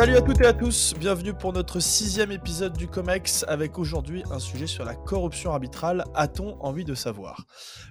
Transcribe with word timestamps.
Salut 0.00 0.16
à 0.16 0.22
toutes 0.22 0.40
et 0.40 0.46
à 0.46 0.54
tous, 0.54 0.94
bienvenue 0.98 1.34
pour 1.34 1.52
notre 1.52 1.78
sixième 1.78 2.32
épisode 2.32 2.74
du 2.74 2.88
COMEX 2.88 3.44
avec 3.46 3.78
aujourd'hui 3.78 4.22
un 4.30 4.38
sujet 4.38 4.66
sur 4.66 4.82
la 4.82 4.94
corruption 4.94 5.52
arbitrale. 5.52 6.04
A-t-on 6.14 6.58
envie 6.62 6.86
de 6.86 6.94
savoir? 6.94 7.44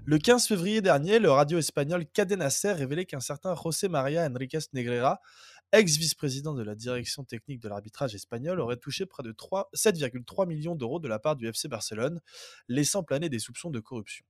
Le 0.06 0.18
15 0.18 0.48
février 0.48 0.82
dernier, 0.82 1.20
le 1.20 1.30
radio 1.30 1.60
espagnol 1.60 2.08
Cadena 2.08 2.50
Ser 2.50 2.72
révélait 2.72 3.06
qu'un 3.06 3.20
certain 3.20 3.54
José 3.54 3.90
María 3.90 4.26
Enriquez 4.26 4.58
Negrera, 4.74 5.20
ex-vice-président 5.72 6.56
de 6.56 6.64
la 6.64 6.74
direction 6.74 7.24
technique 7.26 7.60
de 7.60 7.70
l'arbitrage 7.70 8.16
espagnol, 8.16 8.60
aurait 8.60 8.78
touché 8.78 9.06
près 9.06 9.22
de 9.22 9.32
7,3 9.32 10.48
millions 10.48 10.74
d'euros 10.74 11.00
de 11.00 11.08
la 11.08 11.20
part 11.20 11.36
du 11.36 11.48
FC 11.48 11.68
Barcelone, 11.68 12.22
laissant 12.68 13.04
planer 13.04 13.30
des 13.30 13.38
soupçons 13.38 13.70
de 13.70 13.80
corruption. 13.80 14.26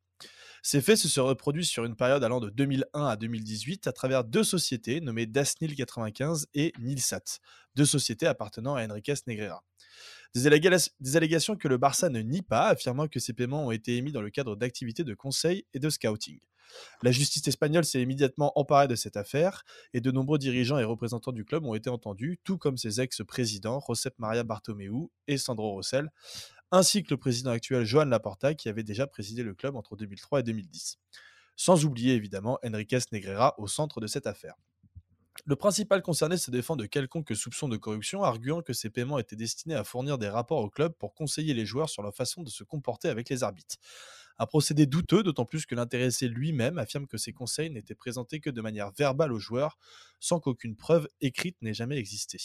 Ces 0.61 0.81
faits 0.81 0.97
se 0.97 1.07
sont 1.07 1.25
reproduits 1.25 1.65
sur 1.65 1.85
une 1.85 1.95
période 1.95 2.23
allant 2.23 2.39
de 2.39 2.49
2001 2.49 3.05
à 3.05 3.15
2018 3.15 3.87
à 3.87 3.93
travers 3.93 4.23
deux 4.23 4.43
sociétés 4.43 4.99
nommées 5.01 5.25
Dasnil 5.25 5.75
95 5.75 6.47
et 6.53 6.73
Nilsat, 6.79 7.39
deux 7.75 7.85
sociétés 7.85 8.27
appartenant 8.27 8.75
à 8.75 8.85
Enriquez 8.85 9.15
Negrera. 9.27 9.63
Des, 10.35 10.45
allégations 11.15 11.55
que 11.55 11.67
le 11.67 11.77
Barça 11.77 12.09
ne 12.09 12.19
nie 12.19 12.43
pas, 12.43 12.67
affirmant 12.67 13.07
que 13.07 13.19
ces 13.19 13.33
paiements 13.33 13.65
ont 13.65 13.71
été 13.71 13.97
émis 13.97 14.11
dans 14.11 14.21
le 14.21 14.29
cadre 14.29 14.55
d'activités 14.55 15.03
de 15.03 15.15
conseil 15.15 15.65
et 15.73 15.79
de 15.79 15.89
scouting. 15.89 16.39
La 17.01 17.11
justice 17.11 17.47
espagnole 17.47 17.83
s'est 17.83 18.01
immédiatement 18.01 18.51
emparée 18.55 18.87
de 18.87 18.93
cette 18.93 19.17
affaire 19.17 19.63
et 19.93 20.01
de 20.01 20.11
nombreux 20.11 20.37
dirigeants 20.37 20.77
et 20.77 20.83
représentants 20.83 21.31
du 21.31 21.45
club 21.45 21.65
ont 21.65 21.73
été 21.73 21.89
entendus, 21.89 22.39
tout 22.43 22.59
comme 22.59 22.77
ses 22.77 23.01
ex-présidents 23.01 23.81
Josep 23.87 24.13
Maria 24.19 24.43
Bartomeu 24.43 25.07
et 25.27 25.39
Sandro 25.39 25.71
Rossell, 25.71 26.11
ainsi 26.71 27.03
que 27.03 27.09
le 27.11 27.17
président 27.17 27.51
actuel 27.51 27.85
Joan 27.85 28.09
Laporta 28.09 28.53
qui 28.53 28.69
avait 28.69 28.83
déjà 28.83 29.07
présidé 29.07 29.43
le 29.43 29.53
club 29.53 29.75
entre 29.75 29.95
2003 29.95 30.41
et 30.41 30.43
2010. 30.43 30.99
Sans 31.55 31.85
oublier 31.85 32.13
évidemment 32.13 32.59
Enriquez 32.65 32.99
Negrera 33.11 33.55
au 33.57 33.67
centre 33.67 33.99
de 33.99 34.07
cette 34.07 34.27
affaire. 34.27 34.55
Le 35.45 35.55
principal 35.55 36.01
concerné 36.01 36.37
se 36.37 36.51
défend 36.51 36.75
de 36.75 36.85
quelconque 36.85 37.35
soupçon 37.35 37.69
de 37.69 37.77
corruption, 37.77 38.23
arguant 38.23 38.61
que 38.61 38.73
ces 38.73 38.89
paiements 38.89 39.19
étaient 39.19 39.35
destinés 39.35 39.75
à 39.75 39.83
fournir 39.83 40.17
des 40.17 40.27
rapports 40.27 40.59
au 40.59 40.69
club 40.69 40.93
pour 40.93 41.13
conseiller 41.13 41.53
les 41.53 41.65
joueurs 41.65 41.89
sur 41.89 42.03
leur 42.03 42.13
façon 42.13 42.43
de 42.43 42.49
se 42.49 42.63
comporter 42.63 43.07
avec 43.07 43.29
les 43.29 43.43
arbitres. 43.43 43.77
Un 44.37 44.45
procédé 44.45 44.85
douteux, 44.85 45.23
d'autant 45.23 45.45
plus 45.45 45.65
que 45.65 45.75
l'intéressé 45.75 46.27
lui-même 46.27 46.77
affirme 46.77 47.07
que 47.07 47.17
ces 47.17 47.33
conseils 47.33 47.69
n'étaient 47.69 47.95
présentés 47.95 48.39
que 48.39 48.49
de 48.49 48.61
manière 48.61 48.91
verbale 48.91 49.33
aux 49.33 49.39
joueurs, 49.39 49.77
sans 50.19 50.39
qu'aucune 50.39 50.75
preuve 50.75 51.07
écrite 51.19 51.61
n'ait 51.61 51.73
jamais 51.73 51.97
existé. 51.97 52.37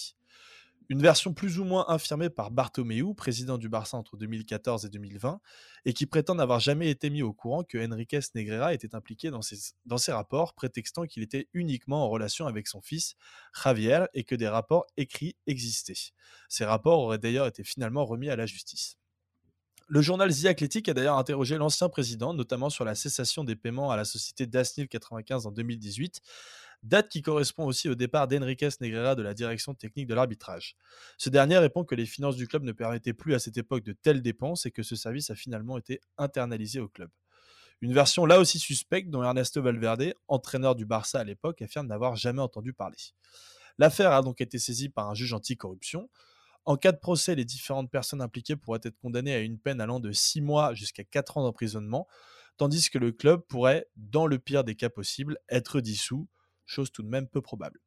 Une 0.91 1.01
version 1.01 1.33
plus 1.33 1.59
ou 1.59 1.65
moins 1.65 1.87
infirmée 1.89 2.29
par 2.29 2.51
Bartomeu, 2.51 3.15
président 3.15 3.57
du 3.57 3.71
Barça 3.71 3.97
entre 3.97 4.19
2014 4.19 4.85
et 4.85 4.91
2020, 4.91 5.41
et 5.87 5.93
qui 5.95 6.05
prétend 6.05 6.35
n'avoir 6.35 6.61
jamais 6.61 6.91
été 6.91 7.09
mis 7.09 7.23
au 7.23 7.33
courant 7.33 7.65
que 7.65 7.79
Enriquez 7.79 8.21
Negrera 8.35 8.75
était 8.75 8.95
impliqué 8.95 9.31
dans 9.31 9.41
ces, 9.41 9.57
dans 9.87 9.97
ces 9.97 10.13
rapports, 10.13 10.53
prétextant 10.53 11.07
qu'il 11.07 11.23
était 11.23 11.49
uniquement 11.55 12.05
en 12.05 12.11
relation 12.11 12.47
avec 12.47 12.69
son 12.69 12.83
fils, 12.83 13.15
Javier, 13.63 14.05
et 14.13 14.25
que 14.25 14.35
des 14.35 14.49
rapports 14.49 14.87
écrits 14.99 15.37
existaient. 15.47 16.13
Ces 16.51 16.67
rapports 16.67 17.01
auraient 17.01 17.19
d'ailleurs 17.19 17.47
été 17.47 17.65
finalement 17.65 18.05
remis 18.05 18.29
à 18.29 18.37
la 18.37 18.45
justice. 18.45 18.99
Le 19.87 20.01
journal 20.01 20.35
The 20.35 20.47
Athletic 20.47 20.89
a 20.89 20.95
d'ailleurs 20.95 21.19
interrogé 21.19 21.59
l'ancien 21.59 21.91
président, 21.91 22.33
notamment 22.33 22.71
sur 22.71 22.87
la 22.87 22.95
cessation 22.95 23.45
des 23.45 23.55
paiements 23.55 23.91
à 23.91 23.97
la 23.97 24.07
société 24.07 24.47
Dasnil 24.47 24.89
95 24.89 25.47
en 25.47 25.51
2018, 25.51 26.21
date 26.85 27.09
qui 27.09 27.23
correspond 27.23 27.65
aussi 27.65 27.89
au 27.89 27.95
départ 27.95 28.29
d'Enriquez 28.29 28.69
Negrera 28.81 29.15
de 29.15 29.23
la 29.23 29.35
direction 29.35 29.75
technique 29.75 30.07
de 30.07 30.15
l'arbitrage. 30.15 30.77
Ce 31.19 31.31
dernier 31.31 31.59
répond 31.59 31.85
que 31.85 31.95
les 31.95 32.07
finances 32.07 32.37
du 32.37 32.47
club 32.47 32.63
ne 32.63 32.73
permettaient 32.73 33.15
plus 33.15 33.35
à 33.35 33.39
cette 33.39 33.57
époque 33.57 33.83
de 33.83 33.93
telles 33.93 34.23
dépenses 34.23 34.67
et 34.67 34.71
que 34.71 34.83
ce 34.83 34.95
service 34.95 35.31
a 35.31 35.35
finalement 35.35 35.79
été 35.79 36.01
internalisé 36.19 36.81
au 36.81 36.89
club. 36.89 37.11
Une 37.81 37.93
version 37.93 38.27
là 38.27 38.39
aussi 38.39 38.59
suspecte 38.59 39.11
dont 39.11 39.23
Ernesto 39.23 39.61
Valverde, 39.61 40.15
entraîneur 40.29 40.75
du 40.75 40.85
Barça 40.85 41.21
à 41.21 41.25
l'époque, 41.25 41.61
affirme 41.63 41.87
n'avoir 41.87 42.17
jamais 42.17 42.41
entendu 42.41 42.73
parler. 42.73 42.97
L'affaire 43.79 44.13
a 44.13 44.23
donc 44.23 44.41
été 44.41 44.59
saisie 44.59 44.89
par 44.89 45.11
un 45.11 45.15
juge 45.15 45.33
anti-corruption. 45.33 46.09
En 46.67 46.77
cas 46.77 46.93
de 46.93 46.99
procès, 46.99 47.35
les 47.35 47.45
différentes 47.45 47.91
personnes 47.91 48.23
impliquées 48.23 48.57
pourraient 48.57 48.81
être 48.83 48.97
condamnées 48.99 49.35
à 49.35 49.41
une 49.41 49.59
peine 49.59 49.81
allant 49.81 50.01
de 50.01 50.13
6 50.13 50.41
mois 50.41 50.75
jusqu'à 50.75 51.05
4 51.05 51.39
ans 51.39 51.43
d'emprisonnement, 51.43 52.07
tandis 52.57 52.89
que 52.89 52.99
le 52.99 53.13
club 53.13 53.41
pourrait, 53.49 53.87
dans 53.97 54.27
le 54.27 54.39
pire 54.39 54.65
des 54.65 54.77
cas 54.77 54.89
possibles, 54.89 55.39
être 55.49 55.81
dissous, 55.81 56.29
chose 56.67 56.91
tout 56.91 57.03
de 57.03 57.09
même 57.09 57.29
peu 57.29 57.41
probable. 57.41 57.81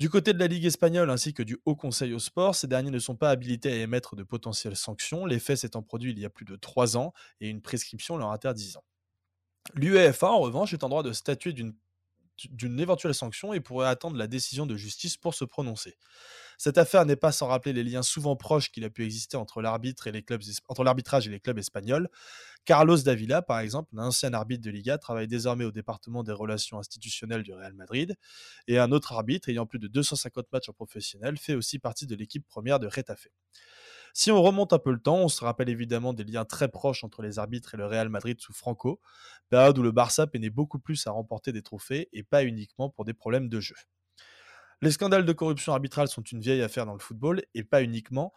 Du 0.00 0.08
côté 0.08 0.32
de 0.32 0.38
la 0.38 0.46
Ligue 0.46 0.64
espagnole 0.64 1.10
ainsi 1.10 1.34
que 1.34 1.42
du 1.42 1.58
Haut 1.66 1.76
Conseil 1.76 2.14
au 2.14 2.18
sport, 2.18 2.54
ces 2.54 2.66
derniers 2.66 2.90
ne 2.90 2.98
sont 2.98 3.16
pas 3.16 3.28
habilités 3.28 3.70
à 3.70 3.76
émettre 3.76 4.16
de 4.16 4.22
potentielles 4.22 4.76
sanctions, 4.76 5.26
les 5.26 5.38
faits 5.38 5.58
s'étant 5.58 5.82
produits 5.82 6.12
il 6.12 6.18
y 6.18 6.24
a 6.24 6.30
plus 6.30 6.46
de 6.46 6.56
trois 6.56 6.96
ans 6.96 7.12
et 7.42 7.50
une 7.50 7.60
prescription 7.60 8.16
leur 8.16 8.30
interdisant. 8.30 8.82
L'UEFA, 9.74 10.28
en 10.28 10.40
revanche, 10.40 10.72
est 10.72 10.84
en 10.84 10.88
droit 10.88 11.02
de 11.02 11.12
statuer 11.12 11.52
d'une 11.52 12.80
éventuelle 12.80 13.14
sanction 13.14 13.52
et 13.52 13.60
pourrait 13.60 13.88
attendre 13.88 14.16
la 14.16 14.26
décision 14.26 14.64
de 14.64 14.74
justice 14.74 15.18
pour 15.18 15.34
se 15.34 15.44
prononcer. 15.44 15.98
Cette 16.56 16.78
affaire 16.78 17.04
n'est 17.04 17.16
pas 17.16 17.32
sans 17.32 17.48
rappeler 17.48 17.74
les 17.74 17.84
liens 17.84 18.02
souvent 18.02 18.36
proches 18.36 18.70
qu'il 18.70 18.84
a 18.84 18.90
pu 18.90 19.04
exister 19.04 19.36
entre 19.36 19.60
l'arbitrage 19.62 20.06
et 21.26 21.30
les 21.30 21.40
clubs 21.40 21.58
espagnols. 21.58 22.08
Carlos 22.64 22.98
Davila, 22.98 23.42
par 23.42 23.60
exemple, 23.60 23.90
un 23.96 24.06
ancien 24.06 24.32
arbitre 24.32 24.62
de 24.62 24.70
Liga, 24.70 24.98
travaille 24.98 25.26
désormais 25.26 25.64
au 25.64 25.72
département 25.72 26.22
des 26.22 26.32
relations 26.32 26.78
institutionnelles 26.78 27.42
du 27.42 27.52
Real 27.52 27.74
Madrid, 27.74 28.16
et 28.68 28.78
un 28.78 28.92
autre 28.92 29.12
arbitre 29.12 29.48
ayant 29.48 29.66
plus 29.66 29.78
de 29.78 29.88
250 29.88 30.52
matchs 30.52 30.68
en 30.68 30.72
professionnel 30.72 31.36
fait 31.38 31.54
aussi 31.54 31.78
partie 31.78 32.06
de 32.06 32.14
l'équipe 32.14 32.46
première 32.46 32.78
de 32.78 32.86
Retafe. 32.86 33.28
Si 34.12 34.30
on 34.30 34.42
remonte 34.42 34.72
un 34.72 34.78
peu 34.78 34.92
le 34.92 35.00
temps, 35.00 35.18
on 35.18 35.28
se 35.28 35.44
rappelle 35.44 35.68
évidemment 35.68 36.12
des 36.12 36.24
liens 36.24 36.44
très 36.44 36.68
proches 36.68 37.04
entre 37.04 37.22
les 37.22 37.38
arbitres 37.38 37.74
et 37.74 37.76
le 37.76 37.86
Real 37.86 38.08
Madrid 38.08 38.40
sous 38.40 38.52
Franco, 38.52 39.00
période 39.48 39.78
où 39.78 39.82
le 39.82 39.92
Barça 39.92 40.26
peinait 40.26 40.50
beaucoup 40.50 40.80
plus 40.80 41.06
à 41.06 41.12
remporter 41.12 41.52
des 41.52 41.62
trophées 41.62 42.08
et 42.12 42.22
pas 42.22 42.44
uniquement 42.44 42.90
pour 42.90 43.04
des 43.04 43.14
problèmes 43.14 43.48
de 43.48 43.60
jeu. 43.60 43.76
Les 44.82 44.90
scandales 44.90 45.26
de 45.26 45.32
corruption 45.32 45.72
arbitrale 45.72 46.08
sont 46.08 46.22
une 46.22 46.40
vieille 46.40 46.62
affaire 46.62 46.86
dans 46.86 46.94
le 46.94 47.00
football 47.00 47.42
et 47.54 47.64
pas 47.64 47.82
uniquement 47.82 48.32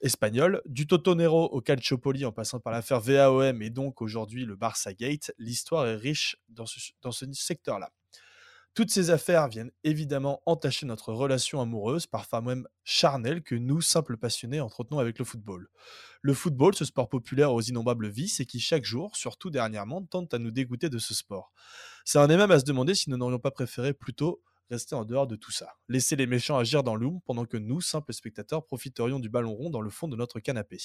espagnol. 0.00 0.60
Du 0.66 0.86
Totonero 0.86 1.46
au 1.46 1.60
Calciopoli 1.60 2.24
en 2.24 2.32
passant 2.32 2.60
par 2.60 2.72
l'affaire 2.72 3.00
VAOM 3.00 3.62
et 3.62 3.70
donc 3.70 4.02
aujourd'hui 4.02 4.44
le 4.44 4.56
Barça 4.56 4.92
Gate, 4.92 5.32
l'histoire 5.38 5.86
est 5.86 5.96
riche 5.96 6.36
dans 6.48 6.66
ce, 6.66 6.78
dans 7.02 7.12
ce 7.12 7.26
secteur-là. 7.32 7.90
Toutes 8.74 8.90
ces 8.90 9.10
affaires 9.10 9.46
viennent 9.46 9.70
évidemment 9.84 10.42
entacher 10.46 10.84
notre 10.84 11.12
relation 11.12 11.60
amoureuse, 11.60 12.08
parfois 12.08 12.40
même 12.40 12.66
charnelle, 12.82 13.44
que 13.44 13.54
nous, 13.54 13.80
simples 13.80 14.16
passionnés, 14.16 14.60
entretenons 14.60 14.98
avec 14.98 15.20
le 15.20 15.24
football. 15.24 15.68
Le 16.22 16.34
football, 16.34 16.74
ce 16.74 16.84
sport 16.84 17.08
populaire 17.08 17.52
aux 17.54 17.60
innombrables 17.62 18.08
vices 18.08 18.40
et 18.40 18.46
qui 18.46 18.58
chaque 18.58 18.84
jour, 18.84 19.14
surtout 19.14 19.50
dernièrement, 19.50 20.02
tente 20.02 20.34
à 20.34 20.40
nous 20.40 20.50
dégoûter 20.50 20.88
de 20.88 20.98
ce 20.98 21.14
sport. 21.14 21.52
Ça 22.04 22.20
en 22.20 22.28
est 22.28 22.36
même 22.36 22.50
à 22.50 22.58
se 22.58 22.64
demander 22.64 22.96
si 22.96 23.10
nous 23.10 23.16
n'aurions 23.16 23.38
pas 23.38 23.52
préféré 23.52 23.94
plutôt 23.94 24.42
rester 24.70 24.94
en 24.94 25.04
dehors 25.04 25.26
de 25.26 25.36
tout 25.36 25.50
ça. 25.50 25.74
Laisser 25.88 26.16
les 26.16 26.26
méchants 26.26 26.58
agir 26.58 26.82
dans 26.82 26.96
l'ombre 26.96 27.20
pendant 27.24 27.44
que 27.44 27.56
nous, 27.56 27.80
simples 27.80 28.12
spectateurs, 28.12 28.64
profiterions 28.64 29.18
du 29.18 29.28
ballon 29.28 29.54
rond 29.54 29.70
dans 29.70 29.80
le 29.80 29.90
fond 29.90 30.08
de 30.08 30.16
notre 30.16 30.40
canapé. 30.40 30.78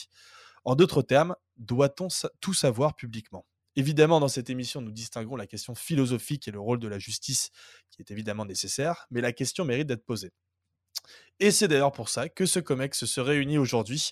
En 0.65 0.75
d'autres 0.75 1.01
termes, 1.01 1.35
doit-on 1.57 2.07
tout 2.41 2.53
savoir 2.53 2.95
publiquement? 2.95 3.45
Évidemment, 3.75 4.19
dans 4.19 4.27
cette 4.27 4.49
émission, 4.49 4.81
nous 4.81 4.91
distinguons 4.91 5.35
la 5.35 5.47
question 5.47 5.75
philosophique 5.75 6.47
et 6.47 6.51
le 6.51 6.59
rôle 6.59 6.79
de 6.79 6.87
la 6.87 6.99
justice, 6.99 7.51
qui 7.91 8.01
est 8.01 8.11
évidemment 8.11 8.45
nécessaire, 8.45 9.05
mais 9.09 9.21
la 9.21 9.31
question 9.31 9.63
mérite 9.63 9.87
d'être 9.87 10.05
posée. 10.05 10.31
Et 11.39 11.51
c'est 11.51 11.67
d'ailleurs 11.67 11.93
pour 11.93 12.09
ça 12.09 12.27
que 12.27 12.45
ce 12.45 12.59
COMEX 12.59 13.05
se 13.05 13.21
réunit 13.21 13.57
aujourd'hui. 13.57 14.11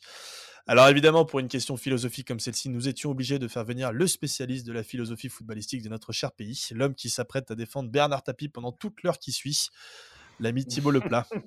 Alors 0.69 0.89
évidemment, 0.89 1.23
pour 1.23 1.39
une 1.39 1.47
question 1.47 1.77
philosophique 1.77 2.27
comme 2.27 2.41
celle-ci, 2.41 2.67
nous 2.67 2.89
étions 2.89 3.11
obligés 3.11 3.39
de 3.39 3.47
faire 3.47 3.63
venir 3.63 3.93
le 3.93 4.05
spécialiste 4.05 4.67
de 4.67 4.73
la 4.73 4.83
philosophie 4.83 5.29
footballistique 5.29 5.81
de 5.81 5.87
notre 5.87 6.11
cher 6.11 6.33
pays, 6.33 6.61
l'homme 6.71 6.93
qui 6.93 7.09
s'apprête 7.09 7.49
à 7.51 7.55
défendre 7.55 7.89
Bernard 7.89 8.23
Tapie 8.23 8.49
pendant 8.49 8.73
toute 8.73 9.01
l'heure 9.03 9.17
qui 9.17 9.31
suit, 9.31 9.69
l'ami 10.39 10.65
Thibault 10.65 10.91
Leplat. 10.91 11.27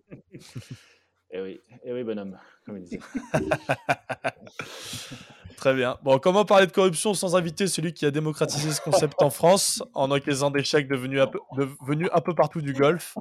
Eh 1.33 1.41
oui, 1.41 1.61
eh 1.85 1.93
oui, 1.93 2.03
bonhomme, 2.03 2.37
comme 2.67 2.79
il 2.79 2.83
disait. 2.83 2.99
Très 5.61 5.75
bien. 5.75 5.99
Bon, 6.03 6.19
comment 6.19 6.47
parler 6.47 6.67
de 6.67 6.73
corruption 6.73 7.13
sans 7.13 7.37
inviter 7.37 7.67
celui 7.67 7.93
qui 7.93 8.07
a 8.07 8.11
démocratisé 8.11 8.71
ce 8.71 8.81
concept 8.81 9.21
en 9.21 9.29
France 9.29 9.83
en 9.93 10.11
encaissant 10.11 10.51
des 10.51 10.65
chèques 10.65 10.89
devenus 10.89 11.21
un 11.21 11.27
peu, 11.27 11.39
devenus 11.55 12.09
un 12.15 12.21
peu 12.23 12.35
partout 12.35 12.63
du 12.63 12.73
golf 12.73 13.15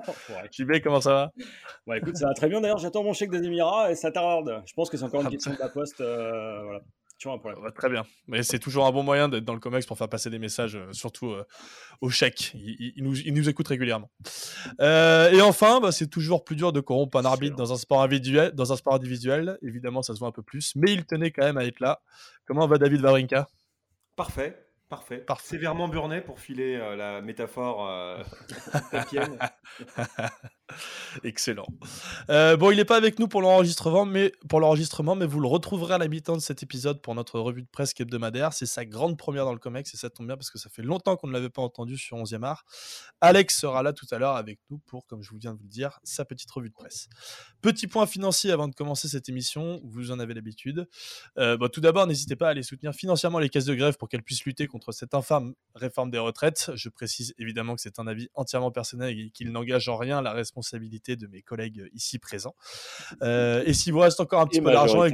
JB, 0.50 0.79
comment 0.81 1.01
ça 1.01 1.11
va? 1.11 1.31
Bon, 1.86 1.94
écoute, 1.95 2.15
ça 2.15 2.27
va 2.27 2.33
très 2.33 2.47
bien. 2.47 2.62
D'ailleurs, 2.62 2.77
j'attends 2.77 3.03
mon 3.03 3.12
chèque 3.12 3.31
des 3.31 3.44
Émirats 3.45 3.91
et 3.91 3.95
ça 3.95 4.09
tarde. 4.12 4.63
Je 4.65 4.74
pense 4.74 4.89
que 4.89 4.95
c'est 4.95 5.03
encore 5.03 5.19
une 5.19 5.27
ah, 5.27 5.31
question 5.31 5.51
de 5.51 5.59
la 5.59 5.68
poste. 5.68 6.00
Euh, 6.00 6.63
voilà 6.63 6.80
très 7.75 7.89
bien. 7.89 8.06
Mais 8.27 8.44
c'est 8.44 8.60
toujours 8.60 8.86
un 8.86 8.92
bon 8.92 9.04
moyen 9.04 9.30
d'être 9.30 9.44
dans 9.44 9.54
le 9.54 9.60
COMEX 9.60 9.86
pour 9.86 9.98
faire 9.98 10.10
passer 10.10 10.30
des 10.30 10.39
messages, 10.39 10.75
euh, 10.75 10.92
surtout 10.94 11.31
euh, 11.31 11.45
au 12.01 12.10
chèque. 12.10 12.54
Il, 12.56 13.04
nous, 13.04 13.18
il, 13.19 13.33
nous, 13.33 13.50
écoute 13.50 13.68
régulièrement. 13.68 14.10
Euh, 14.80 15.31
et 15.31 15.42
enfin, 15.42 15.80
bah, 15.80 15.92
c'est 15.92 16.07
toujours 16.07 16.44
plus 16.44 16.56
dur 16.56 16.71
de 16.71 16.80
corrompre 16.80 17.18
un 17.18 17.25
arbitre 17.25 17.56
dans 17.56 17.74
un, 17.74 17.77
sport 17.77 18.01
individuel, 18.01 18.51
dans 18.54 18.71
un 18.71 18.75
sport 18.75 18.94
individuel. 18.94 19.57
Évidemment, 19.62 20.01
ça 20.01 20.13
se 20.13 20.19
voit 20.19 20.30
un 20.30 20.33
peu 20.33 20.44
plus. 20.44 20.74
Mais 20.75 20.94
il 20.94 21.06
tenait 21.06 21.31
quand 21.31 21.44
même 21.44 21.57
à 21.57 21.66
être 21.66 21.80
là. 21.80 22.01
Comment 22.45 22.68
va 22.68 22.77
David 22.77 23.01
Vavrinka 23.01 23.48
Parfait. 24.16 24.66
Parfait. 24.88 25.24
Sévèrement 25.44 25.88
burné 25.88 26.19
pour 26.19 26.39
filer 26.39 26.77
la 26.98 27.21
métaphore 27.21 27.88
Excellent. 31.24 31.66
Euh, 32.30 32.57
bon, 32.57 32.71
il 32.71 32.77
n'est 32.77 32.86
pas 32.86 32.98
avec 32.98 33.19
nous 33.19 33.27
pour 33.27 33.42
l'enregistrement, 33.42 34.06
mais 34.06 34.31
pour 34.48 34.60
l'enregistrement, 34.60 35.16
mais 35.16 35.25
vous 35.25 35.39
le 35.39 35.48
retrouverez 35.48 35.95
à 35.95 35.98
la 35.98 36.07
mi-temps 36.07 36.36
de 36.36 36.42
cet 36.42 36.63
épisode 36.63 37.01
pour 37.01 37.16
notre 37.16 37.39
revue 37.39 37.62
de 37.62 37.68
presse 37.68 37.94
hebdomadaire. 37.98 38.54
C'est 38.54 38.66
sa 38.66 38.86
grande 38.86 39.18
première 39.18 39.45
dans 39.45 39.54
le 39.54 39.60
COMEX 39.60 39.94
et 39.94 39.98
ça 39.98 40.10
tombe 40.10 40.27
bien 40.27 40.38
parce 40.38 40.51
que 40.51 40.60
ça 40.60 40.69
fait 40.69 40.81
longtemps 40.81 41.16
qu'on 41.16 41.27
ne 41.27 41.33
l'avait 41.33 41.50
pas 41.50 41.62
entendu 41.62 41.98
sur 41.98 42.18
11e 42.18 42.44
art. 42.44 42.66
Alex 43.21 43.57
sera 43.57 43.83
là 43.83 43.94
tout 43.94 44.06
à 44.12 44.18
l'heure 44.18 44.36
avec 44.36 44.60
nous 44.69 44.80
pour, 44.80 45.07
comme 45.07 45.24
je 45.24 45.31
vous 45.31 45.38
viens 45.38 45.54
de 45.54 45.57
vous 45.57 45.66
le 45.66 45.69
dire, 45.69 46.00
sa 46.04 46.25
petite 46.25 46.50
revue 46.51 46.69
de 46.69 46.74
presse. 46.74 47.10
Petit 47.62 47.88
point 47.88 48.06
financier 48.06 48.51
avant 48.51 48.68
de 48.68 48.75
commencer 48.75 49.07
cette 49.07 49.30
émission, 49.30 49.81
vous 49.83 50.12
en 50.12 50.19
avez 50.19 50.33
l'habitude. 50.33 50.88
Euh, 51.38 51.57
bon, 51.57 51.69
tout 51.69 51.81
d'abord, 51.81 52.07
n'hésitez 52.07 52.36
pas 52.36 52.48
à 52.48 52.51
aller 52.51 52.63
soutenir 52.63 52.94
financièrement 52.94 53.39
les 53.39 53.50
caisses 53.50 53.66
de 53.66 53.75
grève 53.75 53.98
pour 53.98 54.07
qu'elles 54.07 54.24
puissent 54.24 54.45
lutter 54.45 54.68
contre 54.68 54.92
cette 54.92 55.13
infâme 55.13 55.54
réforme 55.75 56.12
des 56.12 56.19
retraites. 56.19 56.71
Je 56.75 56.89
précise 56.89 57.33
évidemment 57.38 57.75
que 57.75 57.81
c'est 57.81 58.00
un 58.00 58.07
avis 58.07 58.30
entièrement 58.36 58.71
personnel 58.71 59.18
et 59.18 59.30
qu'il 59.31 59.51
n'engage 59.51 59.89
en 59.89 59.98
rien 59.98 60.21
la 60.21 60.31
responsabilité 60.31 60.58
de 61.15 61.27
mes 61.27 61.41
collègues 61.41 61.89
ici 61.94 62.19
présents. 62.19 62.56
Euh, 63.21 63.63
et 63.65 63.73
s'il 63.73 63.91
vous 63.91 64.00
reste 64.00 64.19
encore 64.19 64.39
un 64.39 64.47
petit 64.47 64.61
peu 64.61 64.71
d'argent, 64.71 65.03
et 65.03 65.13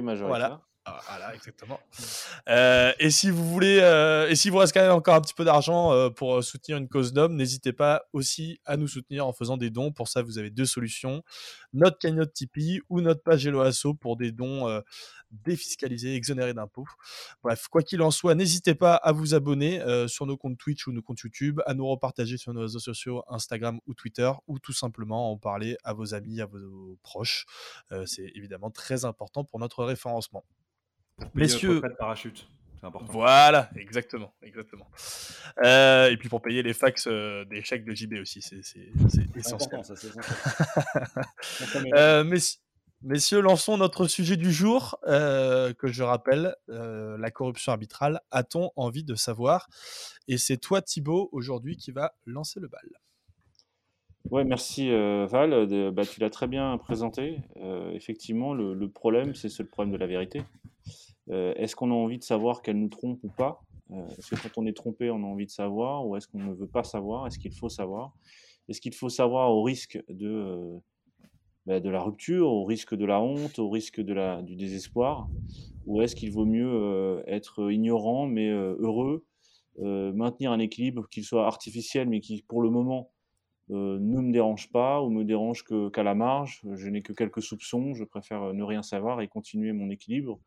voilà. 0.00 0.62
Ah, 0.84 1.00
voilà, 1.08 1.34
exactement. 1.34 1.80
Euh, 2.48 2.92
et 2.98 3.10
si 3.10 3.30
vous 3.30 3.48
voulez, 3.48 3.78
euh, 3.80 4.28
et 4.28 4.34
si 4.34 4.50
vous 4.50 4.56
reste 4.58 4.74
quand 4.74 4.80
même 4.80 4.90
encore 4.90 5.14
un 5.14 5.20
petit 5.20 5.34
peu 5.34 5.44
d'argent 5.44 5.92
euh, 5.92 6.10
pour 6.10 6.42
soutenir 6.42 6.76
une 6.76 6.88
cause 6.88 7.12
d'homme, 7.12 7.36
n'hésitez 7.36 7.72
pas 7.72 8.02
aussi 8.12 8.58
à 8.64 8.76
nous 8.76 8.88
soutenir 8.88 9.26
en 9.26 9.32
faisant 9.32 9.56
des 9.56 9.70
dons. 9.70 9.92
Pour 9.92 10.08
ça, 10.08 10.22
vous 10.22 10.38
avez 10.38 10.50
deux 10.50 10.66
solutions 10.66 11.22
notre 11.72 11.98
cagnotte 11.98 12.32
Tipeee 12.32 12.80
ou 12.88 13.00
notre 13.00 13.22
page 13.22 13.46
Hello 13.46 13.60
Asso 13.60 13.94
pour 14.00 14.16
des 14.16 14.32
dons 14.32 14.82
défiscalisés, 15.30 16.16
exonérés 16.16 16.52
d'impôts. 16.52 16.86
Bref, 17.44 17.68
quoi 17.68 17.82
qu'il 17.82 18.02
en 18.02 18.10
soit, 18.10 18.34
n'hésitez 18.34 18.74
pas 18.74 18.94
à 18.94 19.12
vous 19.12 19.34
abonner 19.34 19.80
sur 20.08 20.26
nos 20.26 20.36
comptes 20.36 20.58
Twitch 20.58 20.86
ou 20.86 20.92
nos 20.92 21.02
comptes 21.02 21.20
YouTube, 21.20 21.60
à 21.64 21.74
nous 21.74 21.86
repartager 21.86 22.36
sur 22.36 22.52
nos 22.52 22.62
réseaux 22.62 22.80
sociaux 22.80 23.22
Instagram 23.28 23.78
ou 23.86 23.94
Twitter, 23.94 24.30
ou 24.48 24.58
tout 24.58 24.74
simplement 24.74 25.30
en 25.30 25.38
parler 25.38 25.76
à 25.84 25.92
vos 25.94 26.12
amis, 26.14 26.40
à 26.40 26.46
vos 26.46 26.98
proches. 27.02 27.46
C'est 28.04 28.30
évidemment 28.34 28.70
très 28.70 29.04
important 29.04 29.44
pour 29.44 29.60
notre 29.60 29.84
référencement. 29.84 30.44
Messieurs, 31.34 31.80
parachute. 31.98 32.48
Important. 32.84 33.12
Voilà, 33.12 33.70
exactement, 33.76 34.34
exactement. 34.42 34.88
Euh, 35.64 36.10
et 36.10 36.16
puis 36.16 36.28
pour 36.28 36.42
payer 36.42 36.64
les 36.64 36.74
fax 36.74 37.06
euh, 37.06 37.44
des 37.44 37.62
chèques 37.62 37.84
de 37.84 37.94
JB 37.94 38.14
aussi, 38.14 38.42
c'est 38.42 38.58
essentiel. 39.36 39.84
Ça, 39.84 39.94
euh, 41.94 42.24
messieurs, 43.02 43.40
lançons 43.40 43.76
notre 43.76 44.08
sujet 44.08 44.36
du 44.36 44.50
jour, 44.50 44.98
que 45.04 45.74
je 45.84 46.02
rappelle, 46.02 46.56
la 46.66 47.30
corruption 47.30 47.70
arbitrale. 47.70 48.20
A-t-on 48.32 48.72
envie 48.74 49.04
de 49.04 49.14
savoir? 49.14 49.68
Et 50.26 50.36
c'est 50.36 50.56
toi, 50.56 50.82
Thibaut, 50.82 51.28
aujourd'hui, 51.30 51.76
qui 51.76 51.92
va 51.92 52.16
lancer 52.26 52.58
le 52.58 52.66
bal. 52.66 52.88
Ouais, 54.30 54.44
merci 54.44 54.88
Val. 54.90 55.92
bah, 55.92 56.04
tu 56.06 56.20
l'as 56.20 56.30
très 56.30 56.46
bien 56.46 56.78
présenté. 56.78 57.40
effectivement, 57.92 58.54
le, 58.54 58.88
problème, 58.88 59.34
c'est 59.34 59.58
le 59.58 59.68
problème 59.68 59.92
de 59.92 59.98
la 59.98 60.06
vérité. 60.06 60.42
Euh, 61.30 61.54
est-ce 61.56 61.76
qu'on 61.76 61.90
a 61.90 61.94
envie 61.94 62.18
de 62.18 62.24
savoir 62.24 62.62
qu'elle 62.62 62.78
nous 62.78 62.88
trompe 62.88 63.20
ou 63.22 63.28
pas? 63.28 63.62
Euh, 63.90 64.06
Est-ce 64.18 64.34
que 64.34 64.42
quand 64.42 64.60
on 64.60 64.66
est 64.66 64.76
trompé, 64.76 65.10
on 65.10 65.22
a 65.22 65.26
envie 65.26 65.46
de 65.46 65.50
savoir? 65.50 66.06
Ou 66.06 66.16
est-ce 66.16 66.26
qu'on 66.28 66.40
ne 66.40 66.52
veut 66.52 66.66
pas 66.66 66.84
savoir? 66.84 67.26
Est-ce 67.26 67.38
qu'il 67.38 67.52
faut 67.52 67.68
savoir? 67.68 68.12
Est-ce 68.68 68.80
qu'il 68.80 68.94
faut 68.94 69.08
savoir 69.08 69.50
au 69.50 69.62
risque 69.62 70.02
de, 70.08 70.28
euh, 70.28 70.78
bah, 71.66 71.80
de 71.80 71.90
la 71.90 72.00
rupture, 72.00 72.48
au 72.48 72.64
risque 72.64 72.94
de 72.94 73.04
la 73.04 73.20
honte, 73.20 73.58
au 73.58 73.70
risque 73.70 74.00
de 74.00 74.12
la, 74.12 74.42
du 74.42 74.56
désespoir? 74.56 75.28
Ou 75.86 76.02
est-ce 76.02 76.14
qu'il 76.14 76.30
vaut 76.30 76.46
mieux 76.46 77.22
être 77.26 77.72
ignorant 77.72 78.26
mais 78.26 78.48
heureux, 78.48 79.24
maintenir 79.80 80.52
un 80.52 80.60
équilibre 80.60 81.08
qu'il 81.08 81.24
soit 81.24 81.44
artificiel 81.44 82.08
mais 82.08 82.20
qui 82.20 82.42
pour 82.42 82.62
le 82.62 82.70
moment 82.70 83.10
ne 83.68 84.20
me 84.20 84.32
dérange 84.32 84.70
pas 84.70 85.02
ou 85.02 85.10
me 85.10 85.24
dérange 85.24 85.64
qu'à 85.64 86.02
la 86.02 86.14
marge. 86.14 86.62
Je 86.74 86.88
n'ai 86.88 87.02
que 87.02 87.12
quelques 87.12 87.42
soupçons, 87.42 87.94
je 87.94 88.04
préfère 88.04 88.52
ne 88.52 88.62
rien 88.62 88.82
savoir 88.82 89.20
et 89.20 89.28
continuer 89.28 89.72
mon 89.72 89.90
équilibre. 89.90 90.40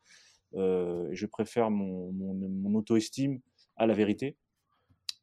Euh, 0.55 1.09
je 1.11 1.25
préfère 1.25 1.69
mon, 1.69 2.73
auto-estime 2.73 3.39
à 3.75 3.85
la 3.87 3.93
vérité. 3.93 4.37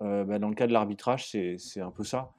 Euh, 0.03 0.25
bah, 0.25 0.39
dans 0.39 0.49
le 0.49 0.55
cas 0.55 0.67
de 0.67 0.73
l'arbitrage, 0.73 1.29
c'est 1.29 1.81
un 1.81 1.91
peu 1.91 2.05
ça. 2.05 2.33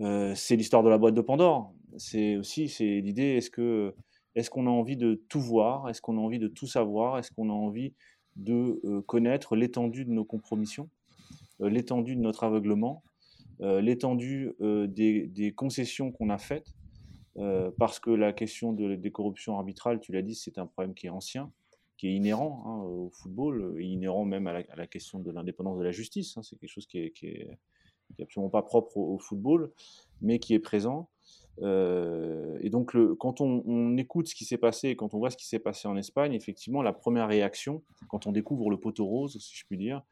Euh, 0.00 0.34
c'est 0.34 0.56
l'histoire 0.56 0.82
de 0.82 0.88
la 0.88 0.98
boîte 0.98 1.14
de 1.14 1.20
Pandore. 1.20 1.72
C'est 1.96 2.36
aussi 2.36 2.66
l'idée 3.00 3.36
est-ce 3.36 4.50
qu'on 4.50 4.66
a 4.66 4.70
envie 4.70 4.96
de 4.96 5.22
tout 5.28 5.40
voir? 5.40 5.88
Est-ce 5.88 6.02
qu'on 6.02 6.18
a 6.18 6.20
envie 6.20 6.38
de 6.40 6.48
tout 6.48 6.66
savoir? 6.66 7.18
Est-ce 7.18 7.30
qu'on 7.30 7.48
a 7.48 7.52
envie 7.52 7.94
de 8.36 9.00
connaître 9.06 9.54
l'étendue 9.54 10.04
de 10.04 10.10
nos 10.10 10.24
compromissions, 10.24 10.90
l'étendue 11.60 12.16
de 12.16 12.20
notre 12.20 12.42
aveuglement, 12.42 13.04
l'étendue 13.60 14.54
des, 14.60 15.26
des, 15.26 15.52
concessions 15.52 16.12
qu'on 16.12 16.30
a 16.30 16.38
faites 16.38 16.74
Parce 17.78 17.98
que 18.00 18.10
la 18.10 18.32
question 18.32 18.72
de, 18.72 18.94
des 18.94 19.10
corruptions 19.10 19.56
arbitrales, 19.56 20.00
tu 20.00 20.12
l'as 20.12 20.22
dit, 20.22 20.34
c'est 20.34 20.58
un 20.58 20.66
problème 20.66 20.94
qui 20.94 21.06
est 21.06 21.10
ancien 21.10 21.52
qui 21.96 22.08
est 22.08 22.14
inhérent 22.14 22.62
hein, 22.66 22.82
au 22.84 23.10
football, 23.10 23.76
et 23.78 23.84
inhérent 23.84 24.24
même 24.24 24.46
à 24.46 24.62
la, 24.76 24.86
question 24.86 25.20
de 25.20 25.30
l'indépendance 25.30 25.78
de 25.78 25.84
la 25.84 25.92
justice. 25.92 26.36
Hein. 26.36 26.42
c'est 26.42 26.56
quelque 26.56 26.70
chose 26.70 26.86
qui 26.86 26.98
est, 26.98 27.10
qui 27.12 27.26
est, 27.26 27.58
absolument 28.20 28.50
pas 28.50 28.62
propre 28.62 28.96
au, 28.96 29.18
football, 29.18 29.72
mais 30.20 30.38
qui 30.38 30.54
est 30.54 30.58
présent. 30.58 31.08
Euh, 31.62 32.58
et 32.60 32.70
donc, 32.70 32.94
le, 32.94 33.14
quand 33.14 33.40
on, 33.40 33.96
écoute 33.96 34.28
ce 34.28 34.34
qui 34.34 34.44
s'est 34.44 34.58
passé, 34.58 34.96
quand 34.96 35.14
on 35.14 35.18
voit 35.18 35.30
ce 35.30 35.36
qui 35.36 35.46
s'est 35.46 35.58
passé 35.58 35.88
en 35.88 35.96
Espagne, 35.96 36.32
effectivement, 36.34 36.82
la 36.82 36.92
première 36.92 37.28
réaction, 37.28 37.82
quand 38.08 38.26
on 38.26 38.32
découvre 38.32 38.70
le 38.70 38.78
poteau 38.78 39.06
rose, 39.06 39.38
si 39.38 39.56
je 39.56 39.64
puis 39.66 39.78
dire, 39.78 40.02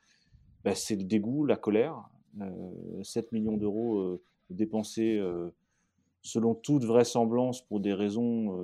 bah, 0.65 0.75
c'est 0.75 0.97
le 0.97 1.05
dégoût, 1.05 1.45
la 1.45 1.57
colère. 1.57 2.03
7 3.03 3.25
euh, 3.25 3.29
millions 3.33 3.57
d'euros 3.57 3.99
euh, 3.99 4.23
dépensés 4.51 5.21
selon 6.23 6.55
toute 6.55 6.85
vraisemblance 6.85 7.63
pour 7.63 7.81
des 7.81 7.95
raisons 7.95 8.57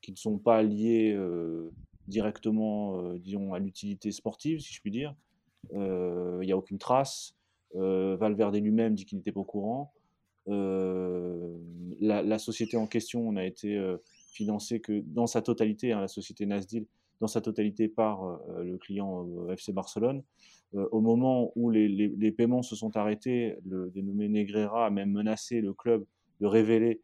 qui 0.00 0.10
ne 0.12 0.16
sont 0.16 0.38
pas 0.38 0.62
liées 0.62 1.16
directement, 2.08 2.98
euh, 3.00 3.18
disons, 3.18 3.54
à 3.54 3.58
l'utilité 3.58 4.12
sportive, 4.12 4.60
si 4.60 4.72
je 4.72 4.80
puis 4.80 4.90
dire. 4.90 5.14
Euh, 5.74 6.38
il 6.42 6.46
n'y 6.46 6.52
a 6.52 6.56
aucune 6.56 6.78
trace. 6.78 7.34
Euh, 7.74 8.16
Valverde 8.16 8.56
lui-même 8.56 8.94
dit 8.94 9.04
qu'il 9.04 9.18
n'était 9.18 9.32
pas 9.32 9.40
au 9.40 9.44
courant. 9.44 9.92
La, 10.46 12.38
société 12.38 12.76
en 12.76 12.86
question, 12.86 13.26
on 13.26 13.36
a 13.36 13.44
été 13.44 13.80
financé 14.32 14.80
que 14.80 15.00
dans 15.06 15.28
sa 15.28 15.40
totalité, 15.40 15.92
hein, 15.92 16.00
la 16.00 16.08
société 16.08 16.46
Nasdil, 16.46 16.86
dans 17.20 17.28
sa 17.28 17.40
totalité 17.40 17.86
par 17.86 18.40
le 18.58 18.76
client 18.76 19.48
FC 19.50 19.72
Barcelone. 19.72 20.22
Au 20.72 21.00
moment 21.00 21.52
où 21.54 21.70
les, 21.70 22.32
paiements 22.32 22.62
se 22.62 22.76
sont 22.76 22.96
arrêtés, 22.96 23.56
le 23.64 23.90
dénommé 23.90 24.28
Negrera 24.28 24.86
a 24.86 24.90
même 24.90 25.10
menacé 25.10 25.60
le 25.60 25.72
club 25.72 26.04
de 26.40 26.46
révéler 26.46 27.00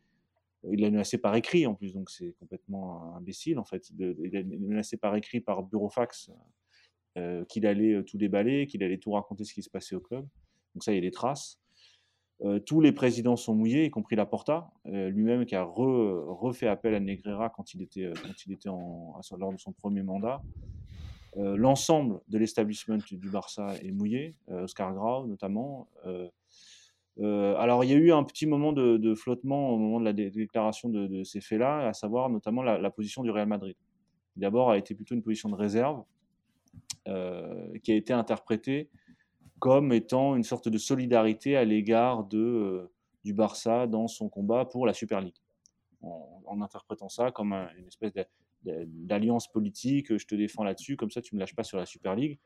il 0.70 0.80
l'a 0.80 0.90
menacé 0.90 1.18
par 1.18 1.36
écrit 1.36 1.66
en 1.66 1.74
plus, 1.74 1.92
donc 1.92 2.10
c'est 2.10 2.34
complètement 2.40 3.14
imbécile 3.14 3.58
en 3.58 3.64
fait. 3.64 3.90
il 3.98 4.30
l'a 4.32 4.42
menacé 4.42 4.96
par 4.96 5.14
écrit 5.14 5.40
par 5.40 5.62
burofax 5.62 6.30
euh, 7.16 7.44
qu'il 7.46 7.66
allait 7.66 7.94
euh, 7.94 8.02
tout 8.02 8.18
déballer, 8.18 8.66
qu'il 8.66 8.82
allait 8.82 8.98
tout 8.98 9.12
raconter 9.12 9.44
ce 9.44 9.54
qui 9.54 9.62
se 9.62 9.70
passait 9.70 9.94
au 9.94 10.00
club. 10.00 10.26
Donc 10.74 10.84
ça, 10.84 10.92
il 10.92 10.96
y 10.96 10.98
a 10.98 11.00
des 11.00 11.10
traces. 11.10 11.58
Euh, 12.42 12.60
tous 12.60 12.80
les 12.80 12.92
présidents 12.92 13.36
sont 13.36 13.54
mouillés, 13.54 13.86
y 13.86 13.90
compris 13.90 14.14
Laporta, 14.14 14.70
lui-même 14.84 15.44
qui 15.44 15.56
a 15.56 15.64
refait 15.64 16.68
appel 16.68 16.94
à 16.94 17.00
Negreira 17.00 17.50
quand 17.50 17.74
il 17.74 17.82
était, 17.82 18.12
lors 19.38 19.52
de 19.52 19.58
son 19.58 19.72
premier 19.72 20.02
mandat. 20.02 20.42
L'ensemble 21.36 22.20
de 22.28 22.38
l'establishment 22.38 22.98
du 23.10 23.30
Barça 23.30 23.74
est 23.82 23.92
mouillé, 23.92 24.34
Oscar 24.48 24.92
Grau 24.94 25.26
notamment. 25.26 25.88
Euh, 27.20 27.56
alors, 27.56 27.84
il 27.84 27.90
y 27.90 27.94
a 27.94 27.96
eu 27.96 28.12
un 28.12 28.22
petit 28.22 28.46
moment 28.46 28.72
de, 28.72 29.14
flottement 29.14 29.70
au 29.70 29.78
moment 29.78 30.00
de 30.00 30.04
la 30.04 30.12
déclaration 30.12 30.88
de, 30.88 31.24
ces 31.24 31.40
faits-là, 31.40 31.88
à 31.88 31.92
savoir 31.92 32.28
notamment 32.28 32.62
la, 32.62 32.90
position 32.90 33.22
du 33.22 33.30
Real 33.30 33.48
Madrid. 33.48 33.76
D'abord, 34.36 34.70
a 34.70 34.78
été 34.78 34.94
plutôt 34.94 35.14
une 35.14 35.22
position 35.22 35.48
de 35.48 35.56
réserve 35.56 36.04
euh, 37.08 37.76
qui 37.82 37.92
a 37.92 37.96
été 37.96 38.12
interprétée 38.12 38.88
comme 39.58 39.92
étant 39.92 40.36
une 40.36 40.44
sorte 40.44 40.68
de 40.68 40.78
solidarité 40.78 41.56
à 41.56 41.64
l'égard 41.64 42.22
de, 42.24 42.38
euh, 42.38 42.92
du 43.24 43.34
Barça 43.34 43.88
dans 43.88 44.06
son 44.06 44.28
combat 44.28 44.64
pour 44.64 44.86
la 44.86 44.94
Super 44.94 45.20
League. 45.20 45.34
En, 46.00 46.62
interprétant 46.62 47.08
ça 47.08 47.30
comme 47.30 47.52
une 47.52 47.86
espèce 47.86 48.12
d'alliance 48.62 49.50
politique, 49.50 50.16
je 50.16 50.26
te 50.26 50.34
défends 50.34 50.64
là-dessus, 50.64 50.96
comme 50.96 51.10
ça 51.10 51.22
tu 51.22 51.34
ne 51.34 51.38
me 51.38 51.40
lâches 51.40 51.54
pas 51.54 51.64
sur 51.64 51.78
la 51.78 51.86
Super 51.86 52.14
League. 52.14 52.38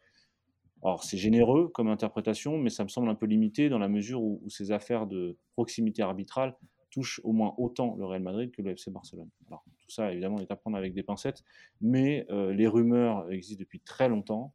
Alors, 0.84 1.04
c'est 1.04 1.16
généreux 1.16 1.68
comme 1.68 1.88
interprétation, 1.88 2.58
mais 2.58 2.70
ça 2.70 2.82
me 2.82 2.88
semble 2.88 3.08
un 3.08 3.14
peu 3.14 3.26
limité 3.26 3.68
dans 3.68 3.78
la 3.78 3.88
mesure 3.88 4.20
où, 4.20 4.42
ces 4.48 4.72
affaires 4.72 5.06
de 5.06 5.36
proximité 5.52 6.02
arbitrale 6.02 6.56
touchent 6.90 7.20
au 7.24 7.32
moins 7.32 7.54
autant 7.56 7.94
le 7.96 8.04
Real 8.04 8.22
Madrid 8.22 8.50
que 8.50 8.62
le 8.62 8.72
FC 8.72 8.90
Barcelone. 8.90 9.30
Alors, 9.46 9.64
tout 9.78 9.90
ça, 9.90 10.12
évidemment, 10.12 10.40
est 10.40 10.50
à 10.50 10.56
prendre 10.56 10.76
avec 10.76 10.92
des 10.92 11.04
pincettes, 11.04 11.42
mais 11.80 12.26
euh, 12.30 12.52
les 12.52 12.66
rumeurs 12.66 13.30
existent 13.30 13.60
depuis 13.60 13.80
très 13.80 14.08
longtemps. 14.08 14.52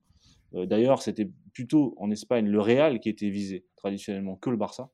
Euh, 0.53 0.65
d'ailleurs, 0.65 1.01
c'était 1.01 1.29
plutôt 1.53 1.95
en 1.97 2.11
Espagne 2.11 2.47
le 2.47 2.59
Real 2.59 2.99
qui 2.99 3.09
était 3.09 3.29
visé 3.29 3.65
traditionnellement 3.77 4.35
que 4.35 4.49
le 4.49 4.57
Barça. 4.57 4.91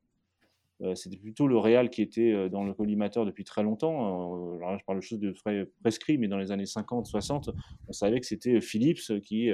Euh, 0.82 0.96
c'était 0.96 1.18
plutôt 1.18 1.48
le 1.48 1.58
Real 1.58 1.89
qui 1.89 2.01
était 2.01 2.32
euh, 2.32 2.50
dans 2.50 2.63
le 2.63 2.74
collimateur 2.74 3.25
depuis 3.25 3.44
très 3.44 3.63
longtemps. 3.63 4.56
Euh, 4.56 4.77
je 4.77 4.84
parle 4.86 4.98
de 4.98 5.03
choses 5.03 5.20
de 5.20 5.32
frais 5.34 5.68
prescrits, 5.82 6.18
mais 6.18 6.27
dans 6.27 6.38
les 6.38 6.51
années 6.51 6.65
50, 6.65 7.06
60, 7.06 7.51
on 7.88 7.94
savait 7.94 8.20
que 8.20 8.25
c'était 8.25 8.60
Philips 8.60 9.22
qui, 9.22 9.51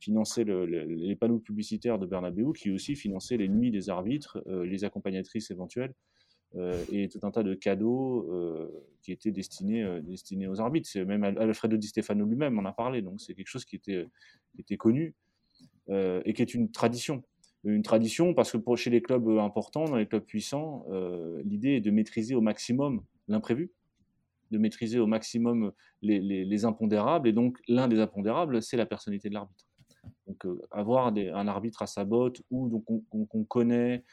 finançait 0.00 0.44
les 0.44 1.16
panneaux 1.16 1.38
publicitaires 1.38 1.98
de 1.98 2.06
Bernabeu, 2.06 2.52
qui 2.52 2.70
aussi 2.70 2.96
finançait 2.96 3.36
les 3.36 3.48
nuits 3.48 3.70
des 3.70 3.88
arbitres, 3.88 4.42
les 4.64 4.84
accompagnatrices 4.84 5.50
éventuelles. 5.50 5.94
et 6.92 7.08
tout 7.08 7.20
un 7.22 7.30
tas 7.30 7.42
de 7.42 7.54
cadeaux 7.54 8.28
qui 9.02 9.12
étaient 9.12 9.30
destinés, 9.30 10.00
destinés 10.02 10.48
aux 10.48 10.60
arbitres. 10.60 10.90
Même 10.98 11.24
Alfredo 11.24 11.76
Di 11.76 11.88
Stefano 11.88 12.24
lui-même 12.24 12.58
en 12.58 12.64
a 12.64 12.72
parlé, 12.72 13.02
donc 13.02 13.20
c'est 13.20 13.34
quelque 13.34 13.48
chose 13.48 13.64
qui 13.64 13.76
était, 13.76 14.06
qui 14.54 14.60
était 14.60 14.76
connu 14.76 15.14
et 15.88 16.32
qui 16.34 16.42
est 16.42 16.54
une 16.54 16.70
tradition 16.70 17.22
une 17.66 17.82
tradition 17.82 18.34
parce 18.34 18.52
que 18.52 18.76
chez 18.76 18.90
les 18.90 19.02
clubs 19.02 19.28
importants, 19.28 19.86
dans 19.86 19.96
les 19.96 20.06
clubs 20.06 20.24
puissants, 20.24 20.86
l'idée 21.44 21.76
est 21.76 21.80
de 21.80 21.90
maîtriser 21.90 22.34
au 22.34 22.40
maximum 22.40 23.02
l'imprévu, 23.28 23.72
de 24.50 24.58
maîtriser 24.58 24.98
au 24.98 25.06
maximum 25.06 25.72
les, 26.02 26.20
les, 26.20 26.64
impondérables. 26.64 27.28
Et 27.28 27.32
donc, 27.32 27.58
l'un 27.68 27.88
des 27.88 27.98
impondérables, 27.98 28.62
c'est 28.62 28.76
la 28.76 28.86
personnalité 28.86 29.28
de 29.28 29.34
l'arbitre. 29.34 29.66
Donc, 30.26 30.44
euh, 30.46 30.60
avoir 30.70 31.06
un 31.06 31.48
arbitre 31.48 31.82
à 31.82 31.86
sa 31.86 32.04
botte 32.04 32.42
ou 32.50 32.80
qu'on 33.28 33.44
connaît, 33.44 34.04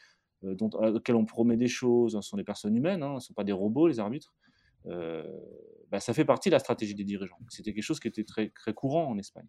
euh, 0.43 0.55
auquel 0.59 1.15
on 1.15 1.25
promet 1.25 1.57
des 1.57 1.67
choses, 1.67 2.15
hein, 2.15 2.21
ce 2.21 2.29
sont 2.29 2.37
des 2.37 2.43
personnes 2.43 2.75
humaines, 2.75 3.03
hein, 3.03 3.19
ce 3.19 3.25
ne 3.25 3.27
sont 3.27 3.33
pas 3.33 3.43
des 3.43 3.51
robots, 3.51 3.87
les 3.87 3.99
arbitres. 3.99 4.33
Euh, 4.87 5.23
bah, 5.89 5.99
ça 5.99 6.13
fait 6.13 6.25
partie 6.25 6.49
de 6.49 6.53
la 6.53 6.59
stratégie 6.59 6.95
des 6.95 7.03
dirigeants. 7.03 7.39
C'était 7.49 7.73
quelque 7.73 7.83
chose 7.83 7.99
qui 7.99 8.07
était 8.07 8.23
très, 8.23 8.49
très 8.49 8.73
courant 8.73 9.07
en 9.07 9.17
Espagne. 9.17 9.47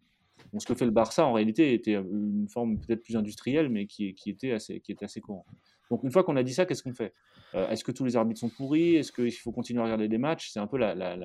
Donc, 0.52 0.62
ce 0.62 0.66
que 0.66 0.74
fait 0.74 0.84
le 0.84 0.90
Barça, 0.90 1.26
en 1.26 1.32
réalité, 1.32 1.74
était 1.74 1.94
une 1.94 2.48
forme 2.48 2.78
peut-être 2.78 3.02
plus 3.02 3.16
industrielle, 3.16 3.68
mais 3.68 3.86
qui, 3.86 4.14
était 4.26 4.52
assez, 4.52 4.80
qui 4.80 4.92
était 4.92 5.04
assez 5.04 5.20
courant. 5.20 5.46
Donc 5.90 6.02
une 6.02 6.10
fois 6.10 6.24
qu'on 6.24 6.36
a 6.36 6.42
dit 6.42 6.54
ça, 6.54 6.66
qu'est-ce 6.66 6.82
qu'on 6.82 6.94
fait? 6.94 7.12
Euh, 7.54 7.68
Est-ce 7.68 7.84
que 7.84 7.92
tous 7.92 8.04
les 8.04 8.16
arbitres 8.16 8.40
sont 8.40 8.48
pourris? 8.48 8.96
Est-ce 8.96 9.12
qu'il 9.12 9.32
faut 9.32 9.52
continuer 9.52 9.80
à 9.80 9.84
regarder 9.84 10.08
des 10.08 10.18
matchs? 10.18 10.50
C'est 10.50 10.60
un 10.60 10.66
peu 10.66 10.78
la, 10.78 10.94
la, 10.94 11.16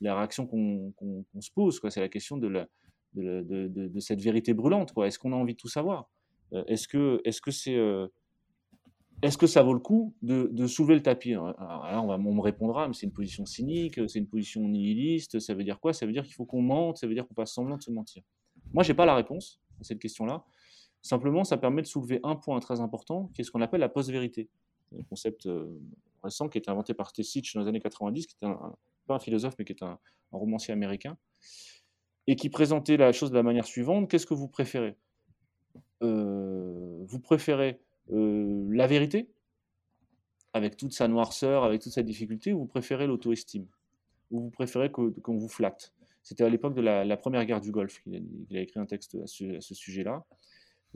la, 0.00 0.16
réaction 0.16 0.46
qu'on 0.46 0.92
se 1.40 1.50
pose. 1.50 1.80
C'est 1.88 2.00
la 2.00 2.08
question 2.08 2.36
de, 2.36 2.48
la, 2.48 2.68
de, 3.14 3.42
de, 3.42 3.68
de, 3.68 4.00
cette 4.00 4.20
vérité 4.20 4.54
brûlante. 4.54 4.92
Est-ce 5.04 5.18
qu'on 5.18 5.32
a 5.32 5.36
envie 5.36 5.54
de 5.54 5.58
tout 5.58 5.68
savoir? 5.68 6.08
Euh, 6.52 6.64
Est-ce 6.66 6.86
que 6.88 7.20
est-ce 7.24 7.40
que 7.40 7.50
c'est 7.50 7.76
euh, 7.76 8.06
est-ce 9.22 9.38
que 9.38 9.46
ça 9.46 9.62
vaut 9.62 9.72
le 9.72 9.80
coup 9.80 10.14
de, 10.22 10.48
de 10.52 10.66
soulever 10.66 10.94
le 10.94 11.02
tapis? 11.02 11.34
Alors 11.34 12.04
on, 12.04 12.06
va, 12.06 12.14
on 12.14 12.34
me 12.34 12.42
répondra, 12.42 12.86
mais 12.86 12.94
c'est 12.94 13.06
une 13.06 13.12
position 13.12 13.46
cynique, 13.46 13.98
c'est 14.08 14.18
une 14.18 14.28
position 14.28 14.68
nihiliste. 14.68 15.40
Ça 15.40 15.54
veut 15.54 15.64
dire 15.64 15.80
quoi? 15.80 15.92
Ça 15.92 16.06
veut 16.06 16.12
dire 16.12 16.24
qu'il 16.24 16.34
faut 16.34 16.44
qu'on 16.44 16.62
mente, 16.62 16.98
ça 16.98 17.06
veut 17.06 17.14
dire 17.14 17.26
qu'on 17.26 17.34
fasse 17.34 17.52
semblant 17.52 17.76
de 17.76 17.82
se 17.82 17.90
mentir. 17.90 18.22
Moi, 18.76 18.82
j'ai 18.82 18.92
pas 18.92 19.06
la 19.06 19.14
réponse 19.14 19.58
à 19.80 19.84
cette 19.84 19.98
question-là. 19.98 20.44
Simplement, 21.00 21.44
ça 21.44 21.56
permet 21.56 21.80
de 21.80 21.86
soulever 21.86 22.20
un 22.24 22.36
point 22.36 22.60
très 22.60 22.82
important, 22.82 23.30
qui 23.32 23.40
est 23.40 23.44
ce 23.44 23.50
qu'on 23.50 23.62
appelle 23.62 23.80
la 23.80 23.88
post-vérité. 23.88 24.50
Un 24.94 25.02
concept 25.04 25.46
euh, 25.46 25.80
récent 26.22 26.50
qui 26.50 26.58
a 26.58 26.60
été 26.60 26.70
inventé 26.70 26.92
par 26.92 27.10
Tessich 27.14 27.54
dans 27.54 27.62
les 27.62 27.68
années 27.68 27.80
90, 27.80 28.26
qui 28.26 28.36
est 28.38 28.46
un, 28.46 28.74
pas 29.06 29.14
un 29.14 29.18
philosophe, 29.18 29.54
mais 29.58 29.64
qui 29.64 29.72
est 29.72 29.82
un, 29.82 29.98
romancier 30.30 30.74
américain, 30.74 31.16
et 32.26 32.36
qui 32.36 32.50
présentait 32.50 32.98
la 32.98 33.12
chose 33.12 33.30
de 33.30 33.36
la 33.36 33.42
manière 33.42 33.64
suivante. 33.64 34.10
Qu'est-ce 34.10 34.26
que 34.26 34.34
vous 34.34 34.48
préférez? 34.48 34.94
Euh, 36.02 37.02
Vous 37.06 37.20
préférez 37.20 37.80
euh, 38.12 38.68
la 38.70 38.86
vérité, 38.86 39.30
avec 40.52 40.76
toute 40.76 40.92
sa 40.92 41.08
noirceur, 41.08 41.64
avec 41.64 41.80
toute 41.80 41.92
sa 41.92 42.02
difficulté, 42.02 42.52
ou 42.52 42.58
vous 42.58 42.66
préférez 42.66 43.06
l'auto-estime? 43.06 43.68
Ou 44.30 44.40
vous 44.40 44.50
préférez 44.50 44.92
qu'on 44.92 45.38
vous 45.38 45.48
flatte? 45.48 45.94
C'était 46.26 46.42
à 46.42 46.48
l'époque 46.48 46.74
de 46.74 46.80
la, 46.80 47.16
première 47.16 47.46
guerre 47.46 47.60
du 47.60 47.70
Golfe 47.70 48.02
a, 48.12 48.16
a, 48.56 48.60
écrit 48.60 48.80
un 48.80 48.84
texte 48.84 49.16
à 49.22 49.28
ce 49.28 49.74
sujet-là. 49.74 50.24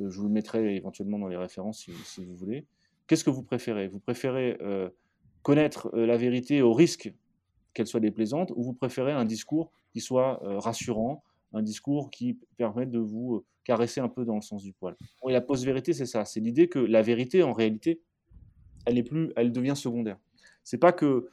Euh, 0.00 0.10
je 0.10 0.18
vous 0.18 0.26
le 0.26 0.32
mettrai 0.32 0.75
éventuellement 0.75 1.20
dans 1.20 1.28
les 1.28 1.37
références 1.37 1.87
si, 2.02 2.25
vous 2.25 2.34
voulez. 2.34 2.66
Qu'est-ce 3.06 3.22
que 3.22 3.30
vous 3.30 3.44
préférez? 3.44 3.87
Vous 3.87 4.00
préférez 4.00 4.58
euh, 4.60 4.90
connaître 5.42 5.88
euh, 5.94 6.04
la 6.04 6.16
vérité 6.16 6.62
au 6.62 6.72
risque 6.72 7.14
qu'elle 7.75 7.87
soit 7.87 8.00
déplaisante 8.00 8.52
ou 8.56 8.64
vous 8.64 8.72
préférez 8.72 9.12
un 9.12 9.25
discours 9.25 9.70
qui 9.92 10.00
soit 10.00 10.40
rassurant, 10.42 11.22
un 11.52 11.62
discours 11.62 12.10
qui 12.10 12.37
permette 12.56 12.90
de 12.90 12.99
vous 12.99 13.44
caresser 13.62 14.00
un 14.00 14.08
peu 14.08 14.25
dans 14.25 14.34
le 14.34 14.42
sens 14.42 14.64
du 14.64 14.72
poil? 14.72 14.96
Et 15.28 15.32
la 15.32 15.40
post-vérité, 15.40 15.92
c'est 15.92 16.06
ça. 16.06 16.25
C'est 16.25 16.40
l'idée 16.40 16.68
que 16.68 16.80
la 16.80 17.02
vérité, 17.02 17.44
en 17.44 17.52
réalité, 17.52 18.00
elle, 18.84 18.99
est 18.99 19.04
plus, 19.04 19.30
elle 19.37 19.52
devient 19.52 19.76
secondaire. 19.76 20.18
C'est 20.64 20.78
pas 20.78 20.90
que 20.90 21.28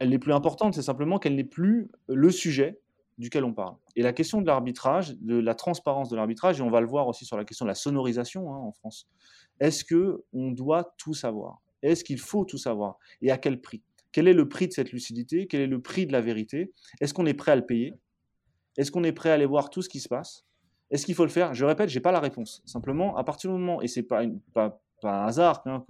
elle 0.00 0.08
n'est 0.08 0.18
plus 0.18 0.32
importante, 0.32 0.74
c'est 0.74 0.82
simplement 0.82 1.20
qu'elle 1.20 1.36
n'est 1.36 1.44
plus 1.44 1.88
le 2.08 2.32
sujet 2.32 2.81
duquel 3.22 3.44
on 3.44 3.54
parle. 3.54 3.76
Et 3.96 4.02
la 4.02 4.12
question 4.12 4.42
de 4.42 4.46
l'arbitrage, 4.46 5.16
de 5.20 5.38
la 5.38 5.54
transparence 5.54 6.10
de 6.10 6.16
l'arbitrage, 6.16 6.58
et 6.58 6.62
on 6.62 6.70
va 6.70 6.80
le 6.80 6.86
voir 6.86 7.06
aussi 7.08 7.24
sur 7.24 7.36
la 7.36 7.44
question 7.44 7.64
de 7.64 7.68
la 7.68 7.74
sonorisation 7.74 8.52
hein, 8.52 8.58
en 8.58 8.72
France. 8.72 9.08
Est-ce 9.60 9.84
que 9.84 10.24
on 10.32 10.50
doit 10.50 10.94
tout 10.98 11.14
savoir? 11.14 11.62
Est-ce 11.82 12.04
qu'il 12.04 12.18
faut 12.18 12.44
tout 12.44 12.58
savoir? 12.58 12.98
Et 13.22 13.30
à 13.30 13.38
quel 13.38 13.60
prix? 13.60 13.82
Quel 14.10 14.28
est 14.28 14.34
le 14.34 14.48
prix 14.48 14.68
de 14.68 14.72
cette 14.72 14.92
lucidité? 14.92 15.46
Quel 15.46 15.62
est 15.62 15.66
le 15.66 15.80
prix 15.80 16.06
de 16.06 16.12
la 16.12 16.20
vérité? 16.20 16.72
Est-ce 17.00 17.14
qu'on 17.14 17.24
est 17.26 17.34
prêt 17.34 17.52
à 17.52 17.56
le 17.56 17.64
payer? 17.64 17.94
Est-ce 18.76 18.90
qu'on 18.90 19.04
est 19.04 19.12
prêt 19.12 19.30
à 19.30 19.34
aller 19.34 19.46
voir 19.46 19.70
tout 19.70 19.82
ce 19.82 19.88
qui 19.88 20.00
se 20.00 20.08
passe? 20.08 20.44
Est-ce 20.90 21.06
qu'il 21.06 21.14
faut 21.14 21.24
le 21.24 21.30
faire? 21.30 21.54
Je 21.54 21.64
répète, 21.64 21.88
j'ai 21.88 22.00
pas 22.00 22.12
la 22.12 22.20
réponse. 22.20 22.62
Simplement, 22.66 23.16
à 23.16 23.24
partir 23.24 23.50
du 23.50 23.58
moment, 23.58 23.80
et 23.80 23.88
c'est 23.88 24.02
pas, 24.02 24.22
pas, 24.52 24.78
un 25.04 25.24
hasard 25.24 25.62
hein, 25.64 25.84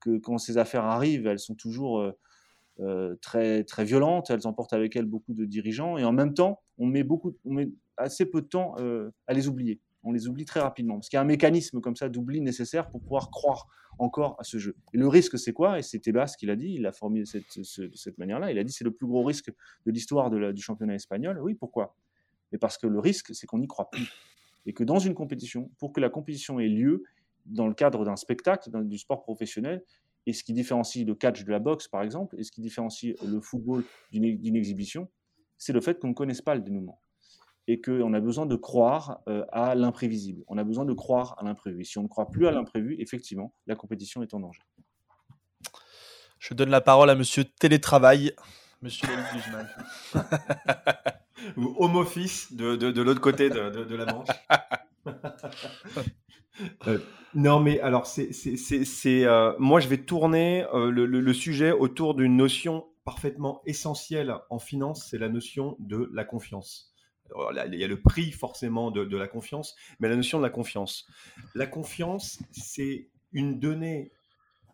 que, 0.00 0.18
quand 0.18 0.38
ces 0.38 0.56
affaires 0.58 0.84
arrivent, 0.84 1.26
elles 1.26 1.40
sont 1.40 1.54
toujours 1.54 2.00
euh, 2.00 2.16
très, 3.20 3.64
très 3.64 3.84
violentes, 3.84 4.30
elles 4.30 4.46
emportent 4.46 4.72
avec 4.72 4.96
elles 4.96 5.06
beaucoup 5.06 5.34
de 5.34 5.44
dirigeants, 5.44 5.98
et 5.98 6.04
en 6.04 6.12
même 6.12 6.34
temps, 6.34 6.60
on 6.78 6.86
met, 6.86 7.02
beaucoup, 7.02 7.36
on 7.44 7.52
met 7.52 7.68
assez 7.96 8.26
peu 8.26 8.42
de 8.42 8.46
temps 8.46 8.74
euh, 8.78 9.10
à 9.26 9.34
les 9.34 9.48
oublier. 9.48 9.80
On 10.02 10.12
les 10.12 10.28
oublie 10.28 10.44
très 10.44 10.60
rapidement, 10.60 10.94
parce 10.94 11.08
qu'il 11.08 11.16
y 11.16 11.18
a 11.18 11.22
un 11.22 11.26
mécanisme 11.26 11.80
comme 11.80 11.96
ça 11.96 12.08
d'oubli 12.08 12.40
nécessaire 12.40 12.88
pour 12.88 13.02
pouvoir 13.02 13.30
croire 13.30 13.68
encore 13.98 14.36
à 14.38 14.44
ce 14.44 14.56
jeu. 14.56 14.74
Et 14.94 14.98
le 14.98 15.06
risque, 15.08 15.38
c'est 15.38 15.52
quoi? 15.52 15.78
Et 15.78 15.82
c'est 15.82 15.98
Tebas 15.98 16.34
qui 16.38 16.46
l'a 16.46 16.56
dit, 16.56 16.72
il 16.74 16.82
l'a 16.82 16.92
formulé 16.92 17.24
de 17.24 17.62
cette, 17.62 18.18
manière-là, 18.18 18.50
il 18.50 18.58
a 18.58 18.64
dit 18.64 18.72
c'est 18.72 18.84
le 18.84 18.92
plus 18.92 19.06
gros 19.06 19.22
risque 19.22 19.52
de 19.84 19.90
l'histoire 19.90 20.30
du 20.30 20.62
championnat 20.62 20.94
espagnol. 20.94 21.38
Oui, 21.42 21.54
pourquoi? 21.54 21.94
Mais 22.50 22.58
parce 22.58 22.78
que 22.78 22.86
le 22.86 22.98
risque, 22.98 23.34
c'est 23.34 23.46
qu'on 23.46 23.58
n'y 23.58 23.66
croit 23.66 23.90
plus. 23.90 24.10
Et 24.64 24.72
que 24.72 24.84
dans 24.84 24.98
une 24.98 25.14
compétition, 25.14 25.70
pour 25.78 25.92
que 25.92 26.00
la 26.00 26.08
compétition 26.08 26.60
ait 26.60 26.68
lieu, 26.68 27.02
dans 27.44 27.68
le 27.68 27.74
cadre 27.74 28.04
d'un 28.04 28.16
spectacle, 28.16 28.70
du 28.84 28.98
sport 28.98 29.22
professionnel, 29.22 29.82
et 30.26 30.32
ce 30.32 30.44
qui 30.44 30.52
différencie 30.52 31.06
le 31.06 31.14
catch 31.14 31.44
de 31.44 31.50
la 31.50 31.58
boxe, 31.58 31.88
par 31.88 32.02
exemple, 32.02 32.36
et 32.38 32.44
ce 32.44 32.52
qui 32.52 32.60
différencie 32.60 33.14
le 33.24 33.40
football 33.40 33.84
d'une 34.12 34.56
exhibition, 34.56 35.08
c'est 35.58 35.72
le 35.72 35.80
fait 35.80 35.98
qu'on 35.98 36.08
ne 36.08 36.14
connaisse 36.14 36.42
pas 36.42 36.54
le 36.54 36.60
dénouement. 36.60 37.00
Et 37.66 37.80
qu'on 37.80 38.14
a 38.14 38.20
besoin 38.20 38.46
de 38.46 38.56
croire 38.56 39.20
euh, 39.28 39.44
à 39.52 39.74
l'imprévisible. 39.74 40.42
On 40.48 40.58
a 40.58 40.64
besoin 40.64 40.84
de 40.84 40.92
croire 40.92 41.36
à 41.38 41.44
l'imprévu. 41.44 41.84
Si 41.84 41.98
on 41.98 42.02
ne 42.02 42.08
croit 42.08 42.28
plus 42.30 42.46
à 42.46 42.50
l'imprévu, 42.50 42.96
effectivement, 42.98 43.54
la 43.66 43.76
compétition 43.76 44.22
est 44.22 44.34
en 44.34 44.40
danger. 44.40 44.62
Je 46.38 46.54
donne 46.54 46.70
la 46.70 46.80
parole 46.80 47.10
à 47.10 47.14
monsieur 47.14 47.44
Télétravail. 47.44 48.32
Monsieur 48.82 49.06
Guzman. 49.06 49.68
Ou 51.56 51.74
Home 51.78 51.96
Office 51.96 52.52
de, 52.52 52.76
de, 52.76 53.02
l'autre 53.02 53.20
côté 53.20 53.50
de, 53.50 53.84
de, 53.84 53.94
la 53.94 54.06
Manche. 54.06 54.28
Euh, 56.86 56.98
non, 57.34 57.60
mais 57.60 57.80
alors, 57.80 58.06
c'est, 58.06 58.30
euh, 59.24 59.54
moi, 59.58 59.80
je 59.80 59.88
vais 59.88 59.98
tourner 59.98 60.64
euh, 60.74 60.90
le, 60.90 61.32
sujet 61.32 61.72
autour 61.72 62.14
d'une 62.14 62.36
notion 62.36 62.86
parfaitement 63.04 63.62
essentielle 63.66 64.34
en 64.50 64.58
finance, 64.58 65.08
c'est 65.08 65.18
la 65.18 65.28
notion 65.28 65.76
de 65.78 66.10
la 66.12 66.24
confiance. 66.24 66.94
il 67.50 67.74
y 67.74 67.84
a 67.84 67.88
le 67.88 68.00
prix 68.00 68.32
forcément 68.32 68.90
de, 68.90 69.04
de, 69.04 69.16
la 69.16 69.28
confiance, 69.28 69.74
mais 69.98 70.08
la 70.08 70.16
notion 70.16 70.38
de 70.38 70.42
la 70.42 70.50
confiance. 70.50 71.06
La 71.54 71.66
confiance, 71.66 72.40
c'est 72.50 73.08
une 73.32 73.58
donnée 73.58 74.12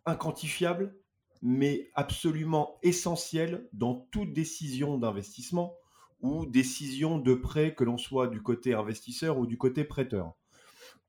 inquantifiable, 0.07 0.97
mais 1.43 1.91
absolument 1.95 2.79
essentielle 2.83 3.69
dans 3.73 3.95
toute 4.11 4.33
décision 4.33 4.99
d'investissement 4.99 5.75
ou 6.21 6.47
décision 6.47 7.19
de 7.19 7.35
prêt, 7.35 7.75
que 7.75 7.85
l'on 7.85 7.99
soit 7.99 8.29
du 8.29 8.43
côté 8.43 8.73
investisseur 8.73 9.39
ou 9.39 9.47
du 9.47 9.59
côté 9.59 9.85
prêteur 9.85 10.35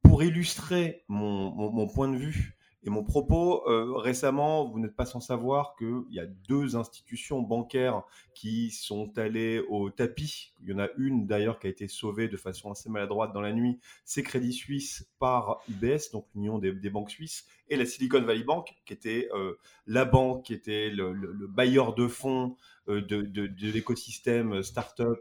pour 0.08 0.24
illustrer 0.24 1.04
mon, 1.08 1.88
point 1.88 2.08
de 2.08 2.18
vue 2.18 2.58
et 2.84 2.90
mon 2.90 3.04
propos, 3.04 3.68
euh, 3.68 3.98
récemment, 3.98 4.70
vous 4.70 4.80
n'êtes 4.80 4.96
pas 4.96 5.06
sans 5.06 5.20
savoir 5.20 5.76
qu'il 5.78 6.06
y 6.10 6.20
a 6.20 6.26
deux 6.26 6.78
institutions 6.78 7.42
bancaires 7.42 8.04
qui 8.34 8.72
sont 8.72 9.18
allées 9.18 9.60
au 9.68 9.90
tapis. 9.90 10.54
Il 10.62 10.70
y 10.70 10.74
en 10.74 10.80
a 10.80 10.88
une 10.98 11.28
d'ailleurs 11.28 11.60
qui 11.60 11.68
a 11.68 11.70
été 11.70 11.90
sauvée 11.90 12.30
de 12.30 12.38
façon 12.38 12.72
assez 12.72 12.90
maladroite 12.90 13.34
dans 13.34 13.42
la 13.42 13.52
nuit. 13.52 13.80
C'est 14.06 14.24
Crédit 14.24 14.54
Suisse 14.54 15.10
par 15.20 15.60
UBS, 15.68 16.12
donc 16.14 16.28
l'Union 16.34 16.60
des, 16.60 16.72
banques 16.90 17.10
suisses, 17.10 17.46
et 17.68 17.76
la 17.76 17.86
Silicon 17.86 18.22
Valley 18.22 18.44
Bank, 18.44 18.74
qui 18.86 18.94
était 18.94 19.28
euh, 19.34 19.58
la 19.86 20.06
banque, 20.06 20.46
qui 20.46 20.54
était 20.54 20.90
le, 20.90 21.14
bailleur 21.48 21.94
de 21.94 22.08
fonds 22.08 22.56
de, 22.88 23.02
de, 23.02 23.48
de 23.48 23.72
l'écosystème 23.72 24.64
startup 24.64 25.20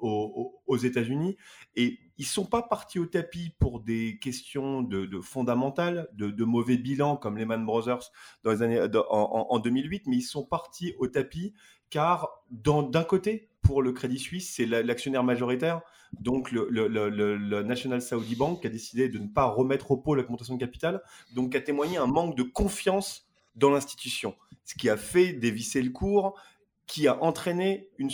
aux, 0.00 0.60
aux 0.66 0.76
États-Unis. 0.76 1.36
Et 1.76 1.98
ils 2.18 2.26
sont 2.26 2.44
pas 2.44 2.62
partis 2.62 2.98
au 2.98 3.06
tapis 3.06 3.50
pour 3.58 3.80
des 3.80 4.18
questions 4.20 4.82
de, 4.82 5.20
fondamentales, 5.20 6.08
de, 6.12 6.44
mauvais 6.44 6.76
bilan 6.76 7.16
comme 7.16 7.36
Lehman 7.36 7.64
Brothers 7.64 8.10
dans 8.42 8.52
les 8.52 8.62
années, 8.62 8.86
en, 9.10 9.58
2008, 9.58 10.06
mais 10.06 10.16
ils 10.16 10.22
sont 10.22 10.44
partis 10.44 10.94
au 10.98 11.08
tapis 11.08 11.54
car 11.90 12.44
d'un 12.50 13.04
côté, 13.04 13.50
pour 13.62 13.82
le 13.82 13.92
Crédit 13.92 14.18
Suisse, 14.18 14.52
c'est 14.54 14.66
l'actionnaire 14.66 15.24
majoritaire, 15.24 15.80
donc 16.20 16.52
le, 16.52 17.62
National 17.62 18.02
Saudi 18.02 18.36
Bank 18.36 18.60
qui 18.60 18.66
a 18.66 18.70
décidé 18.70 19.08
de 19.08 19.18
ne 19.18 19.28
pas 19.28 19.46
remettre 19.46 19.90
au 19.90 19.96
pot 19.96 20.14
l'augmentation 20.14 20.54
de 20.54 20.60
capital, 20.60 21.02
donc 21.34 21.54
a 21.54 21.60
témoigné 21.60 21.96
un 21.96 22.06
manque 22.06 22.36
de 22.36 22.42
confiance 22.42 23.28
dans 23.56 23.70
l'institution, 23.70 24.34
ce 24.64 24.74
qui 24.74 24.88
a 24.88 24.96
fait 24.96 25.32
dévisser 25.32 25.82
le 25.82 25.90
cours, 25.90 26.38
qui 26.86 27.08
a 27.08 27.22
entraîné 27.22 27.88
une, 27.98 28.10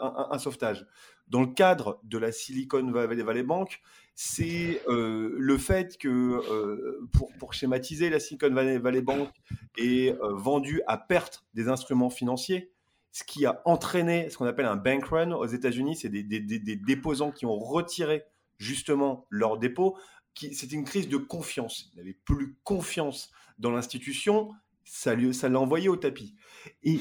un, 0.00 0.38
sauvetage 0.38 0.86
dans 1.28 1.40
le 1.40 1.48
cadre 1.48 2.00
de 2.04 2.18
la 2.18 2.32
Silicon 2.32 2.90
Valley 2.90 3.42
Bank, 3.42 3.80
c'est 4.14 4.80
le 4.86 5.58
fait 5.58 5.98
que, 5.98 6.98
pour, 7.12 7.30
pour, 7.38 7.54
schématiser, 7.54 8.10
la 8.10 8.18
Silicon 8.18 8.50
Valley, 8.50 9.02
Bank 9.02 9.28
est 9.76 10.16
vendue 10.20 10.82
à 10.86 10.96
perte 10.98 11.44
des 11.54 11.68
instruments 11.68 12.10
financiers, 12.10 12.72
ce 13.12 13.24
qui 13.24 13.46
a 13.46 13.60
entraîné 13.64 14.30
ce 14.30 14.38
qu'on 14.38 14.46
appelle 14.46 14.66
un 14.66 14.76
bank 14.76 15.04
run 15.06 15.32
aux 15.32 15.46
États-Unis, 15.46 15.96
c'est 15.96 16.08
des, 16.08 16.22
des, 16.22 16.40
des, 16.40 16.76
déposants 16.76 17.32
qui 17.32 17.44
ont 17.46 17.58
retiré 17.58 18.24
justement 18.58 19.26
leurs 19.30 19.58
dépôts. 19.58 19.98
C'est 20.34 20.72
une 20.72 20.84
crise 20.84 21.08
de 21.08 21.16
confiance. 21.16 21.90
Ils 21.92 21.98
n'avaient 21.98 22.18
plus 22.24 22.56
confiance 22.62 23.30
dans 23.58 23.72
l'institution, 23.72 24.52
ça 24.90 25.48
l'a 25.48 25.60
envoyé 25.60 25.88
au 25.88 25.96
tapis. 25.96 26.34
Et 26.82 27.00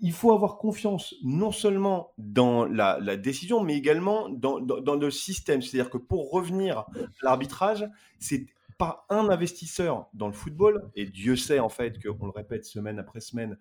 il 0.00 0.12
faut 0.12 0.32
avoir 0.32 0.58
confiance 0.58 1.14
non 1.22 1.52
seulement 1.52 2.12
dans 2.18 2.64
la, 2.64 3.16
décision, 3.16 3.62
mais 3.62 3.76
également 3.76 4.28
dans, 4.28 4.58
le 4.58 5.10
système. 5.10 5.62
C'est-à-dire 5.62 5.90
que 5.90 5.98
pour 5.98 6.30
revenir 6.30 6.78
à 6.78 6.86
l'arbitrage, 7.22 7.88
c'est 8.18 8.46
pas 8.78 9.06
un 9.10 9.28
investisseur 9.28 10.08
dans 10.14 10.26
le 10.26 10.32
football, 10.32 10.90
et 10.96 11.06
Dieu 11.06 11.36
sait 11.36 11.60
en 11.60 11.68
fait 11.68 12.02
qu'on 12.02 12.26
le 12.26 12.32
répète 12.32 12.64
semaine 12.64 12.98
après 12.98 13.20
semaine, 13.20 13.58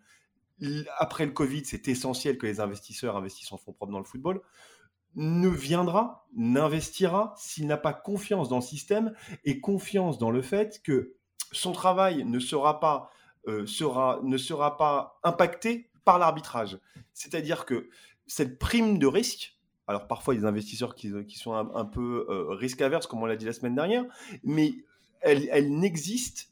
après 0.97 1.25
le 1.25 1.31
Covid, 1.31 1.63
c'est 1.65 1.87
essentiel 1.87 2.37
que 2.37 2.47
les 2.47 2.59
investisseurs 2.59 3.17
investissent 3.17 3.51
en 3.51 3.57
fonds 3.57 3.73
propres 3.73 3.91
dans 3.91 3.99
le 3.99 4.05
football, 4.05 4.41
ne 5.15 5.49
viendra, 5.49 6.25
n'investira 6.35 7.33
s'il 7.37 7.67
n'a 7.67 7.77
pas 7.77 7.93
confiance 7.93 8.49
dans 8.49 8.57
le 8.57 8.61
système 8.61 9.13
et 9.43 9.59
confiance 9.59 10.17
dans 10.17 10.31
le 10.31 10.41
fait 10.41 10.81
que 10.83 11.15
son 11.51 11.73
travail 11.73 12.23
ne 12.23 12.39
sera 12.39 12.79
pas, 12.79 13.09
euh, 13.47 13.65
ne 14.23 14.37
sera 14.37 14.77
pas 14.77 15.19
impacté 15.23 15.89
par 16.03 16.19
l'arbitrage. 16.19 16.79
C'est-à-dire 17.13 17.65
que 17.65 17.89
cette 18.27 18.59
prime 18.59 18.97
de 18.97 19.07
risque, 19.07 19.57
alors 19.87 20.07
parfois 20.07 20.33
il 20.33 20.37
y 20.37 20.39
a 20.39 20.43
des 20.43 20.47
investisseurs 20.47 20.95
qui, 20.95 21.11
sont 21.35 21.53
un, 21.53 21.85
peu 21.85 22.25
euh, 22.29 22.53
risque 22.53 22.81
averse, 22.81 23.07
comme 23.07 23.21
on 23.21 23.25
l'a 23.25 23.35
dit 23.35 23.45
la 23.45 23.53
semaine 23.53 23.75
dernière, 23.75 24.05
mais 24.43 24.73
elle, 25.21 25.77
n'existe 25.77 26.51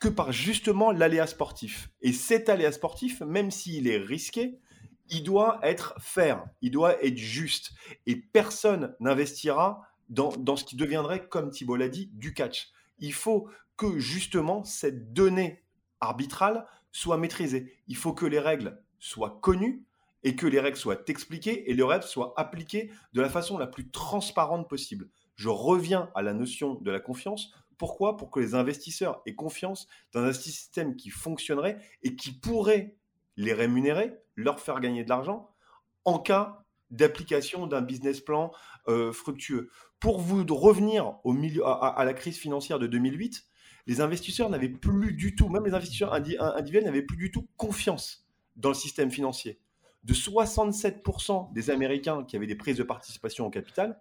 que 0.00 0.08
par 0.08 0.32
justement 0.32 0.92
l'aléa 0.92 1.26
sportif. 1.26 1.90
Et 2.02 2.12
cet 2.12 2.48
aléa 2.48 2.72
sportif, 2.72 3.20
même 3.22 3.50
s'il 3.50 3.88
est 3.88 3.98
risqué, 3.98 4.58
il 5.10 5.22
doit 5.22 5.58
être 5.62 5.94
fair, 5.98 6.44
il 6.62 6.70
doit 6.70 7.02
être 7.04 7.16
juste. 7.16 7.72
Et 8.06 8.16
personne 8.16 8.94
n'investira 9.00 9.82
dans, 10.08 10.56
ce 10.56 10.64
qui 10.64 10.76
deviendrait, 10.76 11.26
comme 11.28 11.50
Thibault 11.50 11.76
l'a 11.76 11.88
dit, 11.88 12.10
du 12.12 12.34
catch. 12.34 12.70
Il 12.98 13.12
faut 13.12 13.48
que 13.76 13.98
justement 13.98 14.62
cette 14.64 15.12
donnée 15.12 15.63
arbitrale 16.04 16.66
soit 16.92 17.18
maîtrisée. 17.18 17.72
Il 17.88 17.96
faut 17.96 18.12
que 18.12 18.26
les 18.26 18.38
règles 18.38 18.80
soient 18.98 19.38
connues 19.42 19.84
et 20.22 20.36
que 20.36 20.46
les 20.46 20.60
règles 20.60 20.76
soient 20.76 21.02
expliquées 21.06 21.70
et 21.70 21.74
les 21.74 21.82
règles 21.82 22.04
soient 22.04 22.32
appliquées 22.36 22.90
de 23.12 23.20
la 23.20 23.28
façon 23.28 23.58
la 23.58 23.66
plus 23.66 23.90
transparente 23.90 24.68
possible. 24.68 25.08
Je 25.36 25.48
reviens 25.48 26.10
à 26.14 26.22
la 26.22 26.32
notion 26.32 26.74
de 26.74 26.90
la 26.90 27.00
confiance. 27.00 27.52
Pourquoi? 27.76 28.16
Pour 28.16 28.30
que 28.30 28.40
les 28.40 28.54
investisseurs 28.54 29.20
aient 29.26 29.34
confiance 29.34 29.88
dans 30.12 30.22
un 30.22 30.32
système 30.32 30.96
qui 30.96 31.10
fonctionnerait 31.10 31.78
et 32.02 32.16
qui 32.16 32.32
pourrait 32.32 32.96
les 33.36 33.52
rémunérer, 33.52 34.14
leur 34.36 34.60
faire 34.60 34.80
gagner 34.80 35.04
de 35.04 35.08
l'argent 35.08 35.50
en 36.04 36.18
cas 36.18 36.64
d'application 36.90 37.66
d'un 37.66 37.82
business 37.82 38.20
plan 38.20 38.52
euh, 38.88 39.12
fructueux. 39.12 39.70
Pour 39.98 40.20
vous 40.20 40.44
revenir 40.54 41.14
au 41.24 41.32
milieu, 41.32 41.66
à, 41.66 42.04
la 42.04 42.14
crise 42.14 42.38
financière 42.38 42.78
de 42.78 42.86
2008, 42.86 43.46
les 43.86 44.00
investisseurs 44.00 44.50
n'avaient 44.50 44.68
plus 44.68 45.14
du 45.14 45.34
tout, 45.34 45.48
même 45.48 45.64
les 45.64 45.74
investisseurs 45.74 46.12
individuels 46.14 46.84
n'avaient 46.84 47.02
plus 47.02 47.16
du 47.16 47.30
tout 47.30 47.46
confiance 47.56 48.26
dans 48.56 48.70
le 48.70 48.74
système 48.74 49.10
financier. 49.10 49.58
De 50.04 50.14
67% 50.14 51.52
des 51.52 51.70
Américains 51.70 52.24
qui 52.24 52.36
avaient 52.36 52.46
des 52.46 52.56
prises 52.56 52.76
de 52.76 52.82
participation 52.82 53.46
au 53.46 53.50
capital, 53.50 54.00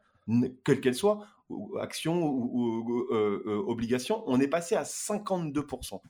quelles 0.64 0.82
qu'elles 0.82 0.96
soient, 0.96 1.26
actions 1.80 2.26
ou, 2.26 3.08
euh, 3.12 3.44
euh, 3.46 3.64
obligations, 3.68 4.24
on 4.28 4.40
est 4.40 4.48
passé 4.48 4.76
à 4.76 4.84
52%. 4.84 6.02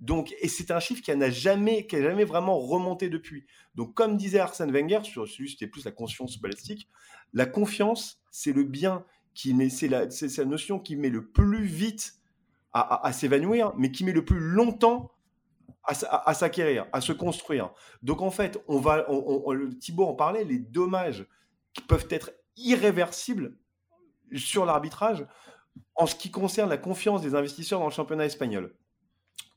Donc, 0.00 0.34
et 0.40 0.48
c'est 0.48 0.70
un 0.70 0.80
chiffre 0.80 1.02
qui 1.02 1.16
n'a 1.16 1.30
jamais, 1.30 1.86
jamais 1.90 2.24
vraiment 2.24 2.58
remonté 2.58 3.08
depuis. 3.08 3.46
Donc, 3.74 3.94
comme 3.94 4.16
disait 4.16 4.40
Arsène 4.40 4.72
Wenger, 4.72 5.00
sur 5.04 5.26
c'était 5.28 5.66
plus 5.66 5.84
la 5.84 5.92
confiance 5.92 6.38
balistique, 6.38 6.88
la 7.32 7.46
confiance, 7.46 8.20
c'est 8.30 8.52
le 8.52 8.64
bien 8.64 9.04
qui 9.34 9.54
met, 9.54 9.70
c'est 9.70 9.88
la, 9.88 10.06
la, 10.06 10.44
notion 10.44 10.78
qui 10.78 10.96
met 10.96 11.10
le 11.10 11.26
plus 11.26 11.64
vite 11.64 12.14
à 12.74 13.12
s'évanouir, 13.12 13.72
mais 13.76 13.92
qui 13.92 14.04
met 14.04 14.12
le 14.12 14.24
plus 14.24 14.40
longtemps 14.40 15.14
à, 15.84 16.34
s'acquérir, 16.34 16.86
à 16.92 17.00
se 17.00 17.12
construire. 17.12 17.70
Donc 18.02 18.22
en 18.22 18.30
fait, 18.30 18.62
on 18.68 18.78
va, 18.78 19.06
Thibaut 19.80 20.06
en 20.06 20.14
parlait, 20.14 20.44
les 20.44 20.58
dommages 20.58 21.26
qui 21.72 21.82
peuvent 21.82 22.06
être 22.10 22.32
irréversibles 22.56 23.56
sur 24.34 24.64
l'arbitrage 24.64 25.26
en 25.96 26.06
ce 26.06 26.14
qui 26.14 26.30
concerne 26.30 26.70
la 26.70 26.78
confiance 26.78 27.20
des 27.20 27.34
investisseurs 27.34 27.80
dans 27.80 27.86
le 27.86 27.92
championnat 27.92 28.24
espagnol. 28.24 28.74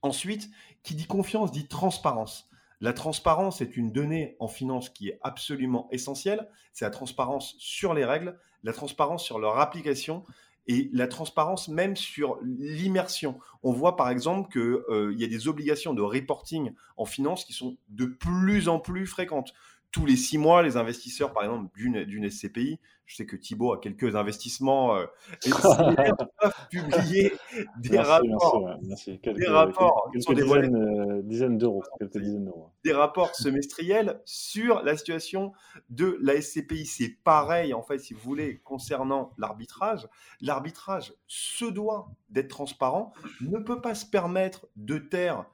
Ensuite, 0.02 0.50
qui 0.84 0.96
dit 0.96 1.08
confiance 1.08 1.52
dit 1.52 1.68
transparence. 1.68 2.50
La 2.80 2.94
transparence 2.94 3.62
est 3.62 3.76
une 3.76 3.92
donnée 3.92 4.36
en 4.40 4.48
finance 4.48 4.90
qui 4.90 5.10
est 5.10 5.20
absolument 5.24 5.88
essentielle. 5.92 6.48
C'est 6.74 6.86
la 6.86 6.92
transparence 6.92 7.56
sur 7.58 7.94
les 7.94 8.06
règles, 8.06 8.38
la 8.64 8.74
transparence 8.74 9.24
sur 9.24 9.40
leur 9.40 9.60
application, 9.60 10.24
et 10.68 10.90
la 10.94 11.08
transparence 11.08 11.68
même 11.70 11.96
sur 11.96 12.38
l'immersion. 12.44 13.40
On 13.64 13.72
voit 13.72 13.96
par 13.96 14.10
exemple 14.10 14.52
qu'il 14.52 14.62
euh, 14.62 15.14
y 15.16 15.24
a 15.24 15.28
des 15.28 15.48
obligations 15.48 15.94
de 15.94 16.02
reporting 16.02 16.74
en 16.98 17.06
finance 17.06 17.46
qui 17.46 17.54
sont 17.54 17.78
de 17.90 18.06
plus 18.06 18.68
en 18.68 18.80
plus 18.80 19.08
fréquentes 19.08 19.54
tous 19.92 20.06
les 20.06 20.16
six 20.16 20.38
mois, 20.38 20.64
les 20.64 20.78
investisseurs, 20.78 21.34
par 21.34 21.44
exemple, 21.44 21.70
d'une 21.76 22.30
SCPI, 22.30 22.80
je 23.08 23.16
sais 23.16 23.26
que 23.26 23.38
Thibault 23.38 23.72
a 23.72 23.80
quelques 23.80 24.16
investissements, 24.16 24.96
euh, 24.98 25.06
peuvent 26.42 26.68
publier 26.70 27.32
des 27.80 27.98
rapports, 27.98 28.78
des 28.82 29.48
rapports 29.48 30.12
des 30.14 31.24
dizaines, 31.24 31.58
d'euros, 31.58 31.84
des 32.84 32.92
rapports 32.92 33.34
semestriels 33.34 34.22
sur 34.26 34.84
la 34.84 34.98
situation 34.98 35.54
de 35.90 36.18
la 36.22 36.42
SCPI. 36.42 36.86
C'est 36.86 37.18
pareil, 37.24 37.74
en 37.74 37.82
fait, 37.82 37.98
si 37.98 38.14
vous 38.14 38.20
voulez, 38.20 38.60
concernant 38.66 39.32
l'arbitrage. 39.38 40.08
L'arbitrage 40.42 41.14
se 41.28 41.66
doit 41.66 42.10
d'être 42.30 42.50
transparent, 42.50 43.14
ne 43.40 43.58
peut 43.58 43.80
pas 43.80 43.96
se 43.96 44.06
permettre 44.06 44.68
de 44.76 44.98
taire 44.98 45.46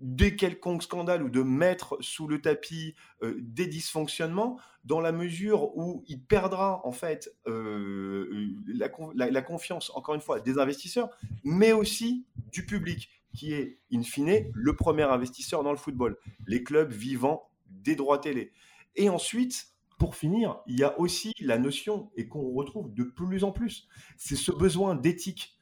des 0.00 0.34
quelconques 0.34 0.82
scandales 0.82 1.22
ou 1.22 1.28
de 1.28 1.42
mettre 1.42 1.98
sous 2.00 2.26
le 2.26 2.40
tapis 2.40 2.94
euh, 3.22 3.36
des 3.38 3.66
dysfonctionnements 3.66 4.58
dans 4.84 5.00
la 5.00 5.12
mesure 5.12 5.76
où 5.76 6.02
il 6.08 6.22
perdra 6.22 6.80
en 6.84 6.92
fait 6.92 7.30
euh, 7.46 8.48
la, 8.66 9.42
confiance, 9.42 9.92
encore 9.94 10.14
une 10.14 10.22
fois, 10.22 10.40
des 10.40 10.58
investisseurs, 10.58 11.10
mais 11.44 11.72
aussi 11.72 12.26
du 12.50 12.64
public, 12.64 13.10
qui 13.34 13.52
est 13.52 13.78
in 13.92 14.02
fine 14.02 14.50
le 14.54 14.74
premier 14.74 15.02
investisseur 15.02 15.62
dans 15.62 15.70
le 15.70 15.76
football, 15.76 16.16
les 16.46 16.64
clubs 16.64 16.90
vivant 16.90 17.50
des 17.68 17.94
droits 17.94 18.18
télé. 18.18 18.52
Et 18.96 19.08
ensuite, 19.08 19.68
pour 19.98 20.16
finir, 20.16 20.60
il 20.66 20.78
y 20.78 20.82
a 20.82 20.98
aussi 20.98 21.34
la 21.40 21.58
notion, 21.58 22.10
et 22.16 22.26
qu'on 22.26 22.50
retrouve 22.54 22.92
de 22.94 23.04
plus 23.04 23.44
en 23.44 23.52
plus, 23.52 23.86
c'est 24.16 24.36
ce 24.36 24.50
besoin 24.50 24.94
d'éthique 24.94 25.59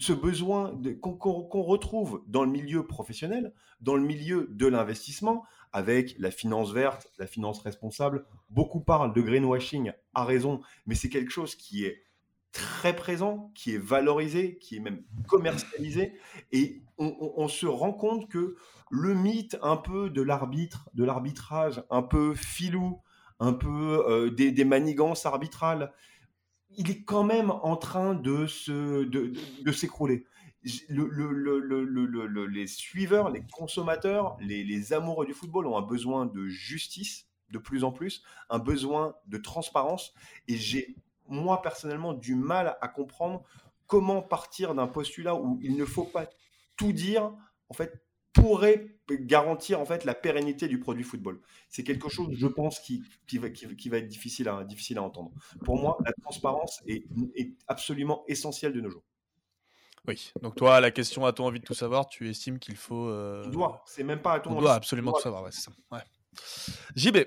ce 0.00 0.12
besoin 0.12 0.78
qu'on 1.00 1.62
retrouve 1.62 2.22
dans 2.26 2.44
le 2.44 2.50
milieu 2.50 2.86
professionnel, 2.86 3.52
dans 3.80 3.94
le 3.94 4.02
milieu 4.02 4.48
de 4.50 4.66
l'investissement, 4.66 5.44
avec 5.72 6.16
la 6.18 6.30
finance 6.30 6.72
verte, 6.72 7.08
la 7.18 7.26
finance 7.26 7.60
responsable. 7.60 8.24
Beaucoup 8.50 8.80
parlent 8.80 9.12
de 9.12 9.20
greenwashing, 9.20 9.92
à 10.14 10.24
raison, 10.24 10.60
mais 10.86 10.94
c'est 10.94 11.08
quelque 11.08 11.30
chose 11.30 11.54
qui 11.54 11.84
est 11.84 12.02
très 12.52 12.96
présent, 12.96 13.52
qui 13.54 13.74
est 13.74 13.78
valorisé, 13.78 14.58
qui 14.58 14.76
est 14.76 14.80
même 14.80 15.04
commercialisé, 15.28 16.14
et 16.50 16.82
on, 16.96 17.46
se 17.46 17.66
rend 17.66 17.92
compte 17.92 18.28
que 18.28 18.56
le 18.90 19.14
mythe 19.14 19.56
un 19.62 19.76
peu 19.76 20.10
de 20.10 20.22
l'arbitre, 20.22 20.88
de 20.94 21.04
l'arbitrage, 21.04 21.84
un 21.90 22.02
peu 22.02 22.34
filou, 22.34 23.00
un 23.38 23.52
peu 23.52 24.04
euh, 24.08 24.30
des, 24.30 24.50
des 24.50 24.64
manigances 24.64 25.26
arbitrales, 25.26 25.92
il 26.78 26.90
est 26.90 27.02
quand 27.02 27.24
même 27.24 27.50
en 27.50 27.76
train 27.76 28.14
de 28.14 28.46
se 28.46 29.04
de, 29.04 29.72
s'écrouler. 29.72 30.24
Le, 30.88 32.46
les 32.46 32.66
suiveurs, 32.68 33.30
les 33.30 33.42
consommateurs, 33.52 34.36
les, 34.40 34.64
les, 34.64 34.92
amoureux 34.92 35.26
du 35.26 35.34
football 35.34 35.66
ont 35.66 35.76
un 35.76 35.82
besoin 35.82 36.24
de 36.26 36.46
justice 36.46 37.26
de 37.50 37.58
plus 37.58 37.82
en 37.82 37.90
plus, 37.90 38.22
un 38.48 38.58
besoin 38.58 39.16
de 39.26 39.38
transparence. 39.38 40.14
Et 40.46 40.56
j'ai, 40.56 40.94
moi 41.26 41.62
personnellement, 41.62 42.14
du 42.14 42.36
mal 42.36 42.78
à 42.80 42.88
comprendre 42.88 43.42
comment 43.86 44.22
partir 44.22 44.74
d'un 44.74 44.86
postulat 44.86 45.34
où 45.34 45.58
il 45.62 45.76
ne 45.76 45.84
faut 45.84 46.04
pas 46.04 46.26
tout 46.76 46.92
dire, 46.92 47.32
en 47.70 47.74
fait, 47.74 48.00
pourrait 48.32 48.97
garantir 49.16 49.80
en 49.80 49.84
fait 49.84 50.04
la 50.04 50.14
pérennité 50.14 50.68
du 50.68 50.78
produit 50.78 51.04
football. 51.04 51.40
C'est 51.68 51.84
quelque 51.84 52.08
chose, 52.08 52.28
je 52.32 52.46
pense, 52.46 52.80
qui, 52.80 53.02
qui, 53.26 53.38
va, 53.38 53.50
qui, 53.50 53.88
va, 53.88 53.98
être 53.98 54.08
difficile 54.08 54.48
à, 54.48 54.64
difficile 54.64 54.98
à 54.98 55.02
entendre. 55.02 55.32
Pour 55.64 55.76
moi, 55.76 55.98
la 56.04 56.12
transparence 56.22 56.82
est, 56.86 57.04
est 57.34 57.52
absolument 57.66 58.24
essentielle 58.28 58.72
de 58.72 58.80
nos 58.80 58.90
jours. 58.90 59.04
Oui, 60.06 60.32
donc 60.40 60.54
toi, 60.54 60.80
la 60.80 60.90
question 60.90 61.26
a-t-on 61.26 61.44
envie 61.44 61.60
de 61.60 61.64
tout 61.64 61.74
savoir? 61.74 62.08
Tu 62.08 62.30
estimes 62.30 62.58
qu'il 62.58 62.76
faut. 62.76 63.08
Euh... 63.08 63.46
doit, 63.50 63.82
c'est 63.86 64.04
même 64.04 64.22
pas 64.22 64.34
à 64.34 64.40
ton 64.40 64.56
On 64.56 64.60
doit 64.60 64.74
absolument 64.74 65.12
tout 65.12 65.20
savoir, 65.20 65.42
ouais, 65.42 65.50
c'est 65.52 65.60
ça. 65.60 65.72
Ouais. 65.92 66.00
JB. 66.96 67.18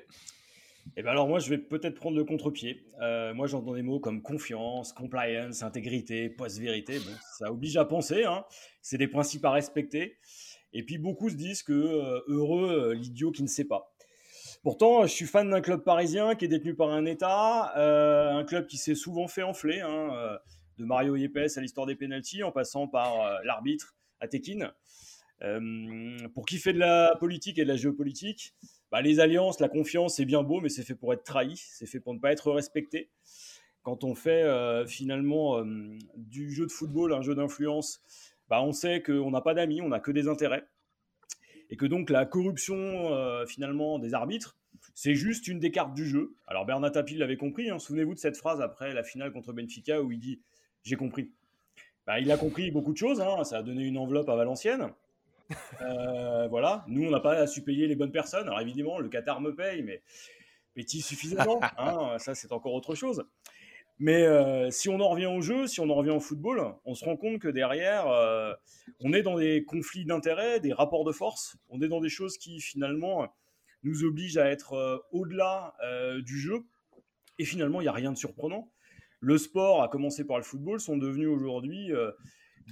Eh 0.98 1.04
ben 1.04 1.12
alors 1.12 1.28
moi, 1.28 1.40
je 1.40 1.50
vais 1.50 1.58
peut-être 1.60 1.96
prendre 1.96 2.18
le 2.18 2.24
contre-pied. 2.24 2.88
Euh, 3.02 3.34
moi, 3.34 3.46
j'entends 3.48 3.74
des 3.74 3.84
mots 3.84 4.00
comme 4.00 4.22
confiance, 4.22 4.94
compliance, 4.94 5.62
intégrité, 5.62 6.30
post-vérité. 6.30 6.98
Bon, 7.00 7.12
ça 7.38 7.52
oblige 7.52 7.78
à 7.78 7.86
penser. 7.86 8.24
Hein. 8.24 8.44
C'est 8.82 8.98
des 8.98 9.08
principes 9.08 9.46
à 9.46 9.52
respecter. 9.52 10.18
Et 10.74 10.84
puis 10.84 10.98
beaucoup 10.98 11.30
se 11.30 11.36
disent 11.36 11.64
que 11.64 11.74
euh, 11.74 12.22
heureux 12.28 12.72
euh, 12.72 12.94
l'idiot 12.94 13.32
qui 13.32 13.44
ne 13.44 13.48
sait 13.48 13.66
pas. 13.66 13.94
Pourtant, 14.64 15.04
je 15.04 15.12
suis 15.12 15.26
fan 15.26 15.50
d'un 15.50 15.62
club 15.62 15.84
parisien 15.84 16.36
qui 16.36 16.46
est 16.46 16.48
détenu 16.48 16.76
par 16.76 16.90
un 16.90 17.06
État, 17.06 17.74
un 17.76 18.44
club 18.44 18.68
qui 18.68 18.78
s'est 18.78 18.94
souvent 18.94 19.28
fait 19.28 19.42
enfler, 19.42 19.80
hein, 19.80 20.38
de 20.78 20.86
Mario 20.86 21.16
Yepes 21.16 21.58
à 21.58 21.62
l'histoire 21.62 21.88
des 21.88 21.96
pénalties, 21.96 22.44
en 22.44 22.52
passant 22.52 22.88
par 22.88 23.42
l'arbitre 23.44 23.96
à 24.20 24.28
Tekin. 24.28 24.72
pour 26.36 26.46
qui 26.46 26.58
fait 26.58 26.74
de 26.74 26.78
la 26.78 27.16
politique 27.20 27.58
et 27.58 27.64
de 27.64 27.70
la 27.70 27.76
géopolitique, 27.76 28.54
bah, 28.92 29.02
les 29.02 29.22
alliances, 29.22 29.62
la 29.62 29.70
confiance, 29.70 30.18
c'est 30.18 30.26
bien 30.26 30.44
beau, 30.44 30.60
mais 30.60 30.70
c'est 30.70 30.84
fait 30.84 30.96
pour 30.96 31.14
être 31.14 31.24
trahi, 31.24 31.56
c'est 31.56 31.86
fait 31.86 32.02
pour 32.02 32.14
ne 32.14 32.20
pas 32.20 32.32
être 32.32 32.52
respecté. 32.52 33.10
Quand 33.84 34.04
on 34.04 34.14
fait 34.14 34.44
euh, 34.44 34.86
finalement 34.86 35.58
euh, 35.58 35.98
du 36.16 36.52
jeu 36.52 36.68
de 36.68 36.72
football 36.72 37.14
un 37.14 37.22
jeu 37.22 37.34
d'influence, 37.34 38.04
bah, 38.52 38.62
on 38.62 38.74
sait 38.74 39.02
qu'on 39.02 39.32
n'a 39.32 39.40
pas 39.40 39.54
d'amis, 39.54 39.80
on 39.82 39.88
n'a 39.88 40.02
que 40.02 40.12
des 40.12 40.28
intérêts. 40.28 40.66
Et 41.70 41.78
que 41.78 41.86
donc 41.86 42.10
la 42.10 42.26
corruption 42.26 42.76
euh, 42.76 43.46
finalement 43.46 43.98
des 43.98 44.14
arbitres, 44.14 44.58
c'est 44.94 45.16
juste 45.16 45.48
une 45.48 45.58
des 45.60 45.72
cartes 45.72 45.94
du 45.94 46.06
jeu. 46.06 46.36
Alors 46.48 46.66
Bernard 46.66 46.92
Tapie 46.92 47.16
l'avait 47.16 47.38
compris, 47.38 47.70
hein. 47.70 47.80
souvenez-vous 47.80 48.14
de 48.14 48.20
cette 48.20 48.36
phrase 48.36 48.60
après 48.60 48.94
la 48.94 49.04
finale 49.04 49.32
contre 49.32 49.54
Benfica 49.54 50.02
où 50.02 50.12
il 50.12 50.20
dit 50.20 50.42
J'ai 50.84 50.98
compris. 50.98 51.32
Bah, 52.06 52.20
il 52.20 52.30
a 52.30 52.36
compris 52.36 52.72
beaucoup 52.72 52.92
de 52.92 52.98
choses, 52.98 53.22
hein. 53.22 53.42
ça 53.46 53.60
a 53.60 53.64
donné 53.64 53.86
une 53.86 53.98
enveloppe 53.98 54.28
à 54.28 54.36
Valenciennes. 54.36 54.92
Euh, 55.82 56.48
voilà, 56.48 56.86
nous, 56.88 57.06
on 57.06 57.10
n'a 57.10 57.20
pas 57.20 57.34
à 57.34 57.48
su 57.48 57.62
payer 57.62 57.88
les 57.88 57.96
bonnes 57.96 58.12
personnes. 58.12 58.48
Alors 58.48 58.62
évidemment, 58.62 59.00
le 59.00 59.10
Qatar 59.10 59.42
me 59.42 59.54
paye, 59.54 59.82
mais 59.82 60.02
paye-t-il 60.74 61.02
suffisamment 61.02 61.60
hein 61.78 62.18
Ça, 62.20 62.36
c'est 62.36 62.52
encore 62.52 62.74
autre 62.74 62.96
chose. 62.96 63.26
Mais 64.04 64.24
euh, 64.24 64.72
si 64.72 64.90
on 64.90 65.00
en 65.00 65.10
revient 65.10 65.28
au 65.28 65.42
jeu, 65.42 65.68
si 65.68 65.80
on 65.80 65.88
en 65.92 65.94
revient 65.94 66.10
au 66.10 66.20
football, 66.20 66.74
on 66.86 66.96
se 66.96 67.06
rend 67.06 67.18
compte 67.18 67.38
que 67.38 67.48
derrière, 67.48 68.08
euh, 68.08 68.52
on 69.00 69.14
est 69.14 69.22
dans 69.22 69.38
des 69.38 69.64
conflits 69.64 70.06
d'intérêts, 70.06 70.60
des 70.60 70.74
rapports 70.74 71.04
de 71.06 71.12
force. 71.12 71.56
On 71.70 71.84
est 71.84 71.88
dans 71.88 72.02
des 72.02 72.10
choses 72.10 72.40
qui 72.40 72.62
finalement 72.62 73.32
nous 73.84 74.04
obligent 74.04 74.40
à 74.40 74.50
être 74.50 75.06
au-delà 75.12 75.76
du 76.26 76.40
jeu. 76.40 76.64
Et 77.38 77.46
finalement, 77.46 77.80
il 77.80 77.84
n'y 77.84 77.90
a 77.90 77.94
rien 77.94 78.12
de 78.12 78.18
surprenant. 78.18 78.72
Le 79.20 79.38
sport, 79.38 79.84
à 79.84 79.88
commencer 79.88 80.26
par 80.26 80.38
le 80.38 80.44
football, 80.44 80.80
sont 80.80 80.98
devenus 80.98 81.28
aujourd'hui 81.28 81.92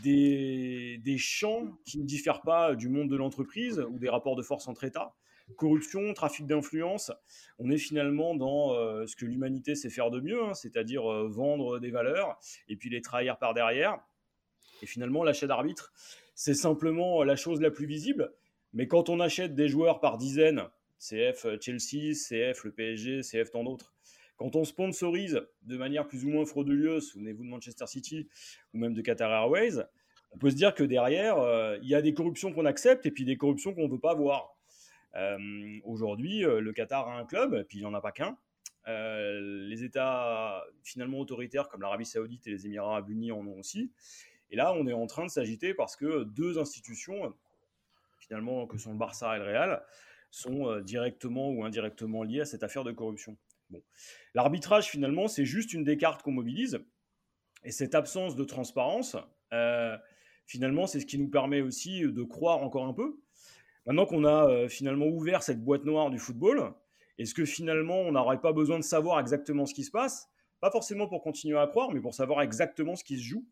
des, 0.01 1.17
champs 1.17 1.77
qui 1.85 1.99
ne 1.99 2.05
diffèrent 2.05 2.41
pas 2.41 2.73
du 2.73 2.89
monde 2.89 3.07
de 3.07 3.15
l'entreprise 3.15 3.79
ou 3.91 3.99
des 3.99 4.09
rapports 4.09 4.35
de 4.35 4.41
force 4.41 4.67
entre 4.67 4.83
États. 4.83 5.15
Corruption, 5.55 6.13
trafic 6.13 6.45
d'influence, 6.47 7.11
on 7.57 7.69
est 7.71 7.77
finalement 7.77 8.35
dans 8.35 8.73
euh, 8.73 9.05
ce 9.07 9.15
que 9.15 9.25
l'humanité 9.25 9.75
sait 9.75 9.89
faire 9.89 10.11
de 10.11 10.19
mieux, 10.19 10.43
hein, 10.43 10.53
c'est-à-dire 10.53 11.11
euh, 11.11 11.27
vendre 11.27 11.79
des 11.79 11.91
valeurs 11.91 12.39
et 12.67 12.75
puis 12.75 12.89
les 12.89 13.01
trahir 13.01 13.37
par 13.37 13.53
derrière. 13.53 13.99
Et 14.81 14.85
finalement, 14.85 15.23
l'achat 15.23 15.47
d'arbitre, 15.47 15.91
c'est 16.35 16.53
simplement 16.53 17.23
la 17.23 17.35
chose 17.35 17.61
la 17.61 17.71
plus 17.71 17.85
visible. 17.85 18.31
Mais 18.73 18.87
quand 18.87 19.09
on 19.09 19.19
achète 19.19 19.55
des 19.55 19.67
joueurs 19.67 19.99
par 19.99 20.17
dizaines, 20.17 20.63
CF 20.99 21.47
Chelsea, 21.59 22.13
CF 22.13 22.63
le 22.63 22.71
PSG, 22.71 23.21
CF 23.21 23.51
tant 23.51 23.63
d'autres, 23.63 23.93
quand 24.39 24.55
on 24.55 24.63
sponsorise 24.63 25.41
de 25.63 25.77
manière 25.77 26.07
plus 26.07 26.23
ou 26.23 26.29
moins 26.29 26.45
frauduleuse, 26.45 27.09
souvenez-vous 27.09 27.43
de 27.43 27.49
Manchester 27.49 27.87
City 27.87 28.29
ou 28.73 28.77
même 28.77 28.93
de 28.93 29.01
Qatar 29.01 29.29
Airways, 29.31 29.83
on 30.31 30.37
peut 30.37 30.49
se 30.49 30.55
dire 30.55 30.73
que 30.73 30.83
derrière, 30.83 31.39
euh, 31.39 31.77
il 31.81 31.89
y 31.89 31.95
a 31.95 32.01
des 32.01 32.13
corruptions 32.13 32.53
qu'on 32.53 32.65
accepte 32.65 33.05
et 33.05 33.11
puis 33.11 33.25
des 33.25 33.35
corruptions 33.35 33.73
qu'on 33.73 33.87
ne 33.87 33.91
veut 33.91 33.99
pas 33.99 34.13
voir. 34.13 34.55
Euh, 35.15 35.79
aujourd'hui, 35.83 36.45
euh, 36.45 36.59
le 36.59 36.71
Qatar 36.71 37.07
a 37.07 37.17
un 37.17 37.25
club, 37.25 37.53
et 37.53 37.63
puis 37.63 37.79
il 37.79 37.81
n'y 37.81 37.87
en 37.87 37.93
a 37.93 38.01
pas 38.01 38.11
qu'un. 38.11 38.37
les 38.87 39.83
États 39.83 40.63
finalement 40.83 41.19
autoritaires 41.19 41.67
comme 41.69 41.81
l'Arabie 41.81 42.05
Saoudite 42.05 42.47
et 42.47 42.51
les 42.51 42.65
Émirats 42.65 42.91
Arabes 42.91 43.09
Unis 43.09 43.31
en 43.31 43.45
ont 43.45 43.59
aussi. 43.59 43.91
Et 44.51 44.55
là, 44.55 44.73
on 44.73 44.87
est 44.87 44.93
en 44.93 45.05
train 45.05 45.25
de 45.25 45.31
s'agiter 45.31 45.73
parce 45.73 45.95
que 45.95 46.23
deux 46.23 46.57
institutions, 46.57 47.33
finalement, 48.19 48.65
que 48.65 48.77
sont 48.77 48.91
le 48.93 48.97
Barça 48.97 49.35
et 49.35 49.39
le 49.39 49.45
Real, 49.45 49.83
sont 50.31 50.79
directement 50.79 51.49
ou 51.51 51.63
indirectement 51.63 52.23
liées 52.23 52.41
à 52.41 52.45
cette 52.45 52.63
affaire 52.63 52.83
de 52.83 52.91
corruption. 52.91 53.37
Bon. 53.69 53.83
L'arbitrage, 54.33 54.87
finalement, 54.87 55.27
c'est 55.27 55.45
juste 55.45 55.73
une 55.73 55.83
des 55.83 55.97
cartes 55.97 56.23
qu'on 56.23 56.31
mobilise. 56.31 56.79
Et 57.63 57.71
cette 57.71 57.95
absence 57.95 58.35
de 58.35 58.43
transparence, 58.43 59.17
euh, 59.53 59.97
finalement, 60.45 60.87
c'est 60.87 60.99
ce 60.99 61.05
qui 61.05 61.19
nous 61.19 61.29
permet 61.29 61.61
aussi 61.61 62.01
de 62.01 62.23
croire 62.23 62.59
encore 62.59 62.85
un 62.85 62.93
peu. 62.93 63.19
Maintenant 63.89 64.05
qu'on 64.05 64.23
a 64.23 64.47
euh, 64.47 64.69
finalement 64.69 65.07
ouvert 65.07 65.43
cette 65.43 65.63
boîte 65.63 65.83
noire 65.83 66.11
du 66.11 66.19
football, 66.19 66.73
est-ce 67.17 67.33
que 67.33 67.43
finalement, 67.43 67.99
on 67.99 68.11
n'aurait 68.11 68.39
pas 68.39 68.53
besoin 68.53 68.77
de 68.77 68.83
savoir 68.83 69.19
exactement 69.19 69.65
ce 69.65 69.73
qui 69.73 69.83
se 69.83 69.91
passe? 69.91 70.29
Pas 70.61 70.71
forcément 70.71 71.07
pour 71.07 71.21
continuer 71.21 71.57
à 71.57 71.67
croire, 71.67 71.91
mais 71.91 71.99
pour 71.99 72.13
savoir 72.13 72.41
exactement 72.41 72.95
ce 72.95 73.03
qui 73.03 73.17
se 73.17 73.23
joue. 73.23 73.45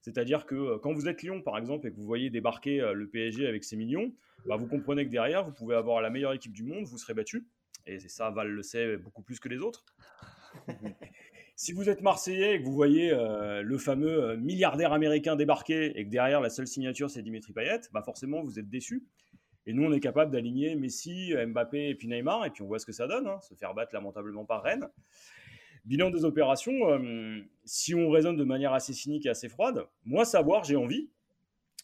C'est-à-dire 0.00 0.46
que 0.46 0.54
euh, 0.54 0.78
quand 0.78 0.94
vous 0.94 1.08
êtes 1.08 1.22
Lyon, 1.22 1.42
par 1.42 1.58
exemple, 1.58 1.88
et 1.88 1.90
que 1.90 1.96
vous 1.96 2.06
voyez 2.06 2.30
débarquer 2.30 2.78
le 2.94 3.08
PSG 3.08 3.46
avec 3.46 3.64
ses 3.64 3.76
millions, 3.76 4.14
bah, 4.46 4.56
vous 4.56 4.68
comprenez 4.68 5.04
que 5.04 5.10
derrière, 5.10 5.44
vous 5.44 5.52
pouvez 5.52 5.74
avoir 5.74 6.00
la 6.00 6.10
meilleure 6.10 6.32
équipe 6.32 6.52
du 6.52 6.62
monde, 6.62 6.84
vous 6.84 6.96
serez 6.96 7.14
battu 7.14 7.44
et 7.86 7.98
ça, 7.98 8.30
Val 8.30 8.48
le 8.48 8.62
sait 8.62 8.96
beaucoup 8.96 9.22
plus 9.22 9.40
que 9.40 9.48
les 9.48 9.58
autres. 9.58 9.84
si 11.56 11.72
vous 11.72 11.88
êtes 11.88 12.02
Marseillais 12.02 12.56
et 12.56 12.60
que 12.60 12.64
vous 12.64 12.74
voyez 12.74 13.12
euh, 13.12 13.62
le 13.62 13.78
fameux 13.78 14.22
euh, 14.22 14.36
milliardaire 14.36 14.92
américain 14.92 15.36
débarquer 15.36 15.98
et 15.98 16.04
que 16.04 16.10
derrière 16.10 16.40
la 16.40 16.50
seule 16.50 16.66
signature 16.66 17.10
c'est 17.10 17.22
Dimitri 17.22 17.52
Payet, 17.52 17.80
bah 17.92 18.02
forcément 18.02 18.42
vous 18.42 18.58
êtes 18.58 18.68
déçu. 18.68 19.04
Et 19.66 19.72
nous 19.72 19.84
on 19.84 19.92
est 19.92 20.00
capable 20.00 20.30
d'aligner 20.30 20.74
Messi, 20.74 21.34
Mbappé 21.34 21.88
et 21.88 21.94
puis 21.94 22.08
Neymar 22.08 22.44
et 22.44 22.50
puis 22.50 22.62
on 22.62 22.66
voit 22.66 22.78
ce 22.78 22.86
que 22.86 22.92
ça 22.92 23.06
donne, 23.06 23.26
hein, 23.26 23.40
se 23.40 23.54
faire 23.54 23.74
battre 23.74 23.94
lamentablement 23.94 24.44
par 24.44 24.62
Rennes. 24.62 24.88
Bilan 25.84 26.10
des 26.10 26.24
opérations, 26.24 26.90
euh, 26.90 27.40
si 27.64 27.94
on 27.94 28.10
raisonne 28.10 28.36
de 28.36 28.44
manière 28.44 28.72
assez 28.72 28.92
cynique 28.92 29.26
et 29.26 29.30
assez 29.30 29.48
froide, 29.48 29.86
moi 30.04 30.24
savoir 30.24 30.64
j'ai 30.64 30.76
envie, 30.76 31.10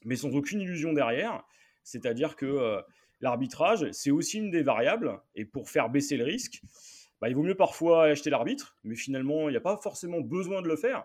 mais 0.05 0.17
sans 0.17 0.35
aucune 0.35 0.61
illusion 0.61 0.93
derrière. 0.93 1.45
C'est-à-dire 1.83 2.37
que 2.37 2.83
l'arbitrage, 3.21 3.91
c'est 3.93 4.11
aussi 4.11 4.39
une 4.39 4.51
des 4.51 4.63
variables. 4.63 5.21
Et 5.35 5.45
pour 5.45 5.69
faire 5.69 5.89
baisser 5.89 6.17
le 6.17 6.25
risque, 6.25 6.63
bah, 7.21 7.29
il 7.29 7.35
vaut 7.35 7.43
mieux 7.43 7.57
parfois 7.57 8.05
acheter 8.05 8.31
l'arbitre, 8.31 8.77
mais 8.85 8.95
finalement, 8.95 9.49
il 9.49 9.53
n'y 9.53 9.57
a 9.57 9.63
pas 9.63 9.77
forcément 9.77 10.21
besoin 10.21 10.63
de 10.63 10.69
le 10.69 10.77
faire. 10.77 11.05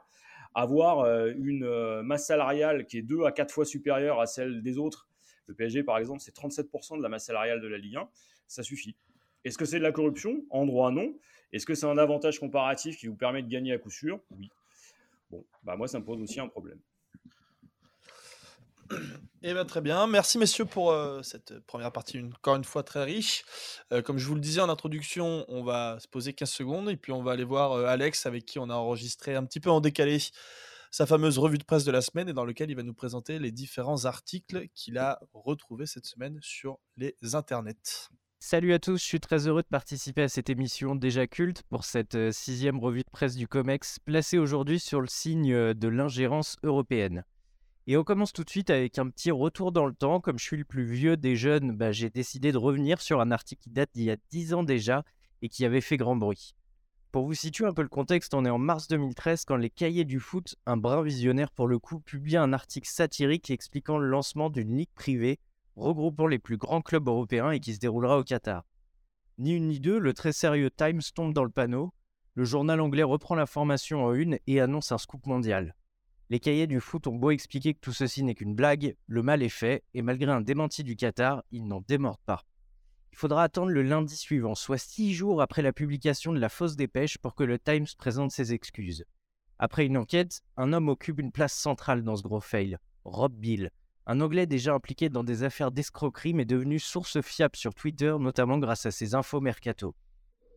Avoir 0.54 1.00
euh, 1.00 1.32
une 1.36 1.64
euh, 1.64 2.04
masse 2.04 2.28
salariale 2.28 2.86
qui 2.86 3.00
est 3.00 3.02
deux 3.02 3.24
à 3.24 3.32
quatre 3.32 3.52
fois 3.52 3.66
supérieure 3.66 4.20
à 4.20 4.28
celle 4.28 4.62
des 4.62 4.78
autres, 4.78 5.08
le 5.48 5.54
PSG 5.54 5.84
par 5.84 5.98
exemple, 5.98 6.22
c'est 6.22 6.36
37% 6.36 6.98
de 6.98 7.04
la 7.04 7.10
masse 7.10 7.26
salariale 7.26 7.62
de 7.62 7.68
la 7.68 7.78
Ligue 7.78 7.98
1, 7.98 8.10
ça 8.48 8.64
suffit. 8.64 8.96
Est-ce 9.44 9.58
que 9.58 9.66
c'est 9.66 9.80
de 9.80 9.84
la 9.84 9.92
corruption? 9.92 10.44
En 10.50 10.66
droit, 10.66 10.92
non. 10.92 11.14
Est-ce 11.52 11.66
que 11.66 11.76
c'est 11.76 11.86
un 11.86 11.98
avantage 11.98 12.40
comparatif 12.40 12.98
qui 12.98 13.08
vous 13.08 13.16
permet 13.16 13.44
de 13.44 13.50
gagner 13.50 13.74
à 13.74 13.78
coup 13.78 13.92
sûr? 13.92 14.20
Oui. 14.32 14.50
Bon, 15.30 15.46
bah 15.64 15.76
moi, 15.76 15.88
ça 15.88 16.00
me 16.00 16.06
pose 16.06 16.22
aussi 16.22 16.40
un 16.40 16.48
problème. 16.48 16.80
Eh 19.46 19.54
bien, 19.54 19.66
très 19.66 19.82
bien. 19.82 20.08
Merci, 20.08 20.38
messieurs, 20.38 20.66
pour 20.66 20.92
euh, 20.92 21.22
cette 21.22 21.60
première 21.66 21.92
partie, 21.92 22.20
encore 22.20 22.56
une 22.56 22.64
fois 22.64 22.82
très 22.84 23.04
riche. 23.04 23.44
Euh, 23.92 24.02
comme 24.02 24.18
je 24.18 24.26
vous 24.26 24.36
le 24.36 24.42
disais 24.42 24.62
en 24.62 24.70
introduction, 24.70 25.46
on 25.50 25.64
va 25.64 25.98
se 26.00 26.08
poser 26.08 26.34
15 26.34 26.50
secondes 26.50 26.90
et 26.90 26.96
puis 26.96 27.12
on 27.12 27.22
va 27.22 27.34
aller 27.34 27.44
voir 27.44 27.74
euh, 27.74 27.86
Alex, 27.86 28.26
avec 28.26 28.46
qui 28.46 28.60
on 28.60 28.70
a 28.70 28.76
enregistré 28.76 29.36
un 29.36 29.44
petit 29.44 29.60
peu 29.60 29.70
en 29.70 29.82
décalé 29.82 30.20
sa 30.94 31.08
fameuse 31.08 31.40
revue 31.40 31.58
de 31.58 31.64
presse 31.64 31.86
de 31.86 31.92
la 31.92 32.02
semaine 32.02 32.30
et 32.30 32.34
dans 32.34 32.46
lequel 32.46 32.70
il 32.70 32.76
va 32.76 32.84
nous 32.84 32.94
présenter 32.94 33.40
les 33.40 33.52
différents 33.52 34.06
articles 34.06 34.68
qu'il 34.76 35.00
a 35.00 35.20
retrouvés 35.34 35.88
cette 35.88 36.06
semaine 36.06 36.38
sur 36.40 36.78
les 36.98 37.16
internets. 37.34 38.12
Salut 38.40 38.74
à 38.74 38.80
tous, 38.80 38.98
je 38.98 39.04
suis 39.04 39.20
très 39.20 39.48
heureux 39.48 39.64
de 39.64 39.68
participer 39.68 40.22
à 40.22 40.30
cette 40.30 40.52
émission 40.52 40.94
déjà 40.94 41.26
culte 41.26 41.64
pour 41.64 41.84
cette 41.84 42.32
sixième 42.32 42.78
revue 42.78 43.02
de 43.02 43.10
presse 43.10 43.36
du 43.36 43.48
COMEX, 43.48 43.98
placée 44.06 44.38
aujourd'hui 44.38 44.80
sur 44.80 45.02
le 45.02 45.08
signe 45.08 45.74
de 45.74 45.88
l'ingérence 45.88 46.58
européenne. 46.62 47.24
Et 47.88 47.98
on 47.98 48.04
commence 48.04 48.32
tout 48.32 48.44
de 48.44 48.52
suite 48.52 48.70
avec 48.70 49.00
un 49.00 49.10
petit 49.10 49.32
retour 49.32 49.72
dans 49.72 49.88
le 49.88 49.96
temps. 49.96 50.22
Comme 50.22 50.38
je 50.38 50.44
suis 50.44 50.58
le 50.58 50.64
plus 50.64 50.86
vieux 50.86 51.18
des 51.18 51.36
jeunes, 51.36 51.76
bah, 51.76 51.92
j'ai 51.92 52.12
décidé 52.12 52.52
de 52.52 52.60
revenir 52.60 53.02
sur 53.02 53.20
un 53.20 53.32
article 53.32 53.64
qui 53.64 53.72
date 53.72 53.90
d'il 53.96 54.04
y 54.04 54.12
a 54.12 54.18
10 54.30 54.54
ans 54.54 54.64
déjà 54.64 55.04
et 55.42 55.50
qui 55.50 55.66
avait 55.66 55.82
fait 55.82 55.98
grand 55.98 56.16
bruit. 56.16 56.54
Pour 57.14 57.28
vous 57.28 57.36
situer 57.36 57.68
un 57.68 57.74
peu 57.74 57.84
le 57.84 57.90
contexte, 57.90 58.34
on 58.34 58.44
est 58.44 58.50
en 58.50 58.58
mars 58.58 58.88
2013 58.88 59.46
quand 59.46 59.56
les 59.56 59.70
cahiers 59.70 60.04
du 60.04 60.20
foot, 60.20 60.56
un 60.66 60.78
brin 60.78 61.04
visionnaire 61.04 61.52
pour 61.52 61.68
le 61.68 61.78
coup, 61.78 62.00
publient 62.00 62.38
un 62.38 62.54
article 62.54 62.90
satirique 62.90 63.52
expliquant 63.52 64.00
le 64.00 64.08
lancement 64.08 64.50
d'une 64.50 64.76
ligue 64.76 64.90
privée 64.96 65.40
regroupant 65.76 66.26
les 66.26 66.40
plus 66.40 66.58
grands 66.58 66.82
clubs 66.82 67.08
européens 67.08 67.52
et 67.52 67.60
qui 67.60 67.76
se 67.76 67.80
déroulera 67.80 68.18
au 68.18 68.24
Qatar. 68.24 68.66
Ni 69.38 69.54
une 69.54 69.68
ni 69.68 69.80
deux, 69.80 70.00
le 70.00 70.16
très 70.16 70.34
sérieux 70.34 70.72
Times 70.72 71.04
tombe 71.14 71.36
dans 71.36 71.44
le 71.44 71.52
panneau. 71.52 71.94
Le 72.34 72.46
journal 72.46 72.82
anglais 72.82 73.04
reprend 73.04 73.36
l'information 73.36 74.04
en 74.06 74.16
une 74.16 74.40
et 74.48 74.60
annonce 74.60 74.92
un 74.92 74.98
scoop 74.98 75.28
mondial. 75.28 75.76
Les 76.32 76.40
cahiers 76.40 76.66
du 76.66 76.80
foot 76.80 77.06
ont 77.06 77.16
beau 77.16 77.30
expliquer 77.30 77.76
que 77.76 77.80
tout 77.80 77.94
ceci 77.94 78.24
n'est 78.24 78.34
qu'une 78.34 78.56
blague, 78.56 78.96
le 79.06 79.22
mal 79.22 79.44
est 79.44 79.50
fait, 79.50 79.84
et 79.94 80.02
malgré 80.02 80.32
un 80.32 80.42
démenti 80.42 80.84
du 80.84 80.96
Qatar, 80.96 81.44
ils 81.52 81.68
n'en 81.68 81.82
démordent 81.88 82.18
pas. 82.26 82.42
Il 83.14 83.18
faudra 83.18 83.44
attendre 83.44 83.70
le 83.70 83.84
lundi 83.84 84.18
suivant, 84.18 84.56
soit 84.56 84.80
six 84.80 85.14
jours 85.14 85.40
après 85.40 85.62
la 85.62 85.72
publication 85.72 86.34
de 86.34 86.40
la 86.40 86.50
fausse 86.50 86.76
dépêche, 86.76 87.20
pour 87.20 87.36
que 87.36 87.44
le 87.44 87.60
Times 87.60 87.86
présente 87.96 88.32
ses 88.32 88.54
excuses. 88.54 89.06
Après 89.60 89.86
une 89.86 89.98
enquête, 89.98 90.42
un 90.58 90.74
homme 90.74 90.90
occupe 90.90 91.20
une 91.20 91.32
place 91.32 91.54
centrale 91.54 92.04
dans 92.04 92.16
ce 92.16 92.24
gros 92.24 92.42
fail, 92.42 92.80
Rob 93.06 93.32
Bill, 93.32 93.70
un 94.08 94.20
Anglais 94.20 94.48
déjà 94.48 94.74
impliqué 94.74 95.10
dans 95.10 95.24
des 95.24 95.44
affaires 95.44 95.72
d'escroquerie 95.72 96.34
mais 96.34 96.44
devenu 96.44 96.80
source 96.80 97.22
fiable 97.22 97.56
sur 97.56 97.76
Twitter, 97.76 98.16
notamment 98.20 98.58
grâce 98.58 98.88
à 98.88 98.92
ses 98.92 99.14
infos 99.14 99.42
mercato. 99.42 99.94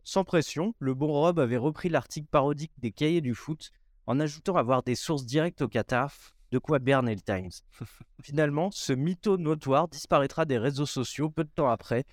Sans 0.03 0.23
pression, 0.23 0.73
le 0.79 0.95
bon 0.95 1.11
Rob 1.11 1.39
avait 1.39 1.57
repris 1.57 1.89
l'article 1.89 2.27
parodique 2.27 2.73
des 2.79 2.91
cahiers 2.91 3.21
du 3.21 3.35
foot 3.35 3.69
en 4.07 4.19
ajoutant 4.19 4.55
avoir 4.55 4.81
des 4.81 4.95
sources 4.95 5.25
directes 5.27 5.61
au 5.61 5.67
Qatar, 5.67 6.11
de 6.51 6.57
quoi 6.57 6.79
berner 6.79 7.13
le 7.13 7.21
Times. 7.21 7.51
Finalement, 8.23 8.71
ce 8.71 8.93
mytho 8.93 9.37
notoire 9.37 9.87
disparaîtra 9.89 10.45
des 10.45 10.57
réseaux 10.57 10.87
sociaux 10.87 11.29
peu 11.29 11.43
de 11.43 11.51
temps 11.53 11.69
après, 11.69 12.03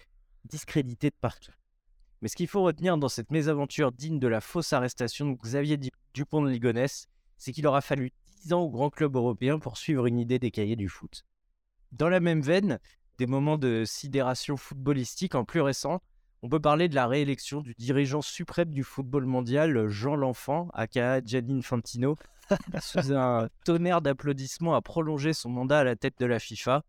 discrédité 0.44 1.10
de 1.10 1.16
partout. 1.20 1.52
Mais 2.22 2.28
ce 2.28 2.36
qu'il 2.36 2.48
faut 2.48 2.62
retenir 2.62 2.96
dans 2.96 3.08
cette 3.08 3.30
mésaventure 3.30 3.92
digne 3.92 4.18
de 4.18 4.28
la 4.28 4.40
fausse 4.40 4.72
arrestation 4.72 5.30
de 5.30 5.36
Xavier 5.36 5.78
Dupont 6.14 6.42
de 6.42 6.48
Ligonnès, 6.48 7.06
c'est 7.36 7.52
qu'il 7.52 7.66
aura 7.66 7.80
fallu 7.80 8.12
10 8.44 8.52
ans 8.54 8.62
au 8.62 8.70
grand 8.70 8.90
club 8.90 9.16
européen 9.16 9.58
pour 9.58 9.76
suivre 9.76 10.06
une 10.06 10.18
idée 10.18 10.38
des 10.38 10.50
cahiers 10.50 10.76
du 10.76 10.88
foot. 10.88 11.24
Dans 11.92 12.08
la 12.08 12.20
même 12.20 12.40
veine, 12.40 12.78
des 13.18 13.26
moments 13.26 13.58
de 13.58 13.84
sidération 13.86 14.56
footballistique 14.56 15.34
en 15.34 15.44
plus 15.44 15.60
récent, 15.60 16.00
on 16.42 16.48
peut 16.48 16.60
parler 16.60 16.88
de 16.88 16.94
la 16.94 17.06
réélection 17.06 17.62
du 17.62 17.74
dirigeant 17.78 18.20
suprême 18.20 18.70
du 18.70 18.84
football 18.84 19.24
mondial, 19.24 19.88
Jean 19.88 20.14
L'Enfant, 20.14 20.68
aka 20.74 21.22
Gianni 21.24 21.58
Infantino, 21.58 22.16
sous 22.80 23.12
un 23.12 23.48
tonnerre 23.64 24.02
d'applaudissements 24.02 24.74
à 24.74 24.82
prolonger 24.82 25.32
son 25.32 25.48
mandat 25.48 25.78
à 25.78 25.84
la 25.84 25.96
tête 25.96 26.18
de 26.18 26.26
la 26.26 26.38
FIFA. 26.38 26.82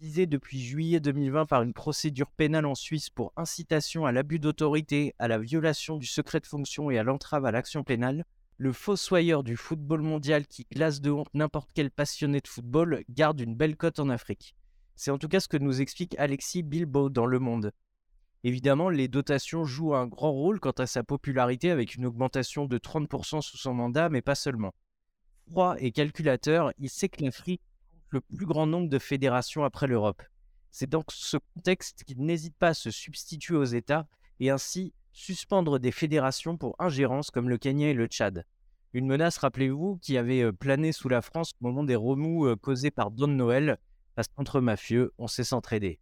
Visé 0.00 0.26
depuis 0.26 0.60
juillet 0.60 1.00
2020 1.00 1.46
par 1.46 1.62
une 1.62 1.72
procédure 1.72 2.30
pénale 2.30 2.66
en 2.66 2.74
Suisse 2.74 3.10
pour 3.10 3.32
incitation 3.36 4.04
à 4.06 4.12
l'abus 4.12 4.38
d'autorité, 4.38 5.14
à 5.18 5.28
la 5.28 5.38
violation 5.38 5.96
du 5.96 6.06
secret 6.06 6.40
de 6.40 6.46
fonction 6.46 6.90
et 6.90 6.98
à 6.98 7.02
l'entrave 7.02 7.46
à 7.46 7.52
l'action 7.52 7.84
pénale, 7.84 8.24
le 8.58 8.72
fossoyeur 8.72 9.42
du 9.42 9.56
football 9.56 10.02
mondial 10.02 10.46
qui 10.46 10.66
glace 10.70 11.00
de 11.00 11.10
honte 11.10 11.32
n'importe 11.32 11.70
quel 11.74 11.90
passionné 11.90 12.40
de 12.40 12.48
football 12.48 13.04
garde 13.08 13.40
une 13.40 13.54
belle 13.54 13.76
cote 13.76 13.98
en 13.98 14.08
Afrique. 14.08 14.56
C'est 14.96 15.10
en 15.10 15.18
tout 15.18 15.28
cas 15.28 15.40
ce 15.40 15.48
que 15.48 15.56
nous 15.56 15.80
explique 15.80 16.18
Alexis 16.18 16.62
Bilbao 16.62 17.08
dans 17.08 17.26
Le 17.26 17.38
Monde. 17.38 17.72
Évidemment, 18.42 18.90
les 18.90 19.08
dotations 19.08 19.64
jouent 19.64 19.94
un 19.94 20.06
grand 20.06 20.32
rôle 20.32 20.60
quant 20.60 20.70
à 20.72 20.86
sa 20.86 21.02
popularité 21.02 21.70
avec 21.70 21.94
une 21.94 22.04
augmentation 22.04 22.66
de 22.66 22.78
30% 22.78 23.40
sous 23.40 23.56
son 23.56 23.74
mandat, 23.74 24.08
mais 24.10 24.22
pas 24.22 24.34
seulement. 24.34 24.74
Froid 25.50 25.76
et 25.78 25.92
calculateur, 25.92 26.72
il 26.78 26.90
sait 26.90 27.08
que 27.08 27.24
l'Afrique 27.24 27.62
le 28.14 28.20
plus 28.20 28.46
grand 28.46 28.66
nombre 28.66 28.88
de 28.88 28.98
fédérations 28.98 29.64
après 29.64 29.88
l'Europe. 29.88 30.22
C'est 30.70 30.88
dans 30.88 31.02
ce 31.10 31.36
contexte 31.54 32.04
qu'il 32.04 32.24
n'hésite 32.24 32.56
pas 32.56 32.68
à 32.68 32.74
se 32.74 32.90
substituer 32.90 33.56
aux 33.56 33.64
États 33.64 34.06
et 34.38 34.50
ainsi 34.50 34.94
suspendre 35.12 35.80
des 35.80 35.90
fédérations 35.90 36.56
pour 36.56 36.76
ingérence 36.78 37.30
comme 37.30 37.48
le 37.48 37.58
Kenya 37.58 37.88
et 37.88 37.94
le 37.94 38.06
Tchad. 38.06 38.44
Une 38.92 39.06
menace, 39.06 39.38
rappelez-vous, 39.38 39.98
qui 40.00 40.16
avait 40.16 40.42
euh, 40.42 40.52
plané 40.52 40.92
sous 40.92 41.08
la 41.08 41.22
France 41.22 41.50
au 41.60 41.66
moment 41.66 41.82
des 41.82 41.96
remous 41.96 42.46
euh, 42.46 42.54
causés 42.54 42.92
par 42.92 43.10
Don 43.10 43.26
Noël, 43.26 43.78
parce 44.14 44.28
qu'entre 44.28 44.60
mafieux, 44.60 45.12
on 45.18 45.26
sait 45.26 45.42
s'entraider. 45.42 45.98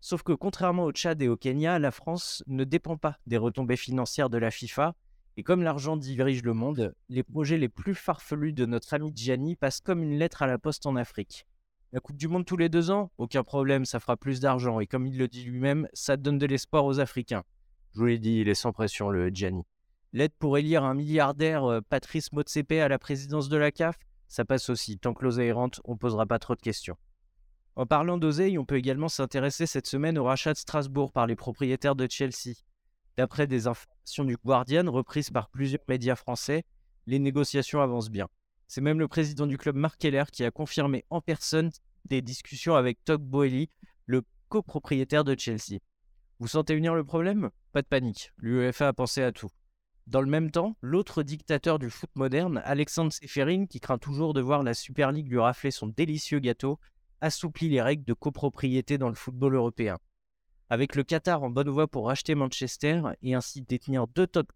Sauf 0.00 0.22
que 0.22 0.32
contrairement 0.32 0.84
au 0.84 0.92
Tchad 0.92 1.20
et 1.20 1.28
au 1.28 1.36
Kenya, 1.36 1.80
la 1.80 1.90
France 1.90 2.44
ne 2.46 2.62
dépend 2.62 2.96
pas 2.96 3.18
des 3.26 3.36
retombées 3.36 3.76
financières 3.76 4.30
de 4.30 4.38
la 4.38 4.52
FIFA, 4.52 4.94
et 5.36 5.42
comme 5.42 5.64
l'argent 5.64 5.96
dirige 5.96 6.44
le 6.44 6.54
monde, 6.54 6.94
les 7.08 7.24
projets 7.24 7.58
les 7.58 7.68
plus 7.68 7.96
farfelus 7.96 8.52
de 8.52 8.66
notre 8.66 8.94
ami 8.94 9.10
Gianni 9.12 9.56
passent 9.56 9.80
comme 9.80 10.04
une 10.04 10.18
lettre 10.18 10.42
à 10.42 10.46
la 10.46 10.58
poste 10.58 10.86
en 10.86 10.94
Afrique. 10.94 11.47
La 11.90 12.00
Coupe 12.00 12.18
du 12.18 12.28
Monde 12.28 12.44
tous 12.44 12.58
les 12.58 12.68
deux 12.68 12.90
ans? 12.90 13.10
Aucun 13.16 13.42
problème, 13.42 13.86
ça 13.86 13.98
fera 13.98 14.18
plus 14.18 14.40
d'argent, 14.40 14.78
et 14.78 14.86
comme 14.86 15.06
il 15.06 15.16
le 15.16 15.26
dit 15.26 15.44
lui-même, 15.44 15.88
ça 15.94 16.18
donne 16.18 16.36
de 16.36 16.44
l'espoir 16.44 16.84
aux 16.84 17.00
Africains. 17.00 17.44
Je 17.94 18.00
vous 18.00 18.04
l'ai 18.04 18.18
dit, 18.18 18.40
il 18.40 18.48
est 18.50 18.54
sans 18.54 18.72
pression, 18.72 19.08
le 19.08 19.30
Gianni. 19.30 19.62
L'aide 20.12 20.34
pour 20.38 20.58
élire 20.58 20.84
un 20.84 20.92
milliardaire, 20.92 21.64
euh, 21.64 21.80
Patrice 21.80 22.30
Motsepe, 22.32 22.72
à 22.72 22.88
la 22.88 22.98
présidence 22.98 23.48
de 23.48 23.56
la 23.56 23.70
CAF, 23.72 23.98
ça 24.28 24.44
passe 24.44 24.68
aussi. 24.68 24.98
Tant 24.98 25.14
que 25.14 25.24
l'oseille 25.24 25.50
rentre, 25.50 25.80
on 25.84 25.96
posera 25.96 26.26
pas 26.26 26.38
trop 26.38 26.54
de 26.54 26.60
questions. 26.60 26.98
En 27.74 27.86
parlant 27.86 28.18
d'oseille, 28.18 28.58
on 28.58 28.66
peut 28.66 28.76
également 28.76 29.08
s'intéresser 29.08 29.64
cette 29.64 29.86
semaine 29.86 30.18
au 30.18 30.24
rachat 30.24 30.52
de 30.52 30.58
Strasbourg 30.58 31.10
par 31.10 31.26
les 31.26 31.36
propriétaires 31.36 31.96
de 31.96 32.06
Chelsea. 32.10 32.54
D'après 33.16 33.46
des 33.46 33.66
informations 33.66 34.24
du 34.24 34.36
Guardian 34.36 34.90
reprises 34.90 35.30
par 35.30 35.48
plusieurs 35.48 35.82
médias 35.88 36.16
français, 36.16 36.64
les 37.06 37.18
négociations 37.18 37.80
avancent 37.80 38.10
bien. 38.10 38.28
C'est 38.68 38.82
même 38.82 38.98
le 38.98 39.08
président 39.08 39.46
du 39.46 39.56
club 39.56 39.76
Mark 39.76 39.98
Keller 39.98 40.24
qui 40.30 40.44
a 40.44 40.50
confirmé 40.50 41.04
en 41.08 41.22
personne 41.22 41.70
des 42.04 42.20
discussions 42.22 42.74
avec 42.74 43.02
Todd 43.04 43.22
Boehly, 43.22 43.70
le 44.04 44.22
copropriétaire 44.48 45.24
de 45.24 45.34
Chelsea. 45.38 45.80
Vous 46.38 46.48
sentez 46.48 46.74
venir 46.74 46.94
le 46.94 47.02
problème? 47.02 47.50
Pas 47.72 47.82
de 47.82 47.86
panique, 47.86 48.30
l'UEFA 48.36 48.88
a 48.88 48.92
pensé 48.92 49.22
à 49.22 49.32
tout. 49.32 49.48
Dans 50.06 50.20
le 50.20 50.26
même 50.26 50.50
temps, 50.50 50.76
l'autre 50.80 51.22
dictateur 51.22 51.78
du 51.78 51.90
foot 51.90 52.10
moderne, 52.14 52.62
Alexandre 52.64 53.12
Seferin, 53.12 53.66
qui 53.66 53.80
craint 53.80 53.98
toujours 53.98 54.34
de 54.34 54.40
voir 54.40 54.62
la 54.62 54.74
Super 54.74 55.12
League 55.12 55.28
lui 55.30 55.38
rafler 55.38 55.70
son 55.70 55.86
délicieux 55.86 56.38
gâteau, 56.38 56.78
assouplit 57.20 57.68
les 57.68 57.82
règles 57.82 58.04
de 58.04 58.14
copropriété 58.14 58.96
dans 58.96 59.08
le 59.08 59.14
football 59.14 59.54
européen. 59.54 59.98
Avec 60.70 60.94
le 60.94 61.04
Qatar 61.04 61.42
en 61.42 61.50
bonne 61.50 61.70
voie 61.70 61.88
pour 61.88 62.06
racheter 62.06 62.34
Manchester 62.34 63.02
et 63.22 63.34
ainsi 63.34 63.62
détenir 63.62 64.06
deux 64.06 64.26
top 64.26 64.52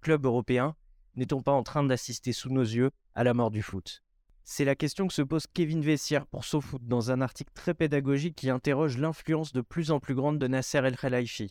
clubs 0.00 0.24
européens, 0.24 0.76
n'est-on 1.18 1.42
pas 1.42 1.52
en 1.52 1.62
train 1.62 1.84
d'assister 1.84 2.32
sous 2.32 2.48
nos 2.48 2.62
yeux 2.62 2.90
à 3.14 3.24
la 3.24 3.34
mort 3.34 3.50
du 3.50 3.62
foot? 3.62 4.02
C'est 4.44 4.64
la 4.64 4.76
question 4.76 5.06
que 5.06 5.12
se 5.12 5.20
pose 5.20 5.46
Kevin 5.52 5.82
Vessière 5.82 6.26
pour 6.26 6.44
SoFoot 6.44 6.80
dans 6.86 7.10
un 7.10 7.20
article 7.20 7.50
très 7.54 7.74
pédagogique 7.74 8.36
qui 8.36 8.48
interroge 8.48 8.96
l'influence 8.96 9.52
de 9.52 9.60
plus 9.60 9.90
en 9.90 10.00
plus 10.00 10.14
grande 10.14 10.38
de 10.38 10.46
Nasser 10.46 10.78
El 10.78 10.96
Khelaifi. 10.96 11.50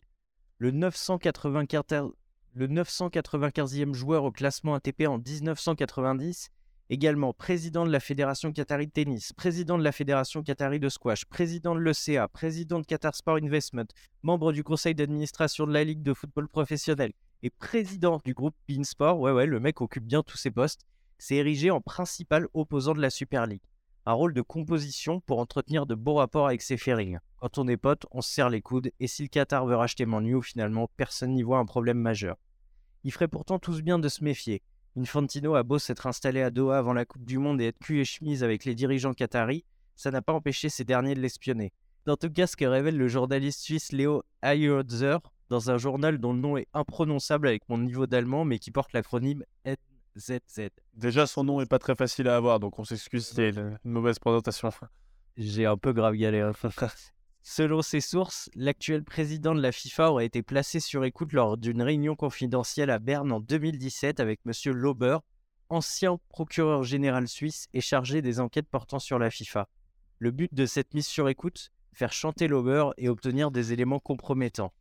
Le 0.58 0.72
995, 0.72 2.10
le 2.54 2.68
995e 2.68 3.94
joueur 3.94 4.24
au 4.24 4.32
classement 4.32 4.74
ATP 4.74 5.04
en 5.06 5.20
1990 5.20 6.50
également 6.90 7.34
président 7.34 7.86
de 7.86 7.92
la 7.92 8.00
Fédération 8.00 8.54
Qatari 8.54 8.88
de 8.88 8.92
tennis, 8.92 9.34
président 9.34 9.78
de 9.78 9.84
la 9.84 9.92
Fédération 9.92 10.42
Qatari 10.42 10.80
de 10.80 10.88
squash, 10.88 11.26
président 11.26 11.76
de 11.76 11.82
l'ECA, 11.82 12.30
président 12.30 12.80
de 12.80 12.86
Qatar 12.86 13.14
Sport 13.14 13.40
Investment, 13.44 13.88
membre 14.24 14.54
du 14.54 14.64
conseil 14.64 14.96
d'administration 14.96 15.68
de 15.68 15.74
la 15.74 15.84
Ligue 15.84 16.02
de 16.02 16.14
football 16.14 16.48
professionnel 16.48 17.12
et 17.44 17.50
président 17.50 18.20
du 18.26 18.34
groupe 18.34 18.56
Beansport, 18.68 19.20
ouais 19.20 19.32
ouais, 19.32 19.46
le 19.46 19.60
mec 19.60 19.82
occupe 19.82 20.06
bien 20.06 20.24
tous 20.24 20.38
ses 20.38 20.52
postes, 20.52 20.86
s'est 21.18 21.36
érigé 21.36 21.72
en 21.72 21.82
principal 21.82 22.48
opposant 22.54 22.94
de 22.94 23.02
la 23.02 23.10
Super 23.10 23.46
League. 23.46 23.62
Un 24.06 24.14
rôle 24.14 24.34
de 24.34 24.42
composition 24.42 25.20
pour 25.20 25.40
entretenir 25.40 25.86
de 25.86 25.96
bons 25.96 26.16
rapports 26.16 26.48
avec 26.48 26.62
ses 26.62 26.78
ferrings. 26.78 27.20
Quand 27.38 27.58
on 27.58 27.68
est 27.68 27.78
pote, 27.78 28.06
on 28.12 28.22
se 28.22 28.32
serre 28.32 28.50
les 28.50 28.62
coudes 28.62 28.92
et 29.00 29.08
si 29.08 29.24
le 29.24 29.28
Qatar 29.28 29.66
veut 29.66 29.76
racheter 29.76 30.06
Manu, 30.06 30.42
finalement, 30.42 30.90
personne 30.96 31.34
n'y 31.34 31.44
voit 31.44 31.60
un 31.60 31.66
problème 31.66 32.00
majeur. 32.00 32.38
Il 33.04 33.12
ferait 33.12 33.28
pourtant 33.28 33.60
tous 33.60 33.82
bien 33.82 34.00
de 34.00 34.10
se 34.10 34.24
méfier. 34.24 34.62
Infantino 34.96 35.56
a 35.56 35.64
beau 35.64 35.78
s'être 35.78 36.08
installé 36.08 36.42
à 36.42 36.50
Doha 36.50 36.80
avant 36.80 36.94
la 36.94 37.06
Coupe 37.06 37.26
du 37.26 37.38
Monde 37.38 37.62
et 37.62 37.68
être 37.68 37.80
cul 37.80 38.00
et 38.00 38.06
chemise 38.06 38.44
avec 38.44 38.66
les 38.66 38.74
dirigeants 38.74 39.14
qataris, 39.14 39.66
ça 39.96 40.10
n'a 40.10 40.22
pas 40.22 40.34
empêché 40.34 40.70
ces 40.70 40.84
derniers 40.84 41.16
de 41.16 41.20
l'espionner. 41.20 41.74
Dans 42.06 42.16
tout 42.16 42.32
cas, 42.32 42.48
ce 42.48 42.56
que 42.56 42.66
révèle 42.66 42.98
le 42.98 43.08
journaliste 43.08 43.60
suisse 43.60 43.92
Léo 43.92 44.24
Ayerzer 44.42 45.18
dans 45.50 45.72
un 45.72 45.78
journal 45.78 46.18
dont 46.18 46.34
le 46.34 46.40
nom 46.40 46.58
est 46.58 46.68
imprononçable 46.74 47.48
avec 47.48 47.68
mon 47.70 47.78
niveau 47.78 48.08
d'allemand, 48.08 48.46
mais 48.46 48.60
qui 48.60 48.72
porte 48.72 48.94
l'acronyme 48.94 49.44
NZZ. 49.66 50.70
Déjà, 50.94 51.28
son 51.28 51.44
nom 51.44 51.62
est 51.62 51.70
pas 51.70 51.80
très 51.80 51.96
facile 51.96 52.28
à 52.28 52.36
avoir, 52.36 52.60
donc 52.60 52.80
on 52.80 52.84
s'excuse, 52.84 53.26
c'est 53.26 53.50
une 53.50 53.78
mauvaise 53.84 54.20
présentation. 54.20 54.70
J'ai 55.38 55.66
un 55.66 55.78
peu 55.78 55.94
grave 55.94 56.16
galère. 56.16 56.52
Selon 57.50 57.82
ses 57.82 58.02
sources, 58.02 58.50
l'actuel 58.56 59.04
président 59.04 59.56
de 59.56 59.62
la 59.62 59.72
FIFA 59.72 60.12
aurait 60.12 60.26
été 60.26 60.44
placé 60.44 60.82
sur 60.82 61.06
écoute 61.06 61.32
lors 61.32 61.56
d'une 61.56 61.82
réunion 61.82 62.16
confidentielle 62.16 62.90
à 62.90 63.00
Berne 63.00 63.32
en 63.32 63.40
2017 63.40 64.20
avec 64.20 64.42
M. 64.46 64.74
Lauber, 64.74 65.20
ancien 65.70 66.20
procureur 66.30 66.84
général 66.84 67.28
suisse 67.28 67.68
et 67.74 67.80
chargé 67.80 68.22
des 68.22 68.42
enquêtes 68.42 68.68
portant 68.68 69.00
sur 69.00 69.18
la 69.18 69.30
FIFA. 69.30 69.70
Le 70.20 70.32
but 70.32 70.54
de 70.54 70.66
cette 70.66 70.94
mise 70.94 71.08
sur 71.08 71.30
écoute 71.30 71.72
Faire 71.94 72.14
chanter 72.14 72.48
Lauber 72.48 72.90
et 72.98 73.10
obtenir 73.10 73.50
des 73.50 73.74
éléments 73.74 74.00
compromettants. 74.00 74.74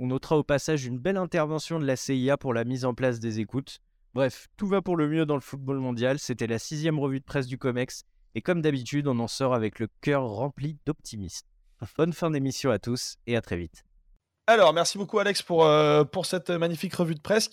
On 0.00 0.06
notera 0.06 0.38
au 0.38 0.44
passage 0.44 0.84
une 0.86 0.98
belle 0.98 1.16
intervention 1.16 1.80
de 1.80 1.84
la 1.84 1.96
CIA 1.96 2.36
pour 2.36 2.54
la 2.54 2.64
mise 2.64 2.84
en 2.84 2.94
place 2.94 3.18
des 3.18 3.40
écoutes. 3.40 3.80
Bref, 4.14 4.46
tout 4.56 4.68
va 4.68 4.80
pour 4.80 4.96
le 4.96 5.08
mieux 5.08 5.26
dans 5.26 5.34
le 5.34 5.40
football 5.40 5.78
mondial. 5.78 6.20
C'était 6.20 6.46
la 6.46 6.60
sixième 6.60 7.00
revue 7.00 7.18
de 7.18 7.24
presse 7.24 7.48
du 7.48 7.58
COMEX. 7.58 8.04
Et 8.36 8.40
comme 8.40 8.62
d'habitude, 8.62 9.08
on 9.08 9.18
en 9.18 9.26
sort 9.26 9.54
avec 9.54 9.80
le 9.80 9.88
cœur 10.00 10.24
rempli 10.24 10.78
d'optimisme. 10.86 11.46
Bonne 11.96 12.12
fin 12.12 12.30
d'émission 12.30 12.70
à 12.70 12.78
tous 12.78 13.16
et 13.26 13.36
à 13.36 13.40
très 13.40 13.56
vite. 13.56 13.84
Alors, 14.46 14.72
merci 14.72 14.98
beaucoup 14.98 15.18
Alex 15.18 15.42
pour, 15.42 15.66
euh, 15.66 16.04
cette 16.22 16.50
magnifique 16.50 16.94
revue 16.94 17.14
de 17.16 17.20
presse. 17.20 17.50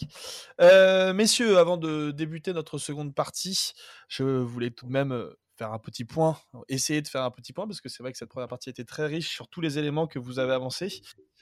Euh, 0.61 1.13
messieurs, 1.13 1.57
avant 1.57 1.77
de 1.77 2.11
débuter 2.11 2.53
notre 2.53 2.77
seconde 2.77 3.13
partie, 3.15 3.73
je 4.07 4.23
voulais 4.23 4.69
tout 4.69 4.85
de 4.85 4.91
même 4.91 5.11
euh, 5.11 5.33
faire 5.57 5.73
un 5.73 5.79
petit 5.79 6.05
point, 6.05 6.37
essayer 6.69 7.01
de 7.01 7.07
faire 7.07 7.23
un 7.23 7.31
petit 7.31 7.53
point, 7.53 7.67
parce 7.67 7.81
que 7.81 7.89
c'est 7.89 8.01
vrai 8.01 8.11
que 8.11 8.17
cette 8.17 8.29
première 8.29 8.47
partie 8.47 8.69
était 8.69 8.85
très 8.85 9.07
riche 9.07 9.29
sur 9.29 9.47
tous 9.47 9.61
les 9.61 9.77
éléments 9.77 10.07
que 10.07 10.19
vous 10.19 10.39
avez 10.39 10.53
avancés. 10.53 11.01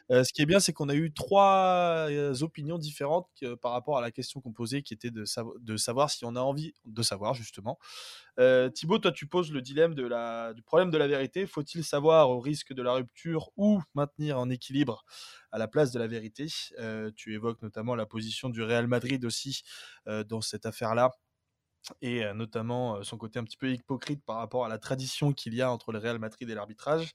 Ce 0.09 0.33
qui 0.33 0.41
est 0.41 0.45
bien, 0.45 0.59
c'est 0.59 0.73
qu'on 0.73 0.89
a 0.89 0.95
eu 0.95 1.13
trois 1.13 2.07
opinions 2.41 2.77
différentes 2.77 3.29
par 3.61 3.71
rapport 3.71 3.97
à 3.97 4.01
la 4.01 4.11
question 4.11 4.41
qu'on 4.41 4.53
posait, 4.53 4.81
qui 4.81 4.93
était 4.93 5.11
de, 5.11 5.25
savoir 5.77 6.09
si 6.09 6.25
on 6.25 6.35
a 6.35 6.41
envie 6.41 6.73
de 6.85 7.01
savoir, 7.01 7.33
justement. 7.33 7.79
Thibaut, 8.73 8.99
toi, 8.99 9.11
tu 9.11 9.27
poses 9.27 9.51
le 9.51 9.61
dilemme 9.61 9.95
du 9.95 10.61
problème 10.63 10.91
de 10.91 10.97
la 10.97 11.07
vérité. 11.07 11.47
Faut-il 11.47 11.83
savoir 11.83 12.29
au 12.29 12.39
risque 12.39 12.73
de 12.73 12.81
la 12.81 12.93
rupture 12.93 13.49
ou 13.57 13.81
maintenir 13.95 14.39
en 14.39 14.49
équilibre 14.49 15.05
à 15.51 15.57
la 15.57 15.67
place 15.67 15.91
de 15.91 15.99
la 15.99 16.07
vérité? 16.07 16.47
Tu 17.15 17.33
évoques 17.33 17.61
notamment 17.61 17.95
la 17.95 18.05
position 18.05 18.49
du 18.49 18.61
Real 18.61 18.87
Madrid 18.87 19.23
aussi 19.25 19.63
dans 20.05 20.41
cette 20.41 20.65
affaire-là 20.65 21.11
et 22.01 22.23
notamment 22.33 23.03
son 23.03 23.17
côté 23.17 23.39
un 23.39 23.43
petit 23.43 23.57
peu 23.57 23.71
hypocrite 23.71 24.23
par 24.23 24.37
rapport 24.37 24.65
à 24.65 24.69
la 24.69 24.77
tradition 24.77 25.33
qu'il 25.33 25.53
y 25.53 25.61
a 25.61 25.71
entre 25.71 25.91
le 25.91 25.99
Real 25.99 26.19
Madrid 26.19 26.49
et 26.49 26.53
l'arbitrage. 26.55 27.13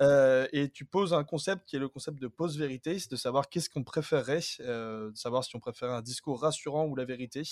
et 0.00 0.70
tu 0.72 0.84
poses 0.84 1.12
un 1.12 1.24
concept 1.24 1.64
qui 1.66 1.76
est 1.76 1.80
le 1.80 1.88
concept 1.88 2.20
de 2.20 2.28
post-vérité, 2.28 2.98
c'est 2.98 3.10
de 3.10 3.16
savoir 3.16 3.48
qu'est-ce 3.48 3.70
qu'on 3.70 3.84
préférerait, 3.84 4.40
de 4.60 5.12
savoir 5.14 5.44
si 5.44 5.56
on 5.56 5.60
préférait 5.60 5.94
un 5.94 6.02
discours 6.02 6.40
rassurant 6.40 6.86
ou 6.86 6.94
la 6.94 7.04
vérité. 7.04 7.42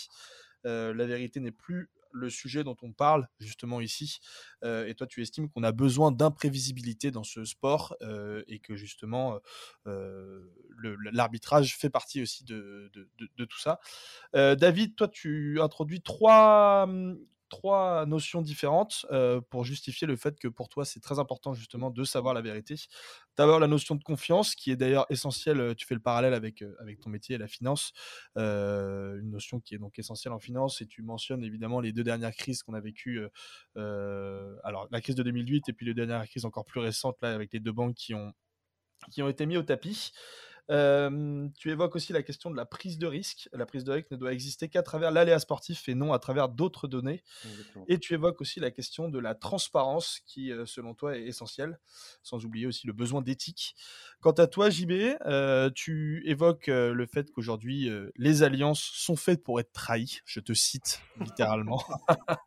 la 0.64 1.06
vérité 1.06 1.40
n'est 1.40 1.50
plus 1.50 1.90
le 2.12 2.30
sujet 2.30 2.64
dont 2.64 2.76
on 2.82 2.92
parle 2.92 3.28
justement 3.38 3.80
ici. 3.80 4.20
et 4.62 4.94
toi, 4.96 5.06
tu 5.06 5.22
estimes 5.22 5.48
qu'on 5.48 5.62
a 5.62 5.72
besoin 5.72 6.12
d'imprévisibilité 6.12 7.10
dans 7.10 7.24
ce 7.24 7.44
sport 7.44 7.96
et 8.46 8.58
que 8.58 8.76
justement 8.76 9.38
l'arbitrage 9.84 11.76
fait 11.76 11.90
partie 11.90 12.22
aussi 12.22 12.44
de, 12.44 12.90
tout 13.36 13.58
ça. 13.58 13.78
David, 14.32 14.96
toi, 14.96 15.08
tu 15.08 15.60
introduis 15.60 16.02
trois, 16.02 16.86
mmh, 16.86 17.18
trois 17.48 18.06
notions 18.06 18.42
différentes 18.42 19.06
pour 19.50 19.64
justifier 19.64 20.06
le 20.06 20.16
fait 20.16 20.38
que 20.38 20.48
pour 20.48 20.68
toi, 20.68 20.84
c'est 20.84 21.00
très 21.00 21.18
important 21.18 21.54
justement 21.54 21.90
de 21.90 22.04
savoir 22.04 22.34
la 22.34 22.42
vérité. 22.42 22.74
D'abord, 23.36 23.60
la 23.60 23.66
notion 23.66 23.94
de 23.94 24.02
confiance, 24.02 24.54
qui 24.54 24.70
est 24.70 24.76
d'ailleurs 24.76 25.06
essentielle, 25.10 25.74
tu 25.76 25.86
fais 25.86 25.94
le 25.94 26.00
parallèle 26.00 26.34
avec, 26.34 26.64
avec 26.80 27.00
ton 27.00 27.10
métier, 27.10 27.38
la 27.38 27.46
finance, 27.46 27.92
une 28.34 29.30
notion 29.30 29.60
qui 29.60 29.74
est 29.74 29.78
donc 29.78 29.98
essentielle 29.98 30.32
en 30.32 30.38
finance, 30.38 30.80
et 30.80 30.86
tu 30.86 31.02
mentionnes 31.02 31.44
évidemment 31.44 31.80
les 31.80 31.92
deux 31.92 32.04
dernières 32.04 32.34
crises 32.34 32.62
qu'on 32.62 32.74
a 32.74 32.80
vécues, 32.80 33.20
alors 33.76 34.88
la 34.90 35.00
crise 35.00 35.14
de 35.14 35.22
2008 35.22 35.68
et 35.68 35.72
puis 35.72 35.86
les 35.86 35.94
dernières 35.94 36.26
crises 36.26 36.44
encore 36.44 36.64
plus 36.64 36.80
récentes, 36.80 37.16
là, 37.22 37.34
avec 37.34 37.52
les 37.52 37.60
deux 37.60 37.72
banques 37.72 37.94
qui 37.94 38.14
ont, 38.14 38.32
qui 39.10 39.22
ont 39.22 39.28
été 39.28 39.46
mis 39.46 39.56
au 39.56 39.62
tapis 39.62 40.12
tu 40.68 41.70
évoques 41.70 41.96
aussi 41.96 42.12
la 42.12 42.22
question 42.22 42.50
de 42.50 42.56
la 42.56 42.64
prise 42.64 42.98
de 42.98 43.06
risque. 43.06 43.48
La 43.52 43.66
prise 43.66 43.84
de 43.84 43.92
risque 43.92 44.10
ne 44.10 44.16
doit 44.16 44.32
exister 44.32 44.68
qu'à 44.68 44.82
travers 44.82 45.10
l'aléa 45.10 45.38
sportif 45.38 45.88
et 45.88 45.94
non 45.94 46.12
à 46.12 46.18
travers 46.18 46.48
d'autres 46.48 46.88
données. 46.88 47.22
Et 47.88 47.98
tu 47.98 48.14
évoques 48.14 48.40
aussi 48.40 48.60
la 48.60 48.70
question 48.70 49.08
de 49.08 49.18
la 49.18 49.34
transparence 49.34 50.20
qui, 50.26 50.52
selon 50.64 50.94
toi, 50.94 51.16
est 51.16 51.24
essentielle, 51.24 51.78
sans 52.22 52.44
oublier 52.44 52.66
aussi 52.66 52.86
le 52.86 52.92
besoin 52.92 53.22
d'éthique. 53.22 53.76
Quant 54.20 54.32
à 54.32 54.46
toi, 54.46 54.70
JB, 54.70 54.92
tu 55.74 56.22
évoques 56.26 56.66
le 56.68 57.06
fait 57.06 57.30
qu'aujourd'hui, 57.30 57.90
les 58.16 58.42
alliances 58.42 58.80
sont 58.80 59.16
faites 59.16 59.42
pour 59.42 59.60
être 59.60 59.72
trahies. 59.72 60.20
Je 60.24 60.40
te 60.40 60.52
cite 60.52 61.00
littéralement. 61.20 61.82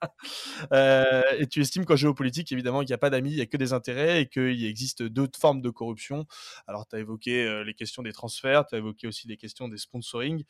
et 0.71 1.47
tu 1.47 1.61
estimes 1.61 1.85
qu'en 1.85 1.95
géopolitique, 1.95 2.51
évidemment, 2.51 2.81
il 2.81 2.87
n'y 2.87 2.93
a 2.93 2.97
pas 2.97 3.09
d'amis, 3.09 3.31
il 3.31 3.35
n'y 3.35 3.41
a 3.41 3.45
que 3.45 3.57
des 3.57 3.73
intérêts 3.73 4.21
et 4.21 4.27
qu'il 4.27 4.65
existe 4.65 5.03
d'autres 5.03 5.39
formes 5.39 5.61
de 5.61 5.69
corruption. 5.69 6.25
Alors, 6.67 6.87
tu 6.87 6.95
as 6.95 6.99
évoqué 6.99 7.63
les 7.65 7.73
questions 7.73 8.03
des 8.03 8.08
transferts, 8.13 8.65
tu 8.67 8.75
as 8.75 8.77
évoqué 8.77 9.07
aussi 9.07 9.27
des 9.27 9.37
questions 9.37 9.67
des 9.67 9.77
sponsoring. 9.77 10.43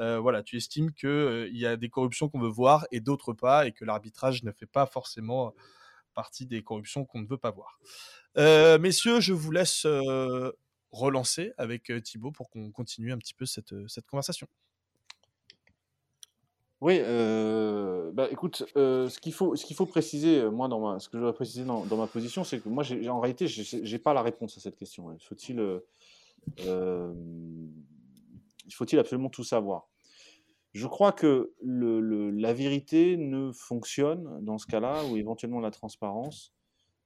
Euh, 0.00 0.18
voilà, 0.18 0.42
tu 0.42 0.56
estimes 0.56 0.92
qu'il 0.92 1.08
euh, 1.08 1.48
y 1.52 1.66
a 1.66 1.76
des 1.76 1.88
corruptions 1.88 2.28
qu'on 2.28 2.40
veut 2.40 2.48
voir 2.48 2.86
et 2.90 3.00
d'autres 3.00 3.32
pas, 3.32 3.66
et 3.66 3.72
que 3.72 3.84
l'arbitrage 3.84 4.42
ne 4.42 4.52
fait 4.52 4.66
pas 4.66 4.86
forcément 4.86 5.54
partie 6.14 6.46
des 6.46 6.62
corruptions 6.62 7.04
qu'on 7.04 7.20
ne 7.20 7.26
veut 7.26 7.38
pas 7.38 7.50
voir. 7.50 7.78
Euh, 8.36 8.78
messieurs, 8.78 9.20
je 9.20 9.32
vous 9.32 9.50
laisse 9.50 9.86
relancer 10.92 11.52
avec 11.58 11.92
Thibaut 12.04 12.30
pour 12.30 12.50
qu'on 12.50 12.70
continue 12.70 13.12
un 13.12 13.18
petit 13.18 13.34
peu 13.34 13.46
cette, 13.46 13.74
cette 13.88 14.06
conversation. 14.06 14.46
Oui, 16.80 17.00
bah, 18.14 18.28
écoute, 18.30 18.64
ce 18.76 19.18
qu'il 19.18 19.32
faut, 19.32 19.56
ce 19.56 19.74
faut 19.74 19.86
préciser, 19.86 20.48
moi, 20.50 20.68
dans 20.68 20.80
ma, 20.80 21.00
ce 21.00 21.08
que 21.08 21.16
je 21.16 21.18
voudrais 21.18 21.34
préciser 21.34 21.64
dans, 21.64 21.84
ma 21.96 22.06
position, 22.06 22.44
c'est 22.44 22.60
que 22.60 22.68
moi, 22.68 22.84
en 23.08 23.20
réalité, 23.20 23.46
j'ai 23.48 23.98
pas 23.98 24.14
la 24.14 24.22
réponse 24.22 24.56
à 24.56 24.60
cette 24.60 24.76
question. 24.76 25.16
Faut-il 25.20 25.58
euh, 25.58 25.80
il 25.80 26.03
faut-il 28.72 28.98
absolument 28.98 29.30
tout 29.30 29.44
savoir? 29.44 29.88
Je 30.72 30.86
crois 30.88 31.12
que 31.12 31.54
la 31.62 32.52
vérité 32.52 33.16
ne 33.16 33.52
fonctionne 33.52 34.44
dans 34.44 34.58
ce 34.58 34.66
cas-là, 34.66 35.04
ou 35.06 35.16
éventuellement 35.16 35.60
la 35.60 35.70
transparence, 35.70 36.52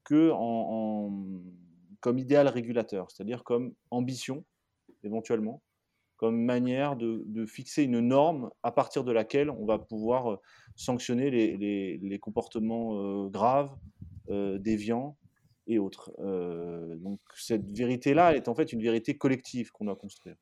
que 0.05 0.33
comme 2.01 2.19
idéal 2.19 2.49
régulateur, 2.49 3.11
c'est-à-dire 3.11 3.45
comme 3.45 3.75
ambition, 3.91 4.45
éventuellement, 5.05 5.63
comme 6.19 6.43
manière 6.45 6.97
de, 6.97 7.47
fixer 7.47 7.85
une 7.85 8.01
norme 8.01 8.51
à 8.63 8.73
partir 8.73 9.05
de 9.05 9.13
laquelle 9.13 9.51
on 9.51 9.65
va 9.65 9.79
pouvoir 9.79 10.33
euh, 10.33 10.37
sanctionner 10.75 11.31
les, 11.31 12.19
comportements 12.19 13.27
euh, 13.27 13.29
graves, 13.29 13.75
euh, 14.29 14.59
déviants, 14.59 15.17
et 15.69 15.79
autres. 15.79 16.11
Euh, 16.19 16.97
donc 16.97 17.21
cette 17.37 17.71
vérité-là 17.77 18.35
est 18.35 18.49
en 18.49 18.55
fait 18.55 18.73
une 18.73 18.83
vérité 18.83 19.17
collective 19.17 19.71
qu'on 19.71 19.85
doit 19.85 19.97
construire. 19.97 20.37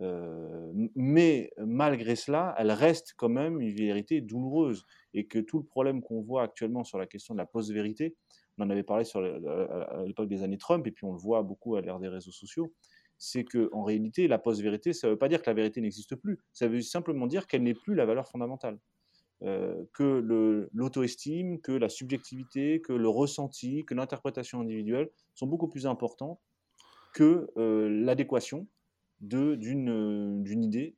Euh, 0.00 0.72
mais 0.94 1.50
malgré 1.56 2.16
cela, 2.16 2.54
elle 2.58 2.72
reste 2.72 3.14
quand 3.16 3.28
même 3.28 3.60
une 3.60 3.74
vérité 3.74 4.20
douloureuse 4.20 4.84
et 5.14 5.26
que 5.26 5.38
tout 5.38 5.58
le 5.58 5.64
problème 5.64 6.02
qu'on 6.02 6.20
voit 6.20 6.42
actuellement 6.42 6.84
sur 6.84 6.98
la 6.98 7.06
question 7.06 7.34
de 7.34 7.38
la 7.38 7.46
post-vérité, 7.46 8.14
on 8.58 8.64
en 8.64 8.70
avait 8.70 8.82
parlé 8.82 9.04
sur 9.04 9.20
à 9.20 10.04
l'époque 10.04 10.28
des 10.28 10.42
années 10.42 10.58
Trump 10.58 10.86
et 10.86 10.90
puis 10.90 11.04
on 11.04 11.12
le 11.12 11.18
voit 11.18 11.42
beaucoup 11.42 11.76
à 11.76 11.80
l'ère 11.80 11.98
des 11.98 12.08
réseaux 12.08 12.32
sociaux, 12.32 12.72
c'est 13.18 13.44
que 13.44 13.70
en 13.72 13.82
réalité 13.82 14.28
la 14.28 14.38
post-vérité, 14.38 14.92
ça 14.92 15.06
ne 15.06 15.12
veut 15.12 15.18
pas 15.18 15.28
dire 15.28 15.42
que 15.42 15.50
la 15.50 15.54
vérité 15.54 15.80
n'existe 15.80 16.16
plus, 16.16 16.38
ça 16.52 16.68
veut 16.68 16.80
simplement 16.80 17.26
dire 17.26 17.46
qu'elle 17.46 17.62
n'est 17.62 17.74
plus 17.74 17.94
la 17.94 18.04
valeur 18.04 18.28
fondamentale. 18.28 18.78
Euh, 19.42 19.84
que 19.92 20.68
l'auto-estime, 20.72 21.60
que 21.60 21.72
la 21.72 21.88
subjectivité, 21.88 22.80
que 22.80 22.92
le 22.92 23.08
ressenti, 23.08 23.84
que 23.84 23.92
l'interprétation 23.92 24.60
individuelle 24.60 25.10
sont 25.34 25.46
beaucoup 25.46 25.68
plus 25.68 25.86
importants 25.86 26.40
que 27.12 27.50
euh, 27.58 27.88
l'adéquation 27.90 28.66
d'une 29.20 30.62
idée 30.62 30.96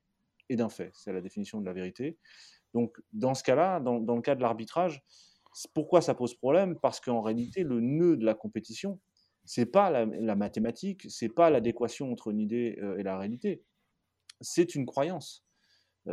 et 0.48 0.56
d'un 0.56 0.68
fait. 0.68 0.90
C'est 0.94 1.12
la 1.12 1.22
définition 1.22 1.60
de 1.60 1.66
la 1.66 1.72
vérité. 1.72 2.18
Donc, 2.74 2.96
dans 3.12 3.34
ce 3.34 3.42
cas-là, 3.42 3.80
dans, 3.80 3.98
le 3.98 4.22
cas 4.22 4.34
de 4.34 4.42
l'arbitrage, 4.42 5.02
pourquoi 5.74 6.00
ça 6.00 6.14
pose 6.14 6.34
problème? 6.34 6.78
Parce 6.78 7.00
qu'en 7.00 7.22
réalité, 7.22 7.64
le 7.64 7.80
nœud 7.80 8.16
de 8.16 8.24
la 8.24 8.34
compétition, 8.34 9.00
c'est 9.44 9.66
pas 9.66 9.90
la, 9.90 10.04
la 10.04 10.36
mathématique, 10.36 11.06
c'est 11.08 11.30
pas 11.30 11.50
l'adéquation 11.50 12.12
entre 12.12 12.28
une 12.28 12.40
idée 12.40 12.78
euh, 12.82 12.98
et 12.98 13.02
la 13.02 13.18
réalité, 13.18 13.64
c'est 14.40 14.74
une 14.74 14.86
croyance. 14.86 15.45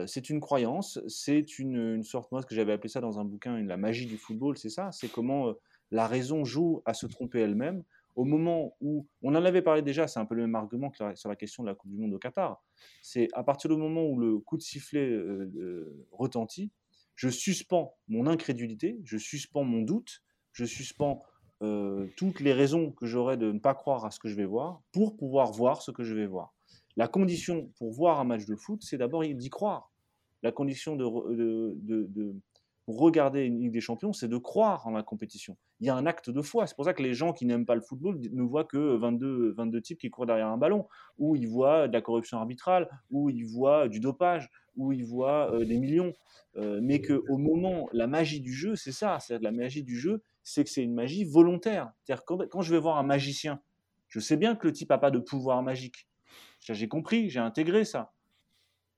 C'est 0.07 0.29
une 0.29 0.39
croyance, 0.39 0.99
c'est 1.07 1.59
une, 1.59 2.03
sorte, 2.03 2.31
moi, 2.31 2.41
ce 2.41 2.47
que 2.47 2.55
j'avais 2.55 2.73
appelé 2.73 2.89
ça 2.89 2.99
dans 2.99 3.19
un 3.19 3.25
bouquin, 3.25 3.61
la 3.61 3.77
magie 3.77 4.07
du 4.07 4.17
football, 4.17 4.57
c'est 4.57 4.69
ça, 4.69 4.91
c'est 4.91 5.11
comment 5.11 5.53
la 5.91 6.07
raison 6.07 6.43
joue 6.43 6.81
à 6.85 6.93
se 6.93 7.05
tromper 7.05 7.39
elle-même. 7.41 7.83
Au 8.15 8.25
moment 8.25 8.75
où, 8.81 9.07
on 9.21 9.35
en 9.35 9.45
avait 9.45 9.61
parlé 9.61 9.81
déjà, 9.81 10.07
c'est 10.07 10.19
un 10.19 10.25
peu 10.25 10.35
le 10.35 10.41
même 10.43 10.55
argument 10.55 10.89
que 10.89 11.15
sur 11.15 11.29
la 11.29 11.35
question 11.35 11.63
de 11.63 11.69
la 11.69 11.75
Coupe 11.75 11.91
du 11.91 11.97
Monde 11.97 12.13
au 12.13 12.19
Qatar, 12.19 12.63
c'est 13.01 13.27
à 13.33 13.43
partir 13.43 13.69
du 13.69 13.77
moment 13.77 14.03
où 14.05 14.19
le 14.19 14.39
coup 14.39 14.57
de 14.57 14.61
sifflet 14.61 15.07
euh, 15.09 16.07
retentit, 16.11 16.71
je 17.15 17.29
suspends 17.29 17.95
mon 18.07 18.25
incrédulité, 18.25 18.99
je 19.03 19.17
suspends 19.17 19.63
mon 19.63 19.81
doute, 19.81 20.23
je 20.51 20.65
suspends 20.65 21.23
toutes 22.17 22.41
les 22.41 22.51
raisons 22.51 22.91
que 22.91 23.05
j'aurais 23.05 23.37
de 23.37 23.53
ne 23.53 23.59
pas 23.59 23.73
croire 23.73 24.03
à 24.03 24.11
ce 24.11 24.19
que 24.19 24.27
je 24.27 24.35
vais 24.35 24.43
voir 24.43 24.81
pour 24.91 25.15
pouvoir 25.15 25.53
voir 25.53 25.81
ce 25.81 25.91
que 25.91 26.03
je 26.03 26.13
vais 26.13 26.25
voir. 26.25 26.52
La 26.95 27.07
condition 27.07 27.71
pour 27.77 27.91
voir 27.91 28.19
un 28.19 28.23
match 28.23 28.45
de 28.45 28.55
foot, 28.55 28.81
c'est 28.83 28.97
d'abord 28.97 29.23
d'y 29.23 29.49
croire. 29.49 29.91
La 30.43 30.51
condition 30.51 30.95
de, 30.95 31.75
de, 31.75 32.35
regarder 32.87 33.45
une 33.45 33.59
Ligue 33.59 33.71
des 33.71 33.79
Champions, 33.79 34.11
c'est 34.11 34.27
de 34.27 34.37
croire 34.37 34.85
en 34.85 34.91
la 34.91 35.03
compétition. 35.03 35.57
Il 35.79 35.87
y 35.87 35.89
a 35.89 35.95
un 35.95 36.05
acte 36.05 36.29
de 36.29 36.41
foi. 36.41 36.67
C'est 36.67 36.75
pour 36.75 36.85
ça 36.85 36.93
que 36.93 37.01
les 37.01 37.13
gens 37.13 37.31
qui 37.31 37.45
n'aiment 37.45 37.65
pas 37.65 37.75
le 37.75 37.81
football 37.81 38.19
ne 38.19 38.43
voient 38.43 38.65
que 38.65 38.97
22, 38.97 39.53
22 39.53 39.81
types 39.81 39.99
qui 39.99 40.09
courent 40.09 40.25
derrière 40.25 40.47
un 40.47 40.57
ballon, 40.57 40.87
ou 41.17 41.35
ils 41.35 41.47
voient 41.47 41.87
de 41.87 41.93
la 41.93 42.01
corruption 42.01 42.37
arbitrale, 42.37 42.89
ou 43.09 43.29
ils 43.29 43.45
voient 43.45 43.87
du 43.87 43.99
dopage, 43.99 44.49
ou 44.75 44.91
ils 44.91 45.05
voient 45.05 45.53
euh, 45.53 45.65
des 45.65 45.79
millions. 45.79 46.13
Euh, 46.57 46.79
mais 46.83 47.01
qu'au 47.01 47.37
moment, 47.37 47.87
la 47.93 48.07
magie 48.07 48.41
du 48.41 48.53
jeu, 48.53 48.75
c'est 48.75 48.91
ça. 48.91 49.17
C'est 49.19 49.41
la 49.41 49.51
magie 49.51 49.83
du 49.83 49.97
jeu, 49.97 50.21
c'est 50.43 50.63
que 50.63 50.69
c'est 50.69 50.83
une 50.83 50.93
magie 50.93 51.23
volontaire. 51.23 51.91
C'est-à-dire 52.03 52.25
quand, 52.25 52.47
quand 52.49 52.61
je 52.61 52.71
vais 52.71 52.79
voir 52.79 52.97
un 52.97 53.03
magicien, 53.03 53.61
je 54.09 54.19
sais 54.19 54.37
bien 54.37 54.55
que 54.55 54.67
le 54.67 54.73
type 54.73 54.89
n'a 54.89 54.97
pas 54.97 55.11
de 55.11 55.19
pouvoir 55.19 55.63
magique. 55.63 56.07
J'ai 56.65 56.87
compris, 56.87 57.29
j'ai 57.29 57.39
intégré 57.39 57.85
ça. 57.85 58.13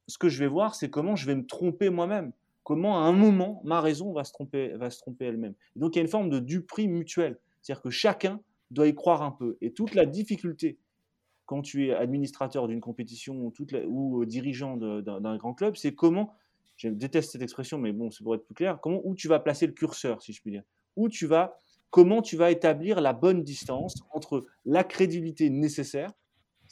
Ce 0.08 0.18
que 0.18 0.30
je 0.30 0.40
vais 0.40 0.48
voir, 0.48 0.76
c'est 0.76 0.90
comment 0.90 1.16
je 1.16 1.26
vais 1.26 1.36
me 1.36 1.46
tromper 1.46 1.90
moi-même. 1.90 2.32
Comment 2.64 3.04
à 3.04 3.08
un 3.08 3.12
moment, 3.12 3.62
ma 3.64 3.82
raison 3.82 4.12
va 4.12 4.24
se 4.24 4.34
tromper, 4.34 4.70
va 4.70 4.90
se 4.90 5.00
tromper 5.00 5.26
elle-même. 5.26 5.54
Donc 5.76 5.96
il 5.96 6.00
y 6.00 6.00
a 6.00 6.04
une 6.04 6.10
forme 6.10 6.30
de 6.30 6.40
duperie 6.40 6.88
mutuelle. 6.88 7.40
C'est-à-dire 7.62 7.82
que 7.82 7.90
chacun 7.90 8.40
doit 8.72 8.88
y 8.88 8.96
croire 8.96 9.22
un 9.22 9.32
peu. 9.32 9.58
Et 9.62 9.72
toute 9.72 9.96
la 9.96 10.06
difficulté, 10.06 10.78
quand 11.46 11.62
tu 11.62 11.88
es 11.88 11.94
administrateur 11.94 12.68
d'une 12.68 12.82
compétition 12.82 13.52
ou, 13.88 14.22
euh, 14.22 14.26
dirigeant 14.26 14.78
d'un 14.78 15.38
grand 15.38 15.54
club, 15.54 15.76
c'est 15.76 15.94
comment, 15.94 16.34
je 16.76 16.90
déteste 16.90 17.32
cette 17.32 17.42
expression, 17.42 17.78
mais 17.78 17.92
bon, 17.92 18.12
c'est 18.12 18.24
pour 18.24 18.36
être 18.36 18.46
plus 18.46 18.56
clair, 18.56 18.80
comment, 18.82 19.02
où 19.04 19.16
tu 19.16 19.28
vas 19.28 19.40
placer 19.40 19.68
le 19.68 19.74
curseur, 19.74 20.22
si 20.22 20.34
je 20.34 20.42
puis 20.42 20.52
dire. 20.52 20.64
Où 20.96 21.10
tu 21.10 21.28
vas, 21.28 21.58
comment 21.92 22.22
tu 22.22 22.36
vas 22.36 22.52
établir 22.52 23.00
la 23.00 23.14
bonne 23.14 23.44
distance 23.44 23.96
entre 24.12 24.46
la 24.66 24.84
crédibilité 24.84 25.50
nécessaire 25.50 26.12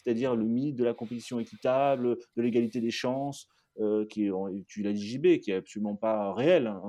c'est-à-dire 0.04 0.36
le 0.36 0.46
mythe 0.46 0.76
de 0.76 0.84
la 0.84 0.94
compétition 0.94 1.40
équitable, 1.40 2.18
de 2.36 2.42
l'égalité 2.42 2.82
des 2.82 2.92
chances, 2.92 3.48
euh, 3.80 4.06
qui 4.06 4.26
est, 4.26 4.32
tu 4.68 4.84
l'as 4.84 4.94
qui 4.94 5.52
est 5.52 5.56
absolument 5.56 5.96
pas 5.96 6.34
réel. 6.34 6.68
Hein, 6.68 6.82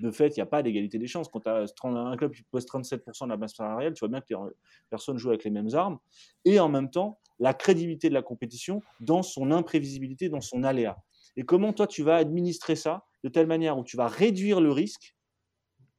de 0.00 0.10
fait, 0.10 0.28
il 0.28 0.40
n'y 0.40 0.42
a 0.42 0.46
pas 0.46 0.62
d'égalité 0.62 0.98
des 0.98 1.06
chances. 1.06 1.28
Quand 1.28 1.40
tu 1.40 1.48
as 1.48 1.64
un 1.84 2.16
club 2.16 2.32
qui 2.32 2.42
pose 2.50 2.64
37% 2.64 3.24
de 3.24 3.28
la 3.28 3.36
masse 3.36 3.54
salariale, 3.54 3.92
tu 3.92 4.00
vois 4.00 4.08
bien 4.08 4.20
que 4.20 4.34
personne 4.90 5.18
joue 5.18 5.28
avec 5.28 5.44
les 5.44 5.50
mêmes 5.50 5.74
armes. 5.74 5.98
Et 6.44 6.58
en 6.58 6.68
même 6.68 6.90
temps, 6.90 7.18
la 7.38 7.54
crédibilité 7.54 8.08
de 8.08 8.14
la 8.14 8.22
compétition 8.22 8.80
dans 9.00 9.22
son 9.22 9.50
imprévisibilité, 9.50 10.28
dans 10.28 10.40
son 10.40 10.64
aléa. 10.64 10.96
Et 11.36 11.42
comment 11.42 11.72
toi, 11.72 11.86
tu 11.86 12.02
vas 12.02 12.16
administrer 12.16 12.74
ça 12.74 13.04
de 13.22 13.28
telle 13.28 13.46
manière 13.46 13.78
où 13.78 13.84
tu 13.84 13.96
vas 13.96 14.08
réduire 14.08 14.60
le 14.60 14.72
risque 14.72 15.14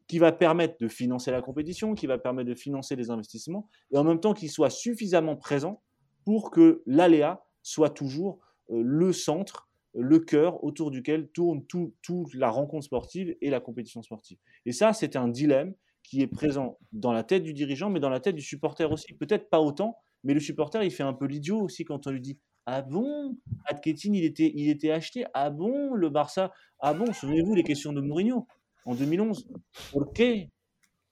qui 0.07 0.19
va 0.19 0.31
permettre 0.31 0.75
de 0.79 0.87
financer 0.87 1.31
la 1.31 1.41
compétition, 1.41 1.95
qui 1.95 2.07
va 2.07 2.17
permettre 2.17 2.49
de 2.49 2.55
financer 2.55 2.95
les 2.95 3.09
investissements, 3.09 3.69
et 3.91 3.97
en 3.97 4.03
même 4.03 4.19
temps 4.19 4.33
qu'il 4.33 4.49
soit 4.49 4.69
suffisamment 4.69 5.35
présent 5.35 5.82
pour 6.25 6.51
que 6.51 6.81
l'aléa 6.85 7.45
soit 7.61 7.89
toujours 7.89 8.39
euh, 8.69 8.81
le 8.83 9.13
centre, 9.13 9.69
le 9.93 10.19
cœur 10.19 10.63
autour 10.63 10.91
duquel 10.91 11.29
tourne 11.29 11.63
toute 11.65 11.93
tout 12.01 12.25
la 12.33 12.49
rencontre 12.49 12.85
sportive 12.85 13.35
et 13.41 13.49
la 13.49 13.59
compétition 13.59 14.01
sportive. 14.01 14.37
Et 14.65 14.71
ça, 14.71 14.93
c'est 14.93 15.15
un 15.15 15.27
dilemme 15.27 15.73
qui 16.03 16.21
est 16.21 16.27
présent 16.27 16.77
dans 16.91 17.13
la 17.13 17.23
tête 17.23 17.43
du 17.43 17.53
dirigeant, 17.53 17.89
mais 17.89 17.99
dans 17.99 18.09
la 18.09 18.19
tête 18.19 18.35
du 18.35 18.41
supporter 18.41 18.91
aussi. 18.91 19.13
Peut-être 19.13 19.49
pas 19.49 19.59
autant, 19.59 19.97
mais 20.23 20.33
le 20.33 20.39
supporter, 20.39 20.83
il 20.83 20.91
fait 20.91 21.03
un 21.03 21.13
peu 21.13 21.25
l'idiot 21.25 21.61
aussi 21.61 21.85
quand 21.85 22.07
on 22.07 22.11
lui 22.11 22.21
dit 22.21 22.39
Ah 22.65 22.81
bon? 22.81 23.37
Adketin, 23.65 24.13
il 24.13 24.25
était, 24.25 24.51
il 24.55 24.69
était 24.69 24.91
acheté 24.91 25.25
Ah 25.33 25.49
bon 25.49 25.93
Le 25.93 26.09
Barça? 26.09 26.51
Ah 26.79 26.93
bon 26.93 27.11
Souvenez-vous 27.13 27.55
les 27.55 27.63
questions 27.63 27.93
de 27.93 28.01
Mourinho 28.01 28.47
en 28.85 28.95
2011. 28.95 29.47
Pourquoi 29.91 30.25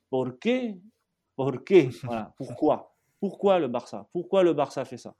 Pourquoi 0.09 0.51
Pourquoi. 1.36 2.34
Pourquoi? 2.38 2.91
Pourquoi 3.22 3.60
le 3.60 3.70
Barça? 3.70 4.10
Pourquoi 4.12 4.44
le 4.44 4.54
Barça 4.54 4.84
fait 4.84 4.98
ça? 4.98 5.16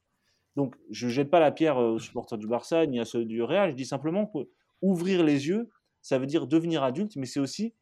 Donc, 0.58 0.76
je 0.89 1.08
ne 1.08 1.12
jette 1.12 1.30
pas 1.30 1.39
la 1.39 1.52
pierre 1.52 1.78
aux 1.78 1.99
supporters 1.99 2.38
du 2.38 2.47
Barça 2.47 2.86
ni 2.86 2.99
à 2.99 3.06
ceux 3.06 3.24
du 3.24 3.41
Real. 3.41 3.72
Je 3.72 3.76
dis 3.76 3.86
simplement 3.86 4.26
que 4.26 4.49
ouvrir 4.82 5.24
les 5.24 5.47
yeux, 5.47 5.70
ça 6.02 6.20
veut 6.20 6.26
dire 6.26 6.47
devenir 6.47 6.84
adulte, 6.84 7.16
mais 7.16 7.26
c'est 7.26 7.39
aussi 7.39 7.74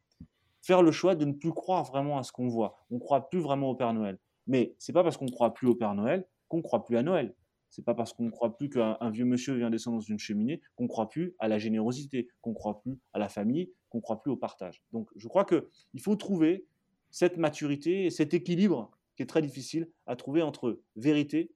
faire 0.62 0.82
le 0.82 0.92
choix 0.92 1.16
de 1.16 1.24
ne 1.24 1.32
plus 1.32 1.52
croire 1.52 1.84
vraiment 1.84 2.18
à 2.18 2.22
ce 2.22 2.30
qu'on 2.30 2.46
voit. 2.46 2.76
On 2.90 2.96
ne 2.96 3.00
croit 3.00 3.28
plus 3.28 3.40
vraiment 3.40 3.70
au 3.70 3.74
Père 3.74 3.92
Noël. 3.92 4.18
Mais 4.46 4.74
c'est 4.78 4.92
pas 4.92 5.02
parce 5.02 5.16
qu'on 5.16 5.24
ne 5.24 5.30
croit 5.30 5.54
plus 5.54 5.66
au 5.66 5.74
Père 5.74 5.94
Noël 5.94 6.26
qu'on 6.48 6.58
ne 6.58 6.62
croit 6.62 6.84
plus 6.84 6.96
à 6.96 7.02
Noël. 7.02 7.34
C'est 7.70 7.84
pas 7.84 7.94
parce 7.94 8.12
qu'on 8.12 8.24
ne 8.24 8.30
croit 8.30 8.56
plus 8.56 8.68
qu'un 8.68 9.10
vieux 9.10 9.24
monsieur 9.24 9.54
vient 9.54 9.70
descendre 9.70 9.98
dans 9.98 10.02
une 10.02 10.18
cheminée 10.18 10.60
qu'on 10.74 10.84
ne 10.84 10.88
croit 10.88 11.08
plus 11.08 11.34
à 11.38 11.46
la 11.46 11.58
générosité, 11.58 12.28
qu'on 12.42 12.50
ne 12.50 12.56
croit 12.56 12.80
plus 12.80 12.98
à 13.12 13.20
la 13.20 13.28
famille, 13.28 13.70
qu'on 13.88 13.98
ne 13.98 14.02
croit 14.02 14.20
plus 14.20 14.32
au 14.32 14.36
partage. 14.36 14.82
Donc 14.92 15.08
je 15.14 15.28
crois 15.28 15.44
qu'il 15.44 16.00
faut 16.00 16.16
trouver 16.16 16.66
cette 17.10 17.36
maturité 17.38 18.04
et 18.06 18.10
cet 18.10 18.34
équilibre 18.34 18.90
qui 19.20 19.24
est 19.24 19.26
très 19.26 19.42
difficile 19.42 19.86
à 20.06 20.16
trouver 20.16 20.40
entre 20.40 20.80
vérité 20.96 21.50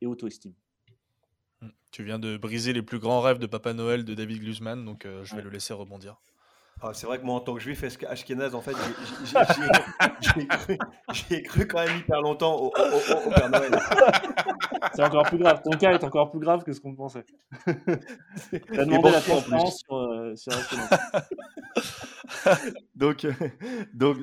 et 0.00 0.06
auto-estime. 0.06 0.54
Mmh. 1.60 1.68
Tu 1.90 2.04
viens 2.04 2.18
de 2.18 2.38
briser 2.38 2.72
les 2.72 2.80
plus 2.80 2.98
grands 2.98 3.20
rêves 3.20 3.38
de 3.38 3.44
Papa 3.44 3.74
Noël 3.74 4.06
de 4.06 4.14
David 4.14 4.40
Glusman, 4.40 4.82
donc 4.86 5.04
euh, 5.04 5.22
je 5.22 5.36
vais 5.36 5.42
le 5.42 5.50
laisser 5.50 5.74
rebondir. 5.74 6.22
Ah, 6.82 6.92
c'est 6.94 7.06
vrai 7.06 7.18
que 7.18 7.24
moi, 7.24 7.34
en 7.34 7.40
tant 7.40 7.54
que 7.54 7.60
juif 7.60 7.84
ashkénaze, 8.08 8.54
en 8.54 8.62
fait, 8.62 8.72
j'ai 11.12 11.42
cru, 11.42 11.66
quand 11.66 11.84
même 11.84 11.98
hyper 11.98 12.22
longtemps 12.22 12.56
au, 12.56 12.70
Père 12.70 13.50
Noël. 13.50 13.78
C'est 14.94 15.04
encore 15.04 15.24
plus 15.24 15.38
grave. 15.38 15.60
Ton 15.62 15.72
cas 15.72 15.92
est 15.92 16.04
encore 16.04 16.30
plus 16.30 16.40
grave 16.40 16.64
que 16.64 16.72
ce 16.72 16.80
qu'on 16.80 16.94
pensait. 16.94 17.24
T'as 17.66 18.84
demandé 18.84 19.10
la 19.10 19.20
transparence 19.20 19.80
sur, 19.80 19.96
euh, 19.96 20.34
sur 20.36 20.52
donc, 22.94 23.24
euh, 23.24 23.32
donc, 23.92 24.18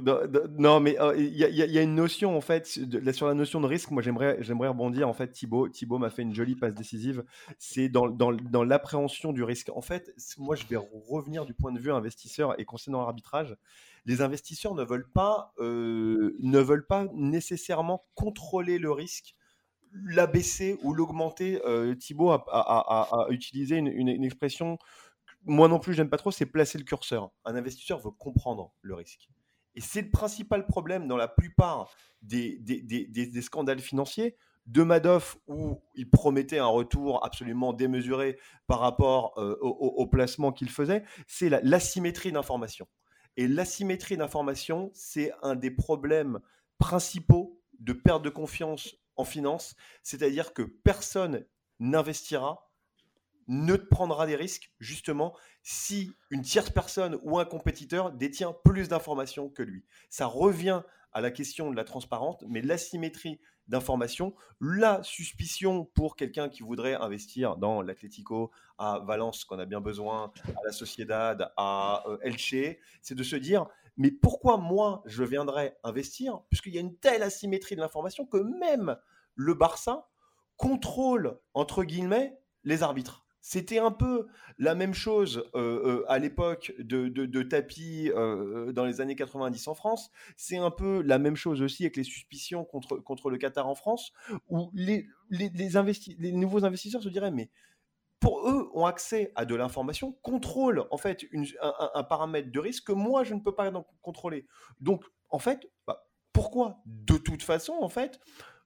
non, 0.58 0.80
mais 0.80 1.00
euh, 1.00 1.16
il 1.16 1.36
y, 1.36 1.78
a 1.78 1.82
une 1.82 1.96
notion 1.96 2.36
en 2.36 2.42
fait 2.42 2.68
sur 2.68 3.28
la 3.28 3.34
notion 3.34 3.62
de 3.62 3.68
risque. 3.68 3.92
Moi, 3.92 4.02
j'aimerais, 4.02 4.38
j'aimerais 4.42 4.70
rebondir. 4.70 5.08
En 5.08 5.14
fait, 5.14 5.32
Thibaut, 5.32 5.70
Thibaut 5.70 6.00
m'a 6.00 6.10
fait 6.10 6.24
une 6.24 6.34
jolie 6.34 6.56
passe 6.56 6.74
décisive. 6.74 7.24
C'est 7.60 7.90
dans, 7.90 8.08
dans, 8.08 8.34
dans 8.34 8.64
l'appréhension 8.64 9.34
du 9.34 9.44
risque. 9.44 9.70
En 9.76 9.82
fait, 9.82 10.14
moi, 10.38 10.56
je 10.56 10.66
vais 10.66 10.78
revenir 11.10 11.46
du 11.46 11.54
point 11.54 11.72
de 11.72 11.80
vue 11.80 11.92
investisseur 11.92 12.47
et 12.58 12.66
concernant 12.66 13.02
l'arbitrage. 13.02 13.56
Les 14.06 14.22
investisseurs 14.22 14.76
ne 14.76 14.84
veulent 14.84 15.12
pas, 15.12 15.54
euh, 15.60 16.36
ne 16.40 16.60
veulent 16.60 16.88
pas 16.88 17.08
nécessairement 17.14 18.06
contrôler 18.16 18.80
le 18.80 18.92
risque 18.92 19.36
l'abaisser 20.04 20.78
ou 20.84 20.94
l'augmenter. 20.94 21.60
Thibaut 21.98 22.30
a, 22.30 23.28
utilisé 23.30 23.78
une, 23.78 23.88
une, 23.88 24.10
une 24.10 24.26
expression 24.26 24.78
moi 25.48 25.68
non 25.68 25.80
plus, 25.80 25.94
j'aime 25.94 26.10
pas 26.10 26.18
trop, 26.18 26.32
c'est 26.32 26.46
placer 26.46 26.78
le 26.78 26.84
curseur. 26.84 27.32
Un 27.46 27.56
investisseur 27.56 28.00
veut 28.00 28.12
comprendre 28.12 28.74
le 28.82 28.96
risque. 28.96 29.30
Et 29.76 29.82
c'est 29.82 30.02
le 30.02 30.10
principal 30.10 30.66
problème 30.68 31.08
dans 31.08 31.18
la 31.18 31.28
plupart 31.28 31.90
des, 32.22 32.60
scandales 33.42 33.80
financiers 33.80 34.36
de 34.68 34.84
Madoff 34.84 35.38
où 35.48 35.82
il 35.96 36.10
promettait 36.10 36.60
un 36.60 36.68
retour 36.68 37.26
absolument 37.26 37.74
démesuré 37.74 38.38
par 38.68 38.80
rapport 38.80 39.34
euh, 39.38 39.58
au, 39.62 40.06
placement 40.08 40.52
qu'il 40.52 40.70
faisait, 40.70 41.04
c'est 41.26 41.50
l'asymétrie 41.64 42.32
d'information. 42.32 42.88
Et 43.38 43.48
l'asymétrie 43.48 44.18
d'information, 44.18 44.92
c'est 44.94 45.32
un 45.42 45.56
des 45.56 45.72
problèmes 45.72 46.40
principaux 46.80 47.62
de 47.80 47.94
perte 47.94 48.24
de 48.24 48.30
confiance 48.30 48.96
en 49.16 49.24
finance, 49.24 49.76
c'est-à-dire 50.04 50.54
que 50.54 50.64
personne 50.64 51.46
n'investira 51.80 52.68
ne 53.48 53.76
prendra 53.76 54.28
des 54.28 54.36
risques 54.36 54.74
justement 54.80 55.34
si 55.64 56.12
une 56.30 56.42
tierce 56.42 56.70
personne 56.70 57.18
ou 57.24 57.40
un 57.40 57.46
compétiteur 57.46 58.12
détient 58.12 58.54
plus 58.66 58.90
d'informations 58.90 59.50
que 59.50 59.64
lui. 59.64 59.86
Ça 60.10 60.26
revient 60.26 60.82
à 61.14 61.22
la 61.22 61.32
question 61.32 61.72
de 61.72 61.76
la 61.76 61.86
transparence, 61.86 62.44
mais 62.48 62.62
l'asymétrie 62.62 63.40
d'informations, 63.68 64.34
la 64.62 65.04
suspicion 65.04 65.86
pour 65.86 66.16
quelqu'un 66.16 66.50
qui 66.50 66.64
voudrait 66.64 66.96
investir 66.96 67.58
dans 67.58 67.82
l'Atlético, 67.82 68.52
à 68.78 69.00
Valence, 69.00 69.44
qu'on 69.46 69.60
a 69.60 69.66
bien 69.66 69.82
besoin, 69.82 70.32
à 70.48 70.66
la 70.66 70.72
Sociedad, 70.72 71.52
à 71.58 72.04
euh, 72.08 72.18
Elche, 72.22 72.78
c'est 73.02 73.16
de 73.16 73.24
se 73.24 73.36
dire, 73.36 73.68
mais 73.98 74.12
pourquoi 74.12 74.58
moi 74.58 75.04
je 75.06 75.24
viendrais 75.24 75.78
investir, 75.84 76.40
puisqu'il 76.50 76.74
y 76.74 76.78
a 76.78 76.82
une 76.82 76.98
telle 76.98 77.24
asymétrie 77.24 77.76
de 77.76 77.82
l'information 77.82 78.26
que 78.26 78.38
même 78.38 78.98
le 79.36 79.54
Barça 79.54 80.10
contrôle, 80.56 81.40
entre 81.54 81.84
guillemets, 81.84 82.38
les 82.64 82.84
arbitres. 82.84 83.27
C'était 83.50 83.80
un 83.80 83.92
peu 83.92 84.28
la 84.58 84.76
même 84.76 84.94
chose 84.94 85.50
euh, 85.56 86.02
euh, 86.02 86.06
à 86.10 86.20
l'époque 86.20 86.74
de, 86.80 87.08
de, 87.08 87.44
tapis 87.44 88.12
euh, 88.14 88.74
dans 88.74 88.84
les 88.84 89.00
années 89.00 89.16
90 89.16 89.70
en 89.70 89.74
France. 89.74 90.12
C'est 90.36 90.58
un 90.58 90.70
peu 90.70 91.02
la 91.02 91.18
même 91.18 91.38
chose 91.38 91.62
aussi 91.62 91.84
avec 91.84 91.96
les 91.96 92.04
suspicions 92.04 92.66
contre, 92.66 92.98
contre 92.98 93.30
le 93.30 93.38
Qatar 93.38 93.66
en 93.66 93.76
France, 93.76 94.12
où 94.50 94.70
les, 94.74 95.08
les, 95.30 95.50
nouveaux 96.34 96.66
investisseurs 96.66 97.02
se 97.02 97.08
diraient, 97.08 97.32
mais 97.32 97.50
pour 98.20 98.50
eux, 98.50 98.70
ont 98.74 98.86
accès 98.86 99.32
à 99.36 99.46
de 99.46 99.56
l'information, 99.56 100.12
contrôlent 100.24 100.84
en 100.92 100.98
fait 100.98 101.26
un, 101.94 102.04
paramètre 102.04 102.52
de 102.52 102.60
risque 102.60 102.88
que 102.88 102.92
moi, 102.92 103.24
je 103.24 103.34
ne 103.34 103.40
peux 103.40 103.56
pas 103.56 103.72
contrôler. 104.02 104.46
Donc, 104.82 105.06
en 105.30 105.40
fait, 105.40 105.72
bah, 105.86 106.06
pourquoi? 106.34 106.82
De 106.86 107.16
toute 107.18 107.44
façon, 107.44 107.78
en 107.80 107.88
fait, 107.88 108.20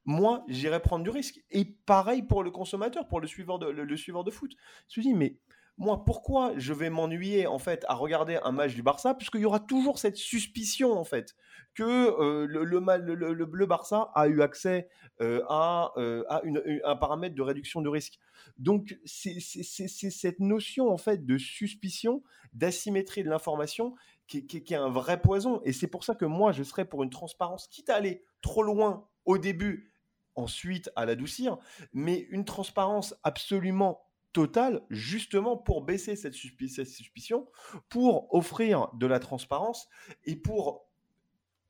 moi, 0.06 0.44
j'irai 0.48 0.82
prendre 0.82 1.04
du 1.04 1.10
risque. 1.10 1.42
Et 1.52 1.66
pareil 1.66 2.24
pour 2.24 2.44
le 2.44 2.52
consommateur, 2.52 3.08
pour 3.08 3.20
le 3.20 3.28
suiveur 3.28 3.60
de, 3.60 3.68
le, 3.68 3.86
de 3.86 4.32
foot. 4.32 4.52
Je 4.90 5.00
me 5.00 5.04
dis, 5.04 5.14
mais 5.14 5.38
moi, 5.78 6.04
pourquoi 6.04 6.54
je 6.58 6.74
vais 6.74 6.90
m'ennuyer 6.90 7.48
en 7.48 7.58
fait 7.58 7.86
à 7.88 7.96
regarder 7.96 8.40
un 8.44 8.52
match 8.52 8.76
du 8.76 8.84
Barça? 8.84 9.14
Puisqu'il 9.16 9.42
y 9.42 9.46
aura 9.46 9.60
toujours 9.60 10.00
cette 10.00 10.18
suspicion 10.18 10.98
en 10.98 11.04
fait 11.04 11.36
que 11.74 11.84
euh, 11.84 12.46
le, 12.46 12.64
le, 12.64 13.34
le, 13.34 13.66
Barça 13.66 14.12
a 14.14 14.28
eu 14.28 14.42
accès 14.42 14.90
euh, 15.22 15.42
à, 15.48 15.92
euh, 15.98 16.24
à 16.28 16.42
une, 16.44 16.62
un 16.84 16.96
paramètre 16.96 17.36
de 17.36 17.42
réduction 17.42 17.82
de 17.82 17.90
risque. 17.90 18.20
Donc, 18.58 19.00
c'est 19.06 19.40
cette 19.40 20.40
notion 20.40 20.90
en 20.90 20.98
fait 20.98 21.26
de 21.26 21.38
suspicion, 21.38 22.24
d'asymétrie 22.54 23.24
de 23.24 23.30
l'information 23.30 23.96
qui, 24.28 24.46
qui, 24.46 24.74
est 24.74 24.78
un 24.78 24.90
vrai 24.90 25.22
poison. 25.22 25.62
Et 25.64 25.74
c'est 25.74 25.88
pour 25.88 26.04
ça 26.04 26.16
que 26.16 26.26
moi, 26.26 26.52
je 26.52 26.64
serais 26.64 26.86
pour 26.86 27.04
une 27.04 27.10
transparence, 27.10 27.68
quitte 27.68 27.90
à 27.90 27.96
aller 27.96 28.24
trop 28.42 28.64
loin 28.64 29.08
au 29.26 29.38
début 29.38 29.91
ensuite 30.36 30.90
à 30.96 31.06
l'adoucir, 31.06 31.58
mais 31.94 32.28
une 32.30 32.46
transparence 32.46 33.16
absolument 33.24 34.06
totale, 34.34 34.82
justement 34.90 35.58
pour 35.58 35.82
baisser 35.82 36.16
cette, 36.16 36.34
suspicion, 36.34 37.48
pour 37.90 38.34
offrir 38.34 38.90
de 38.94 39.06
la 39.06 39.20
transparence 39.20 39.90
et 40.24 40.36
pour 40.36 40.88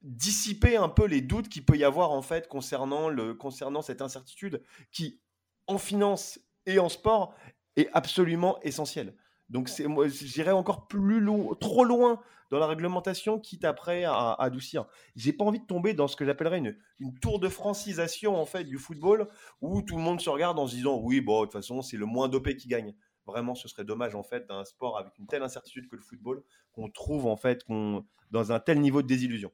dissiper 0.02 0.78
un 0.78 0.90
peu 0.90 1.06
les 1.06 1.22
doutes 1.22 1.50
qu'il 1.50 1.66
peut 1.66 1.78
y 1.78 1.84
avoir 1.84 2.12
en 2.12 2.22
fait 2.22 2.48
concernant, 2.48 3.10
le, 3.10 3.34
concernant 3.34 3.82
cette 3.82 4.02
incertitude 4.02 4.64
qui, 4.92 5.20
en 5.68 5.78
finance 5.78 6.40
et 6.66 6.80
en 6.80 6.90
sport, 6.90 7.36
est 7.76 7.90
absolument 7.94 8.60
essentielle. 8.62 9.16
Donc 9.52 9.68
c'est 9.68 9.86
moi 9.86 10.08
j'irais 10.08 10.52
encore 10.52 10.88
plus 10.88 11.24
trop 11.60 11.84
loin 11.84 12.22
dans 12.50 12.60
la 12.60 12.68
réglementation, 12.68 13.38
quitte 13.38 13.66
après 13.66 14.06
à, 14.06 14.34
adoucir. 14.34 14.86
J'ai 15.16 15.34
pas 15.34 15.44
envie 15.44 15.60
de 15.60 15.66
tomber 15.66 15.94
dans 15.94 16.08
ce 16.08 16.16
que 16.16 16.26
j'appellerais 16.26 16.60
une, 16.60 16.78
une, 17.00 17.14
tour 17.20 17.40
de 17.40 17.50
francisation 17.50 18.36
en 18.36 18.46
fait 18.46 18.64
du 18.64 18.78
football 18.78 19.28
où 19.62 19.82
tout 19.82 19.98
le 19.98 20.02
monde 20.02 20.22
se 20.22 20.30
regarde 20.30 20.58
en 20.58 20.68
se 20.68 20.76
disant 20.76 20.98
oui 20.98 21.20
bon 21.20 21.42
de 21.42 21.46
toute 21.46 21.54
façon 21.54 21.82
c'est 21.82 21.98
le 21.98 22.06
moins 22.06 22.30
dopé 22.30 22.56
qui 22.56 22.70
gagne. 22.70 22.96
Vraiment, 23.28 23.54
ce 23.54 23.68
serait 23.68 23.84
dommage 23.84 24.16
en 24.16 24.24
fait 24.24 24.48
d'un 24.48 24.66
sport 24.66 24.98
avec 24.98 25.18
une 25.20 25.28
telle 25.28 25.44
incertitude 25.44 25.88
que 25.88 25.96
le 25.96 26.02
football 26.02 26.44
qu'on 26.72 26.90
trouve 26.90 27.28
en 27.28 27.36
fait 27.38 27.64
qu'on 27.64 28.06
dans 28.32 28.52
un 28.54 28.60
tel 28.60 28.80
niveau 28.80 29.02
de 29.02 29.08
désillusion. 29.08 29.52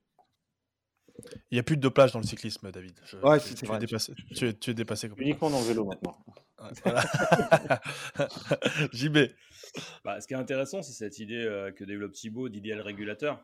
Il 1.52 1.56
n'y 1.56 1.60
a 1.60 1.64
plus 1.64 1.78
de 1.78 1.82
dopage 1.82 2.12
dans 2.12 2.20
le 2.20 2.26
cyclisme, 2.26 2.72
David. 2.72 3.00
ouais, 3.24 3.40
tu, 3.40 3.66
es 3.66 3.80
dépassé, 3.80 4.14
tu, 4.36 4.48
es, 4.48 4.54
tu 4.54 4.72
es 4.72 4.74
dépassé 4.74 5.10
Uniquement 5.18 5.50
dans 5.50 5.60
le 5.60 5.66
vélo 5.66 5.86
maintenant. 5.86 6.18
JB. 8.94 9.18
Bah, 10.04 10.20
ce 10.20 10.28
qui 10.28 10.34
est 10.34 10.38
intéressant, 10.38 10.82
c'est 10.82 10.94
cette 10.94 11.20
idée 11.20 11.46
euh, 11.46 11.72
que 11.72 11.84
développe 11.84 12.14
Thibaut 12.14 12.50
d'idéal 12.50 12.82
régulateur. 12.82 13.44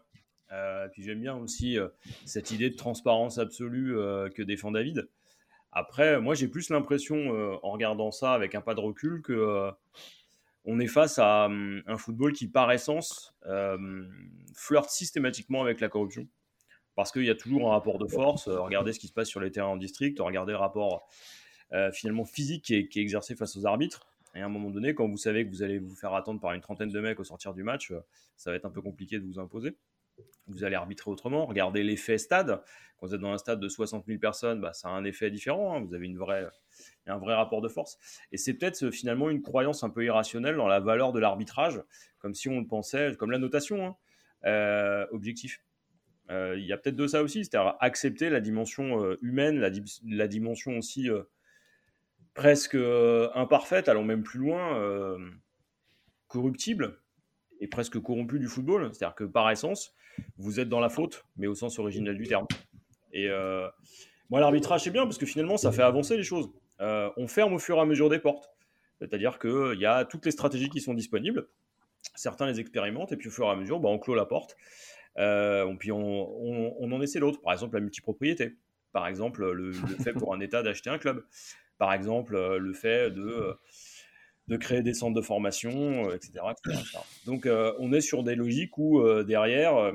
Euh, 0.51 0.87
puis 0.89 1.03
j'aime 1.03 1.21
bien 1.21 1.35
aussi 1.35 1.79
euh, 1.79 1.87
cette 2.25 2.51
idée 2.51 2.69
de 2.69 2.75
transparence 2.75 3.37
absolue 3.37 3.95
que 4.35 4.41
défend 4.41 4.71
David. 4.71 5.09
Après, 5.71 6.19
moi 6.21 6.35
j'ai 6.35 6.47
plus 6.47 6.69
l'impression, 6.69 7.59
en 7.63 7.71
regardant 7.71 8.11
ça 8.11 8.33
avec 8.33 8.53
un 8.53 8.61
pas 8.61 8.75
de 8.75 8.79
recul, 8.79 9.23
que 9.23 9.71
on 10.65 10.79
est 10.79 10.87
face 10.87 11.19
à 11.19 11.45
hum, 11.45 11.81
un 11.87 11.97
football 11.97 12.33
qui, 12.33 12.47
par 12.47 12.71
essence, 12.71 13.35
flirte 14.55 14.89
systématiquement 14.89 15.61
avec 15.61 15.79
la 15.79 15.89
corruption. 15.89 16.27
Parce 16.95 17.11
qu'il 17.11 17.25
y 17.25 17.29
a 17.29 17.35
toujours 17.35 17.69
un 17.69 17.71
rapport 17.71 17.97
de 17.97 18.07
force. 18.07 18.47
regardez 18.47 18.93
ce 18.93 18.99
qui 18.99 19.07
se 19.07 19.13
passe 19.13 19.27
sur 19.27 19.39
les 19.39 19.51
terrains 19.51 19.69
en 19.69 19.77
district, 19.77 20.19
regardez 20.19 20.51
le 20.51 20.59
rapport 20.59 21.07
finalement 21.91 22.25
physique 22.25 22.65
qui 22.65 22.75
est, 22.75 22.97
exercé 22.97 23.35
face 23.35 23.57
aux 23.57 23.65
arbitres. 23.65 24.05
Et 24.35 24.41
à 24.41 24.45
un 24.45 24.49
moment 24.49 24.69
donné, 24.69 24.93
quand 24.93 25.07
vous 25.07 25.17
savez 25.17 25.45
que 25.45 25.49
vous 25.49 25.63
allez 25.63 25.79
vous 25.79 25.95
faire 25.95 26.13
attendre 26.13 26.39
par 26.39 26.53
une 26.53 26.61
trentaine 26.61 26.89
de 26.89 26.99
mecs 26.99 27.19
au 27.19 27.23
sortir 27.23 27.53
du 27.53 27.63
match, 27.63 27.93
ça 28.35 28.51
va 28.51 28.57
être 28.57 28.65
un 28.65 28.71
peu 28.71 28.81
compliqué 28.81 29.19
de 29.19 29.25
vous 29.25 29.39
imposer 29.39 29.75
vous 30.47 30.63
allez 30.63 30.75
arbitrer 30.75 31.09
autrement. 31.09 31.45
Regardez 31.45 31.83
l'effet 31.83 32.17
stade. 32.17 32.61
Quand 32.97 33.07
vous 33.07 33.15
êtes 33.15 33.21
dans 33.21 33.31
un 33.31 33.37
stade 33.37 33.59
de 33.59 33.69
60 33.69 34.05
000 34.05 34.19
personnes, 34.19 34.61
bah, 34.61 34.73
ça 34.73 34.89
a 34.89 34.91
un 34.91 35.03
effet 35.03 35.31
différent. 35.31 35.75
Hein. 35.75 35.81
Vous 35.81 35.93
avez 35.93 36.05
une 36.05 36.17
vraie, 36.17 36.47
un 37.07 37.17
vrai 37.17 37.33
rapport 37.33 37.61
de 37.61 37.69
force. 37.69 37.97
Et 38.31 38.37
c'est 38.37 38.53
peut-être 38.53 38.83
euh, 38.83 38.91
finalement 38.91 39.29
une 39.29 39.41
croyance 39.41 39.83
un 39.83 39.89
peu 39.89 40.03
irrationnelle 40.03 40.55
dans 40.55 40.67
la 40.67 40.79
valeur 40.79 41.13
de 41.13 41.19
l'arbitrage, 41.19 41.81
comme 42.19 42.33
si 42.33 42.49
on 42.49 42.59
le 42.59 42.67
pensait, 42.67 43.15
comme 43.17 43.31
la 43.31 43.39
notation, 43.39 43.85
hein, 43.85 43.95
euh, 44.45 45.05
objectif. 45.11 45.61
Euh, 46.29 46.55
il 46.57 46.65
y 46.65 46.73
a 46.73 46.77
peut-être 46.77 46.95
de 46.95 47.07
ça 47.07 47.21
aussi, 47.21 47.45
c'est-à-dire 47.45 47.75
accepter 47.79 48.29
la 48.29 48.39
dimension 48.39 49.15
humaine, 49.21 49.59
la, 49.59 50.27
dimension 50.27 50.77
aussi 50.77 51.09
presque 52.33 52.77
imparfaite, 53.35 53.89
allons 53.89 54.05
même 54.05 54.23
plus 54.23 54.39
loin, 54.39 55.17
corruptible 56.27 56.99
et 57.59 57.67
presque 57.67 57.99
corrompue 57.99 58.39
du 58.39 58.47
football. 58.47 58.89
C'est-à-dire 58.93 59.15
que 59.15 59.23
par 59.23 59.49
essence, 59.51 59.95
vous 60.37 60.59
êtes 60.59 60.69
dans 60.69 60.79
la 60.79 60.89
faute, 60.89 61.25
mais 61.37 61.47
au 61.47 61.55
sens 61.55 61.79
original 61.79 62.17
du 62.17 62.27
terme. 62.27 62.47
Et 63.13 63.29
euh, 63.29 63.67
moi, 64.29 64.39
l'arbitrage, 64.39 64.83
c'est 64.83 64.91
bien 64.91 65.03
parce 65.03 65.17
que 65.17 65.25
finalement, 65.25 65.57
ça 65.57 65.71
fait 65.71 65.83
avancer 65.83 66.17
les 66.17 66.23
choses. 66.23 66.49
Euh, 66.81 67.09
on 67.17 67.27
ferme 67.27 67.53
au 67.53 67.59
fur 67.59 67.77
et 67.77 67.79
à 67.79 67.85
mesure 67.85 68.09
des 68.09 68.19
portes. 68.19 68.49
C'est-à-dire 68.99 69.39
qu'il 69.39 69.79
y 69.79 69.85
a 69.85 70.05
toutes 70.05 70.25
les 70.25 70.31
stratégies 70.31 70.69
qui 70.69 70.81
sont 70.81 70.93
disponibles. 70.93 71.47
Certains 72.15 72.47
les 72.47 72.59
expérimentent 72.59 73.11
et 73.11 73.17
puis 73.17 73.29
au 73.29 73.31
fur 73.31 73.45
et 73.45 73.49
à 73.49 73.55
mesure, 73.55 73.79
bah, 73.79 73.89
on 73.89 73.99
clôt 73.99 74.15
la 74.15 74.25
porte. 74.25 74.57
Euh, 75.17 75.73
puis 75.75 75.91
on, 75.91 76.81
on, 76.81 76.91
en 76.91 77.01
essaie 77.01 77.19
l'autre. 77.19 77.41
Par 77.41 77.53
exemple, 77.53 77.75
la 77.75 77.81
multipropriété. 77.81 78.55
Par 78.91 79.07
exemple, 79.07 79.51
le, 79.51 79.71
fait 79.73 80.13
pour 80.13 80.33
un 80.33 80.39
État 80.39 80.63
d'acheter 80.63 80.89
un 80.89 80.97
club. 80.97 81.23
Par 81.77 81.93
exemple, 81.93 82.37
le 82.57 82.73
fait 82.73 83.11
de 83.11 83.55
de 84.47 84.57
créer 84.57 84.81
des 84.81 84.93
centres 84.93 85.15
de 85.15 85.21
formation, 85.21 86.11
etc. 86.11 86.45
Euh, 86.67 86.73
Donc 87.25 87.45
euh, 87.45 87.73
on 87.79 87.93
est 87.93 88.01
sur 88.01 88.23
des 88.23 88.35
logiques 88.35 88.77
où 88.77 88.99
euh, 88.99 89.23
derrière, 89.23 89.93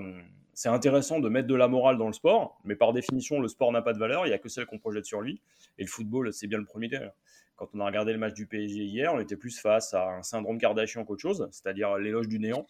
c'est 0.55 0.69
intéressant 0.69 1.21
de 1.21 1.29
mettre 1.29 1.47
de 1.47 1.55
la 1.55 1.69
morale 1.69 1.99
dans 1.99 2.07
le 2.07 2.13
sport, 2.13 2.59
mais 2.65 2.75
par 2.75 2.93
définition, 2.93 3.41
le 3.41 3.49
sport 3.49 3.71
n'a 3.73 3.83
pas 3.83 3.93
de 3.93 3.99
valeur, 3.99 4.27
il 4.27 4.31
n'y 4.31 4.35
a 4.35 4.39
que 4.39 4.49
celle 4.49 4.67
qu'on 4.67 4.79
projette 4.79 5.05
sur 5.05 5.21
lui. 5.21 5.41
Et 5.79 5.83
le 5.83 5.89
football, 5.89 6.33
c'est 6.33 6.47
bien 6.47 6.59
le 6.59 6.65
premier 6.65 6.89
derrière. 6.89 7.13
Quand 7.59 7.69
on 7.75 7.81
a 7.81 7.87
regardé 7.87 8.13
le 8.13 8.19
match 8.19 8.33
du 8.33 8.47
PSG 8.47 8.85
hier, 8.85 9.13
on 9.13 9.21
était 9.21 9.37
plus 9.37 9.59
face 9.59 9.93
à 9.93 10.09
un 10.09 10.23
syndrome 10.23 10.59
Kardashian 10.59 11.05
qu'autre 11.05 11.21
chose, 11.21 11.49
c'est-à-dire 11.51 11.99
l'éloge 11.99 12.29
du 12.29 12.39
néant. 12.39 12.67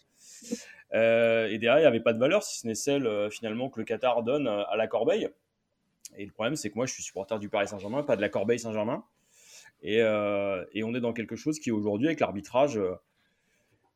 et 0.92 1.58
derrière, 1.58 1.78
il 1.78 1.82
n'y 1.82 1.86
avait 1.86 2.00
pas 2.00 2.12
de 2.12 2.18
valeur, 2.18 2.42
si 2.42 2.58
ce 2.60 2.66
n'est 2.66 2.74
celle 2.74 3.30
finalement 3.30 3.68
que 3.68 3.78
le 3.78 3.84
Qatar 3.84 4.24
donne 4.24 4.48
à 4.48 4.74
la 4.76 4.86
Corbeille. 4.88 5.28
Et 6.16 6.24
le 6.24 6.32
problème, 6.32 6.56
c'est 6.56 6.70
que 6.70 6.74
moi, 6.74 6.86
je 6.86 6.92
suis 6.92 7.02
supporter 7.02 7.38
du 7.38 7.48
Paris 7.48 7.68
Saint-Germain, 7.68 8.02
pas 8.02 8.16
de 8.16 8.20
la 8.20 8.28
Corbeille 8.28 8.58
Saint-Germain. 8.58 9.04
Euh, 9.84 10.64
et, 10.72 10.82
on 10.82 10.94
est 10.94 11.00
dans 11.00 11.12
quelque 11.12 11.36
chose 11.36 11.58
qui 11.58 11.70
aujourd'hui, 11.70 12.08
avec 12.08 12.20
l'arbitrage, 12.20 12.78
euh, 12.78 12.94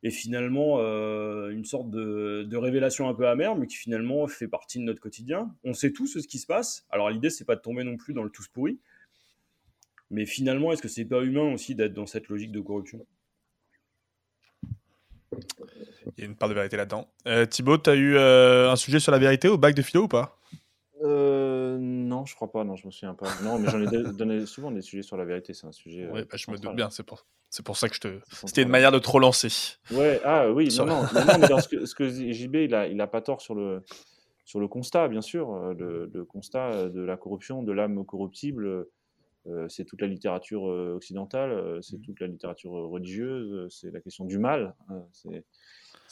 est 0.03 0.11
finalement 0.11 0.77
euh, 0.79 1.49
une 1.49 1.65
sorte 1.65 1.89
de, 1.89 2.55
révélation 2.55 3.07
un 3.07 3.13
peu 3.13 3.27
amère, 3.27 3.55
mais 3.55 3.67
qui 3.67 3.77
finalement 3.77 4.27
fait 4.27 4.47
partie 4.47 4.79
de 4.79 4.83
notre 4.83 4.99
quotidien. 4.99 5.53
On 5.63 5.73
sait 5.73 5.91
tous 5.91 6.19
ce 6.19 6.27
qui 6.27 6.39
se 6.39 6.45
passe. 6.45 6.85
Alors 6.89 7.09
l'idée, 7.09 7.29
c'est 7.29 7.45
pas 7.45 7.55
de 7.55 7.61
tomber 7.61 7.83
non 7.83 7.97
plus 7.97 8.13
dans 8.13 8.23
le 8.23 8.29
tous 8.29 8.47
pourri, 8.47 8.79
mais 10.09 10.25
finalement, 10.25 10.71
est-ce 10.71 10.81
que 10.81 10.87
c'est 10.87 11.05
pas 11.05 11.21
humain 11.21 11.53
aussi 11.53 11.75
d'être 11.75 11.93
dans 11.93 12.05
cette 12.05 12.27
logique 12.27 12.51
de 12.51 12.61
corruption? 12.61 13.05
Il 16.17 16.19
y 16.19 16.21
a 16.23 16.25
une 16.25 16.35
part 16.35 16.49
de 16.49 16.53
vérité 16.53 16.77
là-dedans. 16.77 17.09
Thibaut, 17.49 17.77
tu 17.77 17.89
as 17.89 17.95
eu 17.95 18.17
un 18.17 18.75
sujet 18.75 18.99
sur 18.99 19.11
la 19.11 19.17
vérité 19.17 19.47
au 19.47 19.57
bac 19.57 19.73
de 19.73 19.81
philo 19.81 20.03
ou 20.03 20.07
pas? 20.07 20.37
Euh, 21.03 21.77
non, 21.79 22.25
je 22.25 22.33
crois 22.33 22.51
pas, 22.51 22.63
non, 22.63 22.75
je 22.75 22.85
me 22.85 22.91
souviens 22.91 23.13
pas. 23.13 23.27
Non, 23.43 23.59
mais 23.59 23.69
j'en 23.69 23.81
ai 23.81 23.87
donné 24.13 24.45
souvent 24.45 24.71
des 24.71 24.81
sujets 24.81 25.01
sur 25.01 25.17
la 25.17 25.25
vérité, 25.25 25.53
c'est 25.53 25.67
un 25.67 25.71
sujet. 25.71 26.07
Ouais, 26.07 26.23
bah, 26.23 26.37
je 26.37 26.49
me 26.49 26.57
doute 26.57 26.75
bien, 26.75 26.89
c'est 26.89 27.03
pour, 27.03 27.25
c'est 27.49 27.65
pour 27.65 27.75
ça 27.75 27.89
que 27.89 27.95
je 27.95 27.99
te. 27.99 28.19
C'était 28.45 28.61
une 28.61 28.69
manière 28.69 28.91
de 28.91 28.99
trop 28.99 29.19
lancer. 29.19 29.49
Ouais, 29.91 30.21
ah 30.23 30.49
oui, 30.49 30.69
non, 30.77 30.85
non, 30.85 31.01
non, 31.01 31.39
mais 31.39 31.47
dans 31.47 31.59
ce 31.59 31.67
que, 31.67 31.85
ce 31.85 31.93
que 31.93 32.07
JB, 32.07 32.55
il 32.55 32.75
a, 32.75 32.87
il 32.87 33.01
a 33.01 33.07
pas 33.07 33.21
tort 33.21 33.41
sur 33.41 33.53
le, 33.53 33.83
sur 34.45 34.61
le 34.61 34.67
constat, 34.69 35.09
bien 35.09 35.21
sûr. 35.21 35.53
Euh, 35.53 35.73
le, 35.73 36.09
le 36.13 36.23
constat 36.23 36.87
de 36.89 37.01
la 37.01 37.17
corruption, 37.17 37.63
de 37.63 37.73
l'âme 37.73 38.05
corruptible, 38.05 38.65
euh, 38.65 38.91
c'est 39.67 39.85
toute 39.85 40.01
la 40.01 40.07
littérature 40.07 40.63
occidentale, 40.63 41.79
c'est 41.81 41.97
mmh. 41.97 42.01
toute 42.01 42.19
la 42.19 42.27
littérature 42.27 42.71
religieuse, 42.71 43.67
c'est 43.69 43.91
la 43.91 43.99
question 43.99 44.25
du 44.25 44.37
mal. 44.37 44.75
Hein, 44.89 45.03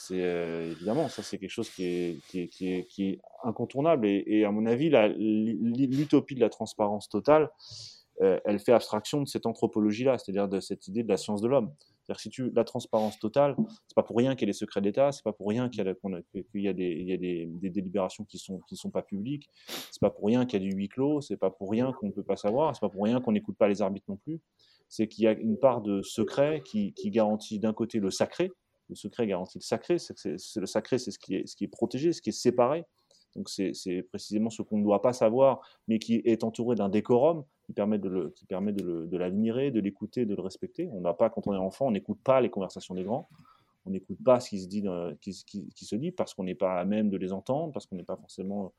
c'est 0.01 0.21
euh, 0.21 0.71
évidemment 0.71 1.07
ça 1.09 1.21
c'est 1.21 1.37
quelque 1.37 1.51
chose 1.51 1.69
qui 1.69 1.85
est, 1.85 2.19
qui 2.27 2.41
est, 2.41 2.47
qui 2.47 2.73
est, 2.73 2.85
qui 2.85 3.09
est 3.09 3.21
incontournable 3.43 4.07
et, 4.07 4.23
et, 4.25 4.45
à 4.45 4.51
mon 4.51 4.65
avis 4.65 4.89
l'utopie 4.89 6.35
de 6.35 6.39
la 6.39 6.49
transparence 6.49 7.07
totale 7.09 7.51
euh, 8.21 8.39
elle 8.45 8.59
fait 8.59 8.71
abstraction 8.71 9.21
de 9.21 9.27
cette 9.27 9.45
anthropologie 9.45 10.03
là 10.03 10.17
c'est-à-dire 10.17 10.47
de 10.47 10.59
cette 10.59 10.87
idée 10.87 11.03
de 11.03 11.09
la 11.09 11.17
science 11.17 11.41
de 11.41 11.47
l'homme 11.47 11.71
c'est-à-dire 12.03 12.19
si 12.19 12.29
tu 12.29 12.51
la 12.51 12.63
transparence 12.63 13.19
totale 13.19 13.55
c'est 13.87 13.95
pas 13.95 14.03
pour 14.03 14.17
rien 14.17 14.35
qu'il 14.35 14.47
y 14.47 14.49
a 14.49 14.53
des 14.53 14.57
secrets 14.57 14.81
d'État 14.81 15.11
c'est 15.11 15.23
pas 15.23 15.33
pour 15.33 15.47
rien 15.49 15.69
qu'il 15.69 15.79
y 15.79 16.67
a, 16.67 16.73
des, 16.73 17.49
délibérations 17.69 18.23
qui 18.25 18.37
sont 18.37 18.59
qui 18.67 18.75
sont 18.75 18.91
pas 18.91 19.01
publiques 19.03 19.47
c'est 19.67 20.01
pas 20.01 20.09
pour 20.09 20.25
rien 20.25 20.45
qu'il 20.45 20.61
y 20.61 20.65
a 20.65 20.69
du 20.69 20.75
huis 20.75 20.89
clos 20.89 21.21
c'est 21.21 21.37
pas 21.37 21.51
pour 21.51 21.71
rien 21.71 21.93
qu'on 21.93 22.07
ne 22.07 22.11
peut 22.11 22.23
pas 22.23 22.37
savoir 22.37 22.75
c'est 22.75 22.81
pas 22.81 22.89
pour 22.89 23.03
rien 23.03 23.21
qu'on 23.21 23.31
n'écoute 23.31 23.57
pas 23.57 23.67
les 23.67 23.81
arbitres 23.81 24.05
non 24.09 24.17
plus 24.17 24.39
c'est 24.89 25.07
qu'il 25.07 25.23
y 25.23 25.27
a 25.27 25.31
une 25.31 25.57
part 25.57 25.81
de 25.81 26.01
secret 26.01 26.61
qui, 26.65 26.93
qui 26.93 27.11
garantit 27.11 27.59
d'un 27.59 27.73
côté 27.73 27.99
le 27.99 28.11
sacré 28.11 28.51
le 28.91 28.95
secret 28.95 29.25
garantit 29.25 29.57
le 29.57 29.63
sacré. 29.63 29.97
C'est, 29.97 30.59
le 30.59 30.65
sacré, 30.65 30.99
c'est 30.99 31.11
ce 31.11 31.17
qui 31.17 31.35
est, 31.35 31.47
ce 31.47 31.55
qui 31.55 31.63
est 31.63 31.69
protégé, 31.69 32.11
ce 32.11 32.21
qui 32.21 32.29
est 32.29 32.33
séparé. 32.33 32.83
Donc 33.35 33.49
c'est, 33.49 33.71
précisément 34.09 34.49
ce 34.49 34.61
qu'on 34.61 34.77
ne 34.77 34.83
doit 34.83 35.01
pas 35.01 35.13
savoir, 35.13 35.61
mais 35.87 35.97
qui 35.97 36.21
est 36.25 36.43
entouré 36.43 36.75
d'un 36.75 36.89
décorum 36.89 37.45
qui 37.71 37.73
permet 37.73 37.99
de, 37.99 38.09
le, 38.09 38.29
qui 38.31 38.45
permet 38.45 38.73
de, 38.73 39.17
l'admirer, 39.17 39.71
de 39.71 39.79
l'écouter, 39.79 40.25
de 40.25 40.35
le 40.35 40.41
respecter. 40.41 40.89
On 40.91 40.99
n'a 40.99 41.13
pas, 41.13 41.29
quand 41.29 41.47
on 41.47 41.53
est 41.53 41.57
enfant, 41.57 41.87
on 41.87 41.91
n'écoute 41.91 42.19
pas 42.21 42.41
les 42.41 42.49
conversations 42.49 42.95
des 42.95 43.03
grands. 43.03 43.29
On 43.85 43.91
n'écoute 43.91 44.17
pas 44.23 44.41
ce 44.41 44.49
qui 44.49 44.59
se 44.59 44.67
dit, 44.67 44.83
qui, 45.21 45.33
qui, 45.73 45.85
se 45.85 45.95
dit 45.95 46.11
parce 46.11 46.33
qu'on 46.33 46.43
n'est 46.43 46.55
pas 46.55 46.79
à 46.79 46.85
même 46.85 47.09
de 47.09 47.15
les 47.15 47.31
entendre, 47.31 47.71
parce 47.71 47.85
qu'on 47.85 47.95
n'est 47.95 48.03
pas 48.03 48.17
forcément, 48.17 48.73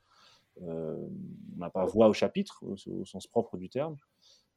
euh, 0.63 1.09
on 1.57 1.59
n'a 1.59 1.71
pas 1.71 1.87
voix 1.87 2.09
au 2.09 2.13
chapitre 2.13 2.63
au, 2.63 3.05
sens 3.07 3.27
propre 3.27 3.57
du 3.57 3.71
terme. 3.71 3.97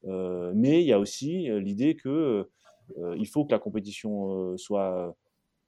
Euh, 0.05 0.51
mais 0.53 0.81
il 0.81 0.87
y 0.87 0.91
a 0.91 0.99
aussi 0.99 1.49
euh, 1.49 1.59
l'idée 1.59 1.95
que 1.95 2.49
il 3.17 3.25
faut 3.25 3.45
que 3.45 3.51
la 3.51 3.57
compétition 3.57 4.55
soit 4.57 5.15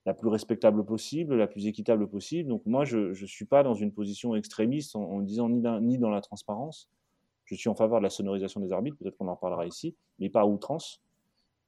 la 0.05 0.13
plus 0.13 0.27
respectable 0.27 0.85
possible, 0.85 1.35
la 1.35 1.47
plus 1.47 1.65
équitable 1.65 2.07
possible. 2.07 2.47
Donc 2.47 2.61
moi, 2.67 2.85
je 2.85 3.09
ne 3.09 3.25
suis 3.25 3.45
pas 3.45 3.63
dans 3.63 3.73
une 3.73 3.91
position 3.91 4.35
extrémiste 4.35 4.95
en, 4.95 5.21
disant 5.21 5.49
ni, 5.49 5.63
ni, 5.81 5.97
dans 5.97 6.11
la 6.11 6.21
transparence. 6.21 6.91
Je 7.47 7.55
suis 7.55 7.69
en 7.69 7.75
faveur 7.75 7.99
de 7.99 8.03
la 8.03 8.09
sonorisation 8.09 8.59
des 8.59 8.71
arbitres, 8.71 8.97
peut-être 8.97 9.17
qu'on 9.17 9.27
en 9.27 9.35
reparlera 9.35 9.65
ici, 9.65 9.95
mais 10.19 10.29
pas 10.29 10.41
à 10.41 10.45
outrance. 10.45 11.01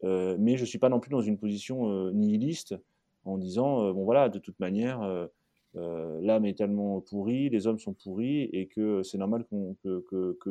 Euh, 0.04 0.38
mais 0.40 0.56
je 0.56 0.62
ne 0.62 0.66
suis 0.66 0.80
pas 0.80 0.90
non 0.90 1.00
plus 1.00 1.10
dans 1.10 1.22
une 1.22 1.38
position 1.38 1.90
euh, 1.90 2.12
nihiliste 2.12 2.76
en 3.26 3.38
disant, 3.38 3.84
euh, 3.84 3.94
bon 3.94 4.06
voilà, 4.06 4.30
de 4.30 4.40
toute 4.40 4.60
manière, 4.60 5.02
l'âme 5.74 6.46
est 6.46 6.58
tellement 6.58 7.02
pourrie, 7.02 7.50
les 7.50 7.68
hommes 7.68 7.80
sont 7.80 7.94
pourris, 7.94 8.44
et 8.54 8.68
que 8.68 9.04
c'est 9.04 9.18
normal 9.18 9.46
que, 9.84 10.50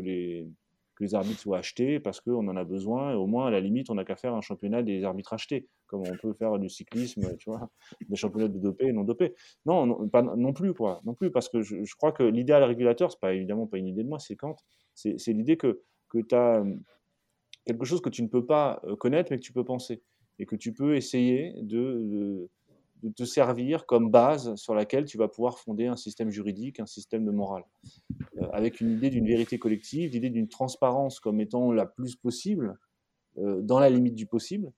les 1.00 1.14
arbitres 1.14 1.38
soient 1.38 1.58
achetés 1.58 2.00
parce 2.00 2.20
qu'on 2.20 2.48
en 2.48 2.56
a 2.56 2.64
besoin. 2.64 3.12
Et 3.12 3.14
au 3.14 3.26
moins, 3.26 3.46
à 3.46 3.50
la 3.50 3.60
limite, 3.60 3.88
on 3.88 3.94
n'a 3.94 4.04
qu'à 4.04 4.16
faire 4.16 4.34
un 4.34 4.40
championnat 4.40 4.82
des 4.82 5.04
arbitres 5.04 5.32
achetés, 5.32 5.68
comme 5.86 6.00
on 6.00 6.16
peut 6.16 6.32
faire 6.32 6.58
du 6.58 6.68
cyclisme, 6.68 7.36
tu 7.36 7.50
vois, 7.50 7.70
des 8.08 8.16
championnats 8.16 8.48
de 8.48 8.58
dopés 8.58 8.88
et 8.88 8.92
non 8.92 9.04
dopés. 9.04 9.34
Non, 9.64 9.86
non, 9.86 10.08
pas, 10.08 10.22
non 10.22 10.52
plus, 10.52 10.74
quoi. 10.74 11.00
Non 11.04 11.14
plus, 11.14 11.30
parce 11.30 11.48
que 11.48 11.62
je, 11.62 11.94
crois 11.96 12.12
que 12.12 12.24
l'idéal 12.24 12.64
régulateur, 12.64 13.12
c'est 13.12 13.20
pas 13.20 13.34
évidemment 13.34 13.66
pas 13.66 13.78
une 13.78 13.86
idée 13.86 14.02
de 14.02 14.08
moi, 14.08 14.18
c'est 14.18 14.36
quand 14.36 14.56
c'est 14.98 15.32
l'idée 15.32 15.56
que, 15.56 15.80
que 16.08 16.18
tu 16.18 16.34
as 16.34 16.60
euh, 16.60 16.74
quelque 17.64 17.84
chose 17.84 18.00
que 18.00 18.08
tu 18.08 18.22
ne 18.22 18.28
peux 18.28 18.44
pas 18.44 18.80
euh, 18.84 18.96
connaître, 18.96 19.30
mais 19.30 19.38
que 19.38 19.42
tu 19.42 19.52
peux 19.52 19.64
penser. 19.64 20.02
Et 20.38 20.46
que 20.46 20.56
tu 20.56 20.72
peux 20.72 20.96
essayer 20.96 21.54
de 21.62 22.48
de 23.04 23.10
te 23.10 23.22
servir 23.22 23.86
comme 23.86 24.10
base 24.10 24.56
sur 24.56 24.74
laquelle 24.74 25.04
tu 25.04 25.18
vas 25.18 25.28
pouvoir 25.28 25.60
fonder 25.60 25.86
un 25.86 25.94
système 25.94 26.30
juridique, 26.30 26.80
un 26.80 26.86
système 26.86 27.24
de 27.24 27.30
morale, 27.30 27.62
euh, 28.38 28.48
avec 28.52 28.80
une 28.80 28.90
idée 28.90 29.08
d'une 29.08 29.24
vérité 29.24 29.56
collective, 29.56 30.10
l'idée 30.10 30.30
d'une 30.30 30.48
transparence 30.48 31.20
comme 31.20 31.40
étant 31.40 31.70
la 31.70 31.86
plus 31.86 32.16
possible, 32.16 32.76
dans 33.36 33.78
la 33.78 33.88
limite 33.88 34.16
du 34.16 34.26
possible, 34.26 34.72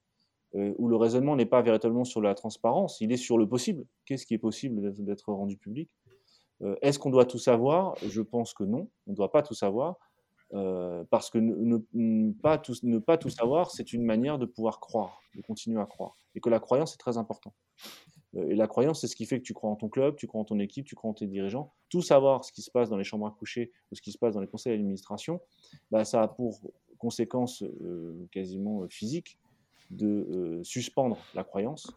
où 0.53 0.87
le 0.89 0.97
raisonnement 0.97 1.35
n'est 1.35 1.47
pas 1.47 1.63
véritablement 1.63 2.05
sur 2.05 2.21
la 2.21 2.35
transparence, 2.35 3.01
il 3.01 3.11
est 3.11 3.17
sur 3.17 3.39
le 3.39 3.49
possible. 3.49 3.87
Qu'est-ce 4.05 4.27
qui 4.27 4.35
est 4.35 4.39
possible 4.39 4.93
d'être 5.03 5.33
rendu 5.33 5.57
public? 5.57 5.89
Est-ce 6.83 6.99
qu'on 6.99 7.09
doit 7.09 7.25
tout 7.25 7.39
savoir? 7.39 7.95
Je 8.07 8.21
pense 8.21 8.53
que 8.53 8.65
non, 8.65 8.91
on 9.07 9.13
ne 9.13 9.17
doit 9.17 9.33
pas 9.33 9.43
tout 9.43 9.55
savoir. 9.55 9.97
Parce 10.51 11.31
que 11.31 11.39
ne, 11.39 12.33
pas 12.33 12.59
tout, 12.59 13.31
savoir, 13.31 13.71
c'est 13.71 13.93
une 13.93 14.05
manière 14.05 14.39
de 14.39 14.47
pouvoir 14.47 14.81
croire, 14.81 15.21
de 15.37 15.43
continuer 15.43 15.81
à 15.81 15.87
croire. 15.87 16.17
Et 16.35 16.41
que 16.41 16.51
la 16.51 16.61
croyance 16.61 16.95
est 16.95 16.99
très 16.99 17.19
importante. 17.19 17.55
Euh, 18.37 18.49
et 18.49 18.55
la 18.55 18.67
croyance, 18.67 19.01
c'est 19.01 19.07
ce 19.07 19.17
qui 19.17 19.27
fait 19.27 19.39
que 19.39 19.45
tu 19.45 19.55
crois 19.55 19.71
en 19.71 19.77
ton 19.77 19.89
club, 19.89 20.17
tu 20.17 20.27
crois 20.27 20.41
en 20.41 20.45
ton 20.45 20.59
équipe, 20.59 20.87
tu 20.87 20.95
crois 20.95 21.11
en 21.11 21.15
tes 21.15 21.27
dirigeants. 21.27 21.73
Tout 21.89 22.03
savoir 22.03 22.45
ce 22.45 22.53
qui 22.53 22.63
se 22.63 22.71
passe 22.71 22.89
dans 22.89 22.97
les 22.97 23.05
chambres 23.05 23.27
à 23.27 23.31
coucher 23.31 23.73
ou 23.91 23.97
ce 23.97 24.03
qui 24.03 24.13
se 24.13 24.19
passe 24.19 24.35
dans 24.35 24.41
les 24.41 24.47
conseils 24.47 24.73
d'administration, 24.73 25.41
bah, 25.91 26.05
ça 26.05 26.23
a 26.23 26.29
pour 26.29 26.61
conséquence 26.99 27.63
euh, 27.63 28.29
quasiment 28.31 28.83
euh, 28.83 28.89
physique 28.89 29.39
de 29.91 30.61
suspendre 30.63 31.19
la 31.35 31.43
croyance 31.43 31.91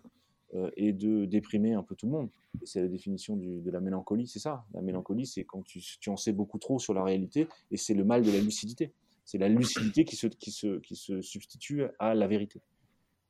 et 0.78 0.94
de 0.94 1.26
déprimer 1.26 1.74
un 1.74 1.84
peu 1.84 1.96
tout 1.96 2.06
le 2.06 2.12
monde. 2.12 2.30
C'est 2.64 2.82
la 2.82 2.88
définition 2.88 3.36
de 3.36 3.72
la 3.72 3.80
mélancolie, 3.80 4.28
c'est 4.28 4.40
ça. 4.40 4.66
La 4.74 4.82
mélancolie, 4.82 5.26
c'est 5.26 5.44
quand 5.44 5.64
tu, 5.64 5.82
en 6.08 6.18
sais 6.18 6.32
beaucoup 6.32 6.60
trop 6.60 6.80
sur 6.80 6.94
la 6.94 7.04
réalité, 7.04 7.48
et 7.72 7.78
c'est 7.78 7.94
le 7.94 8.04
mal 8.04 8.24
de 8.24 8.32
la 8.32 8.40
lucidité. 8.40 8.92
C'est 9.26 9.38
la 9.38 9.50
lucidité 9.50 10.06
qui 10.06 10.16
se, 10.16 10.28
qui, 10.28 10.52
se, 10.52 10.80
qui 10.80 10.96
se 10.96 11.22
substitue 11.22 11.84
à 12.00 12.14
la 12.14 12.28
vérité. 12.28 12.62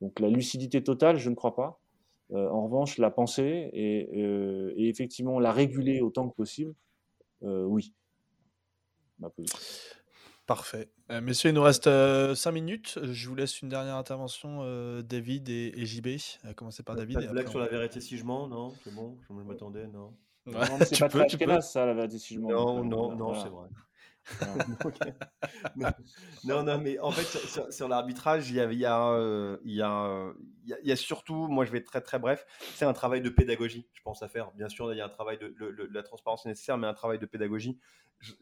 Donc 0.00 0.20
la 0.20 0.28
lucidité 0.28 0.82
totale, 0.82 1.18
je 1.18 1.30
ne 1.30 1.34
crois 1.34 1.54
pas. 1.54 1.80
en 2.30 2.64
revanche, 2.64 2.98
la 2.98 3.10
pensée 3.10 3.70
et, 3.72 4.20
et, 4.76 4.88
effectivement 4.88 5.38
la 5.38 5.52
réguler 5.52 6.00
autant 6.00 6.28
que 6.28 6.34
possible, 6.34 6.74
oui. 7.42 7.94
Parfait. 10.46 10.90
Euh, 11.10 11.22
messieurs, 11.22 11.50
il 11.50 11.54
nous 11.54 11.62
reste 11.62 11.84
5 11.84 11.90
euh, 11.90 12.52
minutes. 12.52 12.98
Je 13.02 13.28
vous 13.28 13.34
laisse 13.34 13.62
une 13.62 13.70
dernière 13.70 13.96
intervention, 13.96 14.58
euh, 14.62 15.00
David 15.00 15.48
et, 15.48 15.86
JB. 15.86 16.08
commencer 16.54 16.82
par 16.82 16.96
David. 16.96 17.14
Pas 17.16 17.22
de 17.22 17.28
blague 17.28 17.48
sur 17.48 17.58
la 17.58 17.68
vérité 17.68 18.00
si 18.00 18.18
je 18.18 18.24
mens, 18.24 18.46
non? 18.48 18.74
C'est 18.84 18.94
bon, 18.94 19.16
je 19.26 19.32
m'attendais, 19.32 19.86
non. 19.86 20.14
non 20.46 20.60
c'est 20.80 20.98
pas 20.98 21.08
peux, 21.08 21.24
très 21.26 21.60
ça, 21.62 21.86
la 21.86 21.94
vérité 21.94 22.18
si 22.18 22.34
je 22.34 22.40
mens. 22.40 22.50
Non, 22.50 22.84
non, 22.84 23.16
non, 23.16 23.34
c'est 23.34 23.48
vrai. 23.48 23.68
non, 26.44 26.62
non, 26.62 26.78
mais 26.78 26.98
en 26.98 27.10
fait, 27.10 27.70
sur, 27.70 27.88
l'arbitrage, 27.88 28.50
il 28.50 28.56
y 28.56 28.60
a, 28.60 28.72
y, 28.72 28.84
a, 28.84 29.58
il 29.64 29.74
y, 30.82 30.92
a, 30.92 30.96
surtout, 30.96 31.48
moi 31.48 31.64
je 31.64 31.72
vais 31.72 31.78
être 31.78 31.86
très 31.86 32.00
très 32.00 32.18
bref, 32.18 32.46
c'est 32.74 32.84
un 32.84 32.92
travail 32.92 33.20
de 33.20 33.28
pédagogie, 33.28 33.86
je 33.92 34.02
pense, 34.02 34.22
à 34.22 34.28
faire. 34.28 34.50
Bien 34.52 34.68
sûr, 34.68 34.92
il 34.92 34.96
y 34.96 35.00
a 35.00 35.06
un 35.06 35.10
travail 35.10 35.38
de, 35.38 35.54
la 35.92 36.02
transparence 36.02 36.46
nécessaire, 36.46 36.78
mais 36.78 36.86
un 36.86 36.94
travail 36.94 37.18
de 37.18 37.26
pédagogie. 37.26 37.78
Je, 38.20 38.32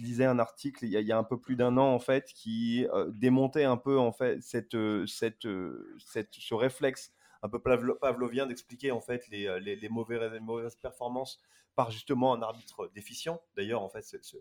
lisais 0.00 0.24
un 0.24 0.38
article 0.38 0.86
il 0.86 0.90
y, 0.92 1.12
a, 1.12 1.18
un 1.18 1.24
peu 1.24 1.38
plus 1.38 1.56
d'un 1.56 1.76
an, 1.76 1.92
en 1.92 1.98
fait, 1.98 2.32
qui 2.34 2.86
démontait 3.08 3.64
un 3.64 3.76
peu, 3.76 3.98
en 3.98 4.12
fait, 4.12 4.40
cette, 4.40 4.72
ce 4.72 6.54
réflexe 6.54 7.12
un 7.42 7.48
peu 7.48 7.60
pavlovien 7.60 8.46
d'expliquer, 8.46 8.90
en 8.92 9.00
fait, 9.00 9.28
les 9.28 9.88
mauvaises 9.90 10.76
performances 10.76 11.38
par 11.78 11.92
justement 11.92 12.34
un 12.34 12.42
arbitre 12.42 12.90
déficient. 12.92 13.40
D'ailleurs, 13.56 13.82
en 13.82 13.88
fait, 13.88 14.02
ce, 14.02 14.36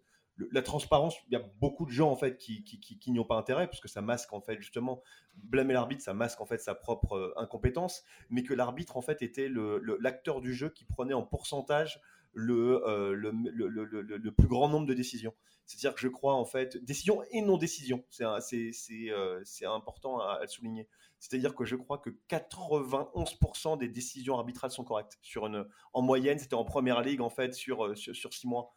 la 0.52 0.62
transparence, 0.62 1.16
il 1.28 1.34
y 1.34 1.36
a 1.36 1.44
beaucoup 1.60 1.86
de 1.86 1.92
gens 1.92 2.12
en 2.12 2.16
fait 2.16 2.38
qui, 2.38 2.64
n'y 3.08 3.20
ont 3.20 3.26
pas 3.26 3.38
intérêt 3.38 3.68
parce 3.68 3.80
que 3.80 3.88
ça 3.88 4.02
masque 4.02 4.34
en 4.34 4.42
fait 4.42 4.60
justement 4.62 5.02
blâmer 5.36 5.74
l'arbitre, 5.74 6.04
ça 6.04 6.14
masque 6.14 6.42
en 6.42 6.46
fait 6.46 6.60
sa 6.60 6.76
propre 6.76 7.14
euh, 7.14 7.34
incompétence, 7.38 8.04
mais 8.30 8.44
que 8.44 8.54
l'arbitre 8.54 8.98
en 8.98 9.02
fait 9.02 9.22
était 9.22 9.50
l'acteur 10.00 10.42
du 10.42 10.54
jeu 10.54 10.70
qui 10.70 10.86
prenait 10.86 11.14
en 11.14 11.24
pourcentage 11.24 12.02
euh, 12.38 13.14
le, 13.16 14.32
plus 14.32 14.48
grand 14.48 14.70
nombre 14.70 14.86
de 14.86 14.94
décisions. 14.94 15.34
C'est-à-dire 15.66 15.96
que 15.96 16.02
je 16.02 16.08
crois 16.08 16.36
en 16.36 16.46
fait 16.46 16.78
décision 16.78 17.24
et 17.32 17.42
non 17.42 17.58
décision, 17.58 18.06
c'est 18.10 18.24
euh, 19.12 19.44
important 19.66 20.20
à, 20.20 20.46
souligner. 20.48 20.88
C'est-à-dire 21.20 21.56
que 21.56 21.66
je 21.66 21.76
crois 21.76 21.98
que 21.98 22.12
91% 22.30 23.80
des 23.80 23.90
décisions 23.90 24.36
arbitrales 24.36 24.70
sont 24.70 24.84
correctes. 24.84 25.18
Sur 25.24 25.48
une, 25.48 25.66
en 25.94 26.02
moyenne, 26.04 26.38
c'était 26.38 26.54
en 26.54 26.64
première 26.64 27.02
ligue 27.02 27.22
en 27.22 27.30
fait 27.32 27.56
sur 27.56 27.96
six 27.96 28.46
mois 28.46 28.72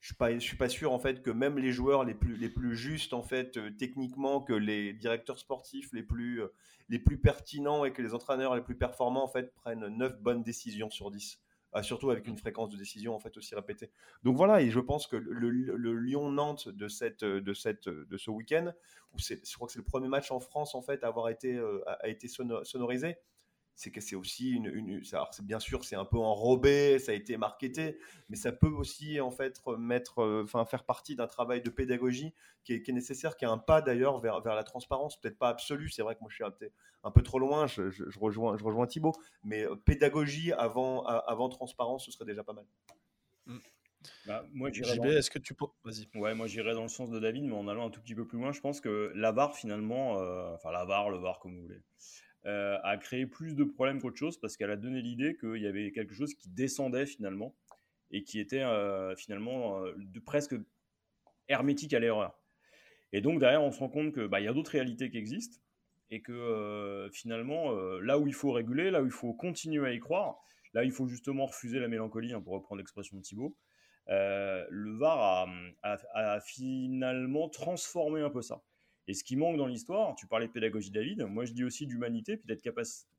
je 0.00 0.14
ne 0.22 0.38
suis 0.38 0.56
pas 0.56 0.68
sûr 0.68 0.92
en 0.92 0.98
fait 0.98 1.22
que 1.22 1.30
même 1.30 1.58
les 1.58 1.72
joueurs 1.72 2.04
les 2.04 2.14
plus 2.14 2.36
les 2.36 2.48
plus 2.48 2.76
justes 2.76 3.12
en 3.12 3.22
fait 3.22 3.56
euh, 3.56 3.70
techniquement 3.70 4.40
que 4.40 4.52
les 4.52 4.92
directeurs 4.92 5.38
sportifs 5.38 5.92
les 5.92 6.04
plus 6.04 6.42
euh, 6.42 6.54
les 6.88 6.98
plus 6.98 7.18
pertinents 7.18 7.84
et 7.84 7.92
que 7.92 8.00
les 8.00 8.14
entraîneurs 8.14 8.54
les 8.54 8.62
plus 8.62 8.76
performants 8.76 9.24
en 9.24 9.28
fait 9.28 9.52
prennent 9.54 9.88
9 9.88 10.20
bonnes 10.20 10.42
décisions 10.42 10.90
sur 10.90 11.10
10 11.10 11.40
ah, 11.72 11.82
surtout 11.82 12.10
avec 12.10 12.26
une 12.26 12.38
fréquence 12.38 12.70
de 12.70 12.78
décision 12.78 13.14
en 13.14 13.18
fait 13.18 13.36
aussi 13.36 13.54
répétée. 13.54 13.90
Donc 14.22 14.36
voilà 14.36 14.62
et 14.62 14.70
je 14.70 14.80
pense 14.80 15.06
que 15.06 15.16
le, 15.16 15.50
Lyon 15.50 16.30
Nantes 16.30 16.68
de 16.68 16.88
cette 16.88 17.24
de 17.24 17.52
cette 17.52 17.88
de 17.88 18.16
ce 18.16 18.30
week-end 18.30 18.72
où 19.12 19.18
je 19.18 19.34
crois 19.54 19.66
que 19.66 19.72
c'est 19.72 19.78
le 19.78 19.84
premier 19.84 20.08
match 20.08 20.30
en 20.30 20.40
France 20.40 20.74
en 20.74 20.80
fait 20.80 21.04
à 21.04 21.08
avoir 21.08 21.28
été 21.28 21.56
euh, 21.56 21.82
a 21.86 22.08
été 22.08 22.26
sonorisé 22.28 23.16
c'est 23.78 23.92
que 23.92 24.00
c'est 24.00 24.16
aussi 24.16 24.50
une, 24.50 24.66
une 24.66 25.04
c'est 25.04 25.46
bien 25.46 25.60
sûr 25.60 25.84
c'est 25.84 25.94
un 25.94 26.04
peu 26.04 26.18
enrobé, 26.18 26.98
ça 26.98 27.12
a 27.12 27.14
été 27.14 27.36
marketé, 27.36 27.96
mais 28.28 28.34
ça 28.34 28.50
peut 28.50 28.66
aussi 28.66 29.20
en 29.20 29.30
fait 29.30 29.62
mettre, 29.78 30.18
euh, 30.18 30.42
enfin 30.42 30.64
faire 30.64 30.82
partie 30.82 31.14
d'un 31.14 31.28
travail 31.28 31.62
de 31.62 31.70
pédagogie 31.70 32.34
qui 32.64 32.72
est, 32.72 32.88
nécessaire, 32.88 33.36
qui 33.36 33.44
est 33.44 33.48
un 33.48 33.56
pas 33.56 33.80
d'ailleurs 33.80 34.18
vers, 34.18 34.40
vers 34.40 34.56
la 34.56 34.64
transparence, 34.64 35.20
peut-être 35.20 35.38
pas 35.38 35.48
absolue, 35.48 35.90
c'est 35.90 36.02
vrai 36.02 36.16
que 36.16 36.20
moi 36.20 36.28
je 36.28 36.34
suis 36.34 36.44
un, 36.44 36.52
un 37.04 37.10
peu 37.12 37.22
trop 37.22 37.38
loin, 37.38 37.68
je, 37.68 37.82
rejoins 38.18 38.56
je 38.56 38.64
rejoins 38.64 38.88
Thibaut, 38.88 39.14
mais 39.44 39.64
euh, 39.64 39.76
pédagogie 39.76 40.52
avant 40.52 41.04
avant 41.04 41.48
transparence, 41.48 42.04
ce 42.04 42.10
serait 42.10 42.26
déjà 42.26 42.42
pas 42.42 42.54
mal. 42.54 42.66
Mmh. 43.46 43.58
Bah, 44.26 44.44
moi, 44.52 44.70
JB, 44.72 45.04
est-ce 45.06 45.30
que 45.30 45.38
tu 45.38 45.54
peux. 45.54 45.66
Vas-y. 45.84 46.08
Ouais, 46.18 46.34
moi 46.34 46.46
j'irais 46.48 46.74
dans 46.74 46.82
le 46.82 46.88
sens 46.88 47.10
de 47.10 47.18
David, 47.18 47.44
mais 47.44 47.54
en 47.54 47.68
allant 47.68 47.86
un 47.86 47.90
tout 47.90 48.00
petit 48.00 48.14
peu 48.14 48.26
plus 48.26 48.38
loin, 48.38 48.52
je 48.52 48.60
pense 48.60 48.80
que 48.80 49.12
la 49.14 49.32
VAR 49.32 49.54
finalement, 49.56 50.18
euh, 50.18 50.54
enfin 50.54 50.72
la 50.72 50.84
VAR, 50.84 51.10
le 51.10 51.18
VAR 51.18 51.38
comme 51.38 51.54
vous 51.54 51.62
voulez, 51.62 51.80
euh, 52.48 52.78
a 52.82 52.96
créé 52.96 53.26
plus 53.26 53.54
de 53.54 53.62
problèmes 53.62 54.00
qu'autre 54.00 54.16
chose 54.16 54.40
parce 54.40 54.56
qu'elle 54.56 54.70
a 54.70 54.76
donné 54.76 55.02
l'idée 55.02 55.36
qu'il 55.36 55.60
y 55.60 55.66
avait 55.66 55.92
quelque 55.92 56.14
chose 56.14 56.32
qui 56.32 56.48
descendait 56.48 57.04
finalement 57.04 57.54
et 58.10 58.22
qui 58.22 58.40
était 58.40 58.62
euh, 58.62 59.14
finalement 59.16 59.84
euh, 59.84 59.92
presque 60.24 60.54
hermétique 61.48 61.92
à 61.92 61.98
l'erreur. 61.98 62.40
Et 63.12 63.20
donc 63.20 63.38
derrière, 63.38 63.62
on 63.62 63.70
se 63.70 63.80
rend 63.80 63.90
compte 63.90 64.14
qu'il 64.14 64.28
bah, 64.28 64.40
y 64.40 64.48
a 64.48 64.54
d'autres 64.54 64.70
réalités 64.70 65.10
qui 65.10 65.18
existent 65.18 65.58
et 66.10 66.22
que 66.22 67.10
finalement, 67.12 67.70
là 68.00 68.18
où 68.18 68.26
il 68.26 68.32
faut 68.32 68.50
réguler, 68.50 68.90
là 68.90 69.02
où 69.02 69.04
il 69.04 69.12
faut 69.12 69.34
continuer 69.34 69.86
à 69.86 69.92
y 69.92 69.98
croire, 69.98 70.38
là 70.72 70.80
où 70.80 70.84
il 70.84 70.92
faut 70.92 71.06
justement 71.06 71.44
refuser 71.44 71.80
la 71.80 71.88
mélancolie, 71.88 72.32
hein, 72.32 72.40
pour 72.40 72.54
reprendre 72.54 72.78
l'expression 72.78 73.18
de 73.18 73.22
Thibault, 73.22 73.54
le 74.06 74.96
VAR 74.96 75.50
a, 75.82 76.40
finalement 76.40 77.50
transformé 77.50 78.22
un 78.22 78.30
peu 78.30 78.40
ça. 78.40 78.62
Et 79.08 79.14
ce 79.14 79.24
qui 79.24 79.36
manque 79.36 79.56
dans 79.56 79.66
l'histoire, 79.66 80.14
tu 80.16 80.26
parlais 80.26 80.46
de 80.46 80.52
pédagogie 80.52 80.90
David, 80.90 81.22
moi 81.22 81.46
je 81.46 81.52
dis 81.52 81.64
aussi 81.64 81.86
d'humanité, 81.86 82.36
puis 82.36 82.46
d'être 82.46 82.62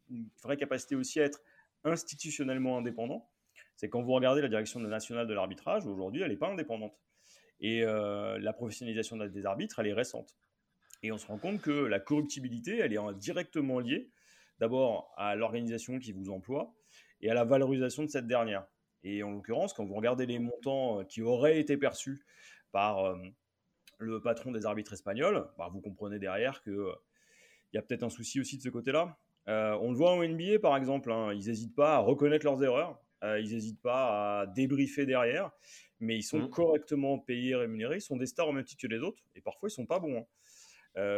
une 0.09 0.29
vraie 0.43 0.55
capacité 0.55 0.95
aussi 0.95 1.19
à 1.19 1.23
être 1.23 1.41
institutionnellement 1.83 2.77
indépendant. 2.77 3.27
C'est 3.75 3.89
quand 3.89 4.01
vous 4.01 4.11
regardez 4.11 4.41
la 4.41 4.49
direction 4.49 4.79
nationale 4.79 5.25
de 5.25 5.33
l'arbitrage, 5.33 5.87
aujourd'hui 5.87 6.21
elle 6.21 6.29
n'est 6.29 6.37
pas 6.37 6.49
indépendante. 6.49 6.93
Et 7.59 7.83
euh, 7.83 8.37
la 8.37 8.53
professionnalisation 8.53 9.17
des 9.17 9.45
arbitres, 9.45 9.79
elle 9.79 9.87
est 9.87 9.93
récente. 9.93 10.37
Et 11.01 11.11
on 11.11 11.17
se 11.17 11.25
rend 11.25 11.37
compte 11.37 11.59
que 11.59 11.71
la 11.71 11.99
corruptibilité, 11.99 12.77
elle 12.77 12.93
est 12.93 12.99
directement 13.15 13.79
liée 13.79 14.09
d'abord 14.59 15.11
à 15.17 15.35
l'organisation 15.35 15.99
qui 15.99 16.11
vous 16.11 16.29
emploie 16.29 16.73
et 17.21 17.29
à 17.29 17.33
la 17.33 17.45
valorisation 17.45 18.03
de 18.03 18.09
cette 18.09 18.27
dernière. 18.27 18.65
Et 19.03 19.23
en 19.23 19.31
l'occurrence, 19.31 19.73
quand 19.73 19.85
vous 19.85 19.95
regardez 19.95 20.25
les 20.25 20.39
montants 20.39 20.99
euh, 20.99 21.03
qui 21.03 21.21
auraient 21.21 21.59
été 21.59 21.77
perçus 21.77 22.23
par 22.71 23.05
euh, 23.05 23.17
le 23.99 24.21
patron 24.21 24.51
des 24.51 24.65
arbitres 24.65 24.93
espagnols, 24.93 25.45
bah, 25.57 25.69
vous 25.71 25.81
comprenez 25.81 26.19
derrière 26.19 26.63
qu'il 26.63 26.73
euh, 26.73 26.93
y 27.73 27.77
a 27.77 27.81
peut-être 27.81 28.03
un 28.03 28.09
souci 28.09 28.39
aussi 28.39 28.57
de 28.57 28.63
ce 28.63 28.69
côté-là. 28.69 29.17
Euh, 29.47 29.77
on 29.81 29.91
le 29.91 29.97
voit 29.97 30.11
en 30.11 30.23
NBA 30.23 30.59
par 30.61 30.75
exemple, 30.75 31.11
hein, 31.11 31.33
ils 31.33 31.47
n'hésitent 31.47 31.75
pas 31.75 31.95
à 31.95 31.99
reconnaître 31.99 32.45
leurs 32.45 32.63
erreurs, 32.63 32.99
euh, 33.23 33.39
ils 33.39 33.53
n'hésitent 33.53 33.81
pas 33.81 34.41
à 34.41 34.47
débriefer 34.47 35.05
derrière, 35.05 35.51
mais 35.99 36.17
ils 36.17 36.23
sont 36.23 36.39
mmh. 36.39 36.49
correctement 36.49 37.19
payés, 37.19 37.55
rémunérés, 37.55 37.97
ils 37.97 38.01
sont 38.01 38.17
des 38.17 38.25
stars 38.25 38.47
au 38.47 38.53
même 38.53 38.63
titre 38.63 38.81
que 38.81 38.87
les 38.87 38.99
autres, 38.99 39.21
et 39.35 39.41
parfois 39.41 39.69
ils 39.69 39.73
sont 39.73 39.85
pas 39.85 39.99
bons. 39.99 40.19
Hein. 40.19 40.25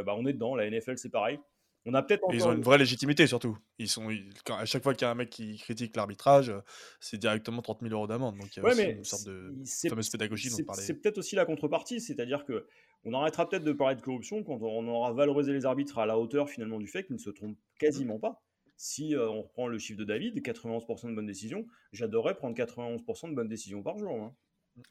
Bah, 0.05 0.13
on 0.15 0.25
est 0.27 0.33
dedans, 0.33 0.55
la 0.55 0.69
NFL 0.69 0.97
c'est 0.97 1.09
pareil. 1.09 1.39
On 1.85 1.93
a 1.95 2.03
peut-être 2.03 2.23
Ils 2.31 2.45
ont 2.47 2.53
une 2.53 2.61
vraie 2.61 2.77
légitimité 2.77 3.25
surtout. 3.25 3.57
Ils 3.79 3.87
sont, 3.87 4.07
quand, 4.45 4.55
à 4.55 4.65
chaque 4.65 4.83
fois 4.83 4.93
qu'il 4.93 5.05
y 5.05 5.07
a 5.07 5.11
un 5.11 5.15
mec 5.15 5.29
qui 5.31 5.57
critique 5.57 5.95
l'arbitrage, 5.95 6.53
c'est 6.99 7.17
directement 7.17 7.61
30 7.61 7.81
000 7.81 7.93
euros 7.93 8.07
d'amende. 8.07 8.37
Donc 8.37 8.55
il 8.55 8.61
y 8.61 8.65
a 8.65 8.69
aussi 8.69 8.83
une 8.83 9.03
sorte 9.03 9.25
de 9.25 9.53
fameuse 9.89 10.09
pédagogie 10.09 10.49
dont 10.49 10.57
on 10.67 10.73
C'est 10.73 10.93
peut-être 10.93 11.17
aussi 11.17 11.35
la 11.35 11.45
contrepartie, 11.45 11.99
c'est-à-dire 11.99 12.45
que 12.45 12.67
on 13.03 13.13
arrêtera 13.13 13.49
peut-être 13.49 13.63
de 13.63 13.71
parler 13.71 13.95
de 13.95 14.01
corruption 14.01 14.43
quand 14.43 14.61
on 14.61 14.87
aura 14.87 15.11
valorisé 15.13 15.53
les 15.53 15.65
arbitres 15.65 15.97
à 15.97 16.05
la 16.05 16.19
hauteur 16.19 16.49
finalement 16.49 16.77
du 16.77 16.87
fait 16.87 17.03
qu'ils 17.03 17.15
ne 17.15 17.21
se 17.21 17.31
trompent 17.31 17.57
quasiment 17.79 18.19
pas. 18.19 18.43
Si 18.77 19.15
euh, 19.15 19.29
on 19.29 19.43
reprend 19.43 19.67
le 19.67 19.77
chiffre 19.77 19.99
de 19.99 20.05
David, 20.05 20.39
91% 20.39 21.09
de 21.09 21.15
bonnes 21.15 21.25
décisions, 21.25 21.65
j'adorerais 21.93 22.35
prendre 22.35 22.55
91% 22.55 23.29
de 23.29 23.35
bonnes 23.35 23.47
décisions 23.47 23.83
par 23.83 23.97
jour. 23.97 24.11
Hein. 24.11 24.35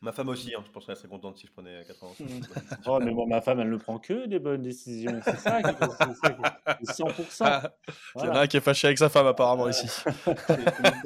Ma 0.02 0.12
femme 0.12 0.28
aussi, 0.28 0.54
hein, 0.54 0.62
je 0.64 0.70
pense 0.70 0.86
qu'elle 0.86 0.96
serait 0.96 1.08
contente 1.08 1.38
si 1.38 1.46
je 1.46 1.52
prenais 1.52 1.82
80. 1.86 2.10
oh, 2.86 2.98
mais 3.02 3.12
bon, 3.12 3.26
ma 3.26 3.40
femme, 3.40 3.60
elle 3.60 3.70
ne 3.70 3.76
prend 3.76 3.98
que 3.98 4.26
des 4.26 4.38
bonnes 4.38 4.62
décisions. 4.62 5.20
C'est 5.24 5.36
ça, 5.36 5.62
qui, 5.62 5.70
est 5.70 6.90
100%. 6.90 7.70
Il 8.16 8.24
y 8.24 8.28
en 8.28 8.32
a 8.32 8.40
un 8.40 8.46
qui 8.46 8.58
est 8.58 8.60
fâché 8.60 8.88
avec 8.88 8.98
sa 8.98 9.08
femme, 9.08 9.26
apparemment, 9.26 9.68
ici. 9.68 9.86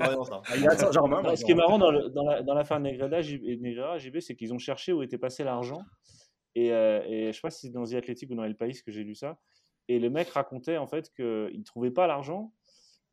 Ah, 0.00 0.56
il 0.56 0.62
y 0.62 0.66
a 0.66 0.76
Saint-Germain. 0.76 1.34
Ce 1.36 1.44
qui 1.44 1.52
est 1.52 1.56
marrant 1.56 1.78
dans, 1.78 1.90
le, 1.90 2.08
dans, 2.10 2.24
la, 2.24 2.42
dans 2.42 2.54
l'affaire 2.54 2.80
Negreda, 2.80 3.20
JB, 3.22 4.20
c'est 4.20 4.34
qu'ils 4.34 4.52
ont 4.52 4.58
cherché 4.58 4.92
où 4.92 5.02
était 5.02 5.18
passé 5.18 5.44
l'argent. 5.44 5.82
Et, 6.54 6.72
euh, 6.72 7.02
et, 7.06 7.26
je 7.28 7.32
sais 7.32 7.40
pas 7.40 7.50
si 7.50 7.66
c'est 7.66 7.72
dans 7.72 7.84
The 7.84 7.94
Athletic 7.94 8.30
ou 8.30 8.34
dans 8.34 8.44
El 8.44 8.56
País 8.56 8.80
que 8.84 8.92
j'ai 8.92 9.04
lu 9.04 9.14
ça. 9.14 9.38
Et 9.88 9.98
le 9.98 10.10
mec 10.10 10.28
racontait 10.30 10.76
en 10.76 10.86
fait 10.86 11.12
qu'il 11.14 11.24
ne 11.24 11.64
trouvait 11.64 11.90
pas 11.90 12.06
l'argent. 12.06 12.52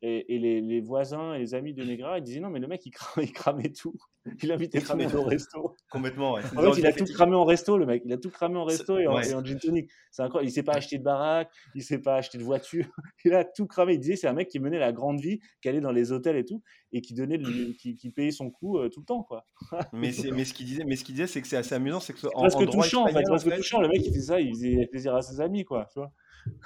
Et, 0.02 0.34
et 0.34 0.38
les, 0.38 0.60
les, 0.60 0.80
voisins 0.80 1.34
et 1.34 1.38
les 1.38 1.54
amis 1.54 1.74
de 1.74 1.84
Negra, 1.84 2.18
ils 2.18 2.24
disaient 2.24 2.40
non, 2.40 2.50
mais 2.50 2.58
le 2.58 2.66
mec, 2.66 2.84
il 2.84 2.90
cramait, 2.90 3.26
il 3.26 3.32
cramait 3.32 3.72
tout. 3.72 3.94
Il 4.42 4.52
a 4.52 4.54
invité 4.54 4.80
cramer 4.80 5.12
au 5.14 5.24
resto. 5.24 5.74
Complètement, 5.90 6.34
ouais. 6.34 6.42
En 6.56 6.72
fait, 6.72 6.80
il 6.80 6.86
a 6.86 6.92
tout 6.92 7.04
cramé 7.06 7.34
en 7.34 7.44
resto, 7.44 7.76
le 7.76 7.86
mec. 7.86 8.02
Il 8.04 8.12
a 8.12 8.18
tout 8.18 8.30
cramé 8.30 8.56
en 8.56 8.64
resto 8.64 8.96
et 8.98 9.08
en, 9.08 9.16
ouais. 9.16 9.28
et 9.30 9.34
en 9.34 9.44
gin 9.44 9.58
tonic. 9.58 9.90
C'est 10.12 10.22
incroyable. 10.22 10.48
Il 10.48 10.52
s'est 10.52 10.62
pas 10.62 10.74
acheté 10.74 10.98
de 10.98 11.02
baraque, 11.02 11.50
il 11.74 11.82
s'est 11.82 11.98
pas 11.98 12.16
acheté 12.16 12.38
de 12.38 12.44
voiture. 12.44 12.84
Il 13.24 13.34
a 13.34 13.44
tout 13.44 13.66
cramé. 13.66 13.94
Il 13.94 13.98
disait 14.00 14.14
c'est 14.16 14.28
un 14.28 14.32
mec 14.32 14.48
qui 14.48 14.60
menait 14.60 14.78
la 14.78 14.92
grande 14.92 15.20
vie, 15.20 15.40
qui 15.60 15.68
allait 15.68 15.80
dans 15.80 15.90
les 15.90 16.12
hôtels 16.12 16.36
et 16.36 16.44
tout, 16.44 16.62
et 16.92 17.00
qui 17.00 17.14
donnait, 17.14 17.38
de- 17.38 17.72
qui, 17.72 17.96
qui 17.96 18.10
payait 18.10 18.30
son 18.30 18.50
coup 18.50 18.78
euh, 18.78 18.88
tout 18.88 19.00
le 19.00 19.06
temps, 19.06 19.22
quoi. 19.24 19.44
Mais, 19.92 20.12
ce 20.12 20.52
qu'il 20.54 20.66
disait, 20.66 20.84
mais 20.84 20.94
ce 20.96 21.02
qu'il 21.04 21.14
disait, 21.16 21.26
c'est 21.26 21.40
que 21.42 21.48
c'est 21.48 21.56
assez 21.56 21.74
amusant, 21.74 21.98
c'est 22.00 22.12
que 22.12 22.26
en, 22.34 22.42
Parce 22.42 22.54
que 22.54 22.64
droit 22.64 22.84
touchant, 22.84 23.02
en 23.02 23.06
fait. 23.06 23.10
espagnol, 23.10 23.30
Parce 23.32 23.44
que 23.44 23.48
en 23.48 23.50
fait, 23.52 23.56
touchant, 23.58 23.80
le 23.80 23.88
mec, 23.88 24.02
il 24.04 24.12
faisait 24.12 24.20
ça, 24.26 24.40
il 24.40 24.50
faisait 24.54 24.86
plaisir 24.86 25.14
à 25.16 25.22
ses 25.22 25.40
amis, 25.40 25.64
quoi. 25.64 25.86
Tu 25.92 25.98
vois. 25.98 26.12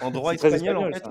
En 0.03 0.11
droit 0.11 0.33
espagnol, 0.35 0.77
en 0.77 0.91
fait, 0.93 1.05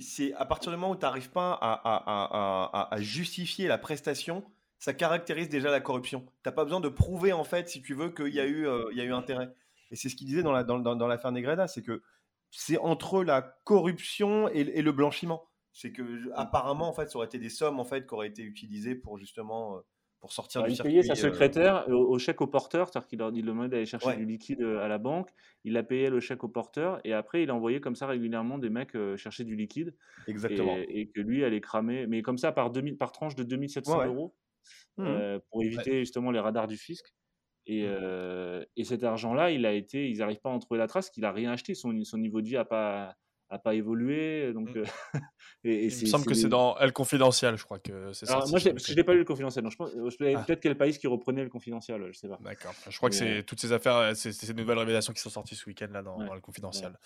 c'est 0.00 0.32
à 0.34 0.44
partir 0.44 0.72
du 0.72 0.76
moment 0.78 0.92
où 0.92 0.96
tu 0.96 1.02
n'arrives 1.02 1.30
pas 1.30 1.52
à, 1.52 1.72
à- 1.72 2.02
à- 2.06 2.70
à- 2.80 2.94
à 2.94 3.00
justifier 3.00 3.68
la 3.68 3.78
prestation, 3.78 4.42
ça 4.78 4.94
caractérise 4.94 5.48
déjà 5.48 5.70
la 5.70 5.80
corruption. 5.80 6.20
Tu 6.20 6.32
n'as 6.46 6.52
pas 6.52 6.64
besoin 6.64 6.80
de 6.80 6.88
prouver, 6.88 7.32
en 7.32 7.44
fait, 7.44 7.68
si 7.68 7.82
tu 7.82 7.94
veux, 7.94 8.10
qu'il 8.10 8.34
y, 8.34 8.40
a 8.40 8.46
eu, 8.46 8.66
euh, 8.66 8.88
il 8.92 8.98
y 8.98 9.00
a 9.00 9.04
eu 9.04 9.12
intérêt. 9.12 9.48
Et 9.90 9.96
c'est 9.96 10.08
ce 10.08 10.16
qu'il 10.16 10.26
disait 10.26 10.42
dans 10.42 10.52
l'affaire 10.52 10.74
la, 10.76 10.82
dans, 10.82 10.96
dans, 10.96 11.16
dans 11.16 11.32
Negreda, 11.32 11.66
c'est 11.66 11.82
que 11.82 12.02
c'est 12.50 12.78
entre 12.78 13.24
la 13.24 13.42
corruption 13.64 14.48
et, 14.48 14.60
et 14.60 14.82
le 14.82 14.92
blanchiment. 14.92 15.44
C'est 15.72 15.92
que, 15.92 16.02
apparemment, 16.34 16.88
en 16.88 16.92
fait, 16.92 17.08
ça 17.10 17.16
aurait 17.16 17.26
été 17.26 17.38
des 17.38 17.48
sommes, 17.50 17.78
en 17.80 17.84
fait, 17.84 18.06
qui 18.06 18.14
auraient 18.14 18.28
été 18.28 18.42
utilisées 18.42 18.94
pour, 18.94 19.18
justement, 19.18 19.76
euh, 19.76 19.80
pour 20.20 20.32
sortir 20.32 20.60
Alors, 20.60 20.68
du 20.68 20.72
il 20.72 20.76
circuit. 20.76 20.90
payait 20.92 21.02
sa 21.02 21.12
euh, 21.12 21.16
secrétaire 21.30 21.84
au, 21.88 21.92
au 22.14 22.18
chèque 22.18 22.40
au 22.40 22.46
porteur, 22.48 22.88
c'est-à-dire 22.88 23.06
qu'il 23.08 23.18
leur- 23.20 23.30
il 23.32 23.44
demandait 23.44 23.68
d'aller 23.68 23.86
chercher 23.86 24.08
Ouais. 24.08 24.16
du 24.16 24.24
liquide 24.26 24.62
à 24.62 24.88
la 24.88 24.98
banque. 24.98 25.30
Il 25.64 25.76
a 25.76 25.82
payé 25.84 26.10
le 26.10 26.18
chèque 26.20 26.42
au 26.42 26.48
porteur 26.48 27.00
et 27.04 27.12
après, 27.12 27.42
il 27.44 27.50
a 27.50 27.54
envoyé 27.54 27.80
comme 27.80 27.94
ça 27.94 28.06
régulièrement 28.08 28.58
des 28.58 28.70
mecs 28.70 28.96
euh, 28.96 29.16
chercher 29.16 29.44
du 29.44 29.54
liquide 29.54 29.94
Exactement. 30.26 30.76
et, 30.76 31.00
et 31.02 31.08
que 31.08 31.20
lui 31.20 31.44
allait 31.44 31.60
cramer, 31.60 32.06
mais 32.08 32.22
comme 32.22 32.38
ça 32.38 32.50
par, 32.50 32.70
2000, 32.70 32.96
par 32.96 33.12
tranche 33.12 33.36
de 33.36 33.44
2700 33.44 33.92
Ouais, 33.92 33.98
ouais. 34.00 34.06
euros 34.06 34.34
Mhm. 34.96 35.22
euh, 35.22 35.38
pour 35.50 35.62
éviter 35.64 36.00
justement 36.00 36.30
les 36.30 36.40
radars 36.40 36.66
du 36.68 36.76
fisc. 36.78 37.06
Et, 37.66 37.84
Mmh. 37.84 37.88
euh, 37.88 38.64
et 38.76 38.84
cet 38.84 39.04
argent-là, 39.04 39.50
il 39.52 39.66
a 39.66 39.72
été, 39.74 40.08
ils 40.10 40.18
n'arrivent 40.18 40.40
pas 40.40 40.50
à 40.50 40.54
en 40.54 40.58
trouver 40.60 40.78
la 40.78 40.86
trace, 40.88 41.10
qu'il 41.10 41.24
a 41.24 41.32
rien 41.32 41.52
acheté. 41.52 41.74
Son, 41.74 42.04
son 42.04 42.18
niveau 42.18 42.40
de 42.42 42.48
vie 42.48 42.54
n'a 42.54 42.64
pas, 42.64 43.16
a 43.50 43.58
pas 43.58 43.74
évolué. 43.74 44.52
Donc, 44.52 44.68
Mm. 44.74 44.78
euh, 44.78 44.84
et, 45.64 45.86
et 45.86 45.86
Il 45.86 46.00
me 46.02 46.06
semble 46.06 46.24
que 46.26 46.34
c'est 46.34 46.48
dans 46.48 46.76
Elle 46.78 46.92
Confidentiel, 46.92 47.56
je 47.56 47.64
crois 47.64 47.78
que 47.78 48.12
c'est 48.12 48.26
sorti 48.26 48.50
moi, 48.50 48.58
je 48.58 48.68
parce 48.70 48.84
que 48.84 48.92
je 48.92 48.96
n'ai 48.96 49.04
pas 49.04 49.12
lu 49.12 49.20
le 49.20 49.24
confidentiel. 49.24 49.62
Donc, 49.62 49.72
je 49.72 49.76
pense, 49.76 49.90
je 49.92 50.16
savais 50.16 50.34
Ah. 50.34 50.42
peut-être 50.44 50.60
quel 50.60 50.76
pays 50.76 50.96
qui 50.98 51.06
reprenait 51.06 51.42
le 51.44 51.48
confidentiel, 51.50 52.08
je 52.12 52.18
sais 52.18 52.28
pas. 52.28 52.38
D'accord. 52.42 52.74
Je 52.88 52.96
crois 52.96 53.08
que 53.10 53.16
c'est 53.16 53.38
euh, 53.38 53.42
toutes 53.42 53.60
ces 53.60 53.72
affaires, 53.72 53.96
euh, 53.96 54.12
c'est 54.14 54.44
des 54.52 54.54
nouvelles 54.54 54.78
révélations 54.78 55.12
qui 55.12 55.20
sont 55.20 55.30
sorties 55.30 55.56
ce 55.56 55.66
week-end 55.66 55.88
là 55.92 56.02
dans, 56.02 56.18
Ouais. 56.18 56.26
dans 56.26 56.34
le 56.34 56.40
confidentiel. 56.40 56.98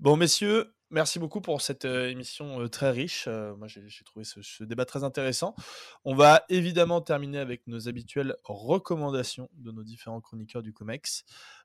Bon, 0.00 0.16
messieurs, 0.16 0.74
merci 0.90 1.18
beaucoup 1.18 1.40
pour 1.40 1.60
cette 1.60 1.84
euh, 1.84 2.08
émission 2.10 2.60
euh, 2.60 2.68
très 2.68 2.90
riche. 2.90 3.26
Euh, 3.28 3.54
moi, 3.56 3.68
j'ai 3.68 3.82
j'ai 3.88 4.04
trouvé 4.04 4.24
ce, 4.24 4.42
ce 4.42 4.64
débat 4.64 4.84
très 4.84 5.04
intéressant. 5.04 5.54
On 6.04 6.14
va 6.14 6.44
évidemment 6.48 7.00
terminer 7.00 7.38
avec 7.38 7.66
nos 7.66 7.88
habituelles 7.88 8.36
recommandations 8.44 9.48
de 9.54 9.70
nos 9.70 9.84
différents 9.84 10.20
chroniqueurs 10.20 10.62
du 10.62 10.72
Comex. 10.72 11.24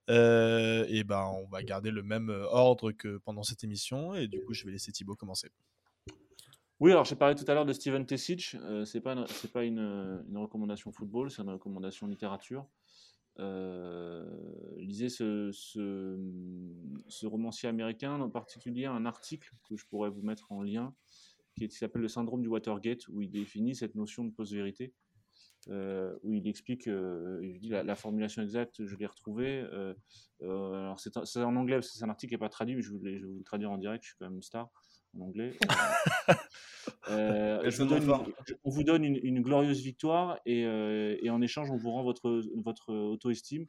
Euh, 0.09 0.85
et 0.89 1.03
ben, 1.03 1.23
on 1.25 1.45
va 1.47 1.61
garder 1.63 1.91
le 1.91 2.01
même 2.03 2.29
euh, 2.29 2.45
ordre 2.49 2.91
que 2.91 3.17
pendant 3.19 3.43
cette 3.43 3.63
émission. 3.63 4.15
Et 4.15 4.27
du 4.27 4.41
coup, 4.43 4.53
je 4.53 4.65
vais 4.65 4.71
laisser 4.71 4.91
Thibaut 4.91 5.15
commencer. 5.15 5.49
Oui, 6.79 6.91
alors 6.91 7.03
j'ai 7.05 7.15
parlé 7.15 7.35
tout 7.35 7.43
à 7.47 7.53
l'heure 7.53 7.65
de 7.65 7.73
Steven 7.73 8.05
Tessic. 8.05 8.55
Euh, 8.61 8.85
c'est 8.85 9.01
pas 9.01 9.13
une- 9.13 9.27
c'est 9.27 9.51
pas 9.51 9.63
une, 9.65 10.23
une 10.29 10.37
recommandation 10.37 10.91
football, 10.91 11.29
c'est 11.29 11.41
une 11.41 11.49
recommandation 11.49 12.07
littérature. 12.07 12.65
Euh, 13.37 14.25
lisez 14.77 15.09
ce, 15.09 15.51
ce, 15.53 16.17
ce 17.07 17.25
romancier 17.25 17.69
américain, 17.69 18.19
en 18.19 18.29
particulier 18.29 18.85
un 18.85 19.05
article 19.05 19.51
que 19.67 19.75
je 19.77 19.85
pourrais 19.85 20.09
vous 20.09 20.21
mettre 20.21 20.51
en 20.51 20.61
lien, 20.63 20.93
qui, 21.55 21.65
est- 21.65 21.67
qui 21.67 21.77
s'appelle 21.77 22.01
Le 22.01 22.07
syndrome 22.09 22.41
du 22.41 22.47
Watergate, 22.47 23.07
où 23.09 23.21
il 23.21 23.29
définit 23.29 23.75
cette 23.75 23.95
notion 23.95 24.25
de 24.25 24.31
post-vérité, 24.31 24.93
euh, 25.67 26.15
où 26.23 26.33
il 26.33 26.47
explique, 26.47 26.87
euh, 26.87 27.39
il 27.43 27.59
dit 27.59 27.69
la, 27.69 27.83
la 27.83 27.95
formulation 27.95 28.41
exacte, 28.41 28.85
je 28.85 28.95
l'ai 28.95 29.05
retrouvée. 29.05 29.59
euh, 29.73 29.93
euh, 30.41 30.73
alors 30.73 30.99
c'est 30.99 31.17
en- 31.17 31.25
c'est 31.25 31.43
en 31.43 31.55
anglais, 31.55 31.75
parce 31.75 31.91
que 31.91 31.97
c'est 31.97 32.03
un 32.05 32.09
article 32.09 32.29
qui 32.29 32.35
n'est 32.35 32.39
pas 32.39 32.49
traduit, 32.49 32.75
mais 32.75 32.81
je, 32.81 32.91
voulais- 32.91 33.17
je 33.19 33.25
vais 33.25 33.31
vous 33.31 33.39
le 33.39 33.43
traduire 33.43 33.71
en 33.71 33.77
direct, 33.77 34.03
je 34.03 34.09
suis 34.09 34.17
quand 34.17 34.25
même 34.25 34.35
une 34.35 34.41
star 34.41 34.69
en 35.17 35.21
anglais. 35.21 35.51
Euh, 37.09 37.69
je 37.69 37.77
vous 37.83 37.89
donne 37.89 38.03
je- 38.47 38.53
on 38.63 38.69
vous 38.69 38.83
donne 38.83 39.03
une, 39.03 39.19
une 39.23 39.41
glorieuse 39.41 39.81
victoire 39.81 40.39
et, 40.45 40.65
euh, 40.65 41.17
et 41.21 41.29
en 41.29 41.41
échange, 41.41 41.71
on 41.71 41.77
vous 41.77 41.91
rend 41.91 42.03
votre, 42.03 42.41
votre 42.63 42.93
auto-estime. 42.93 43.65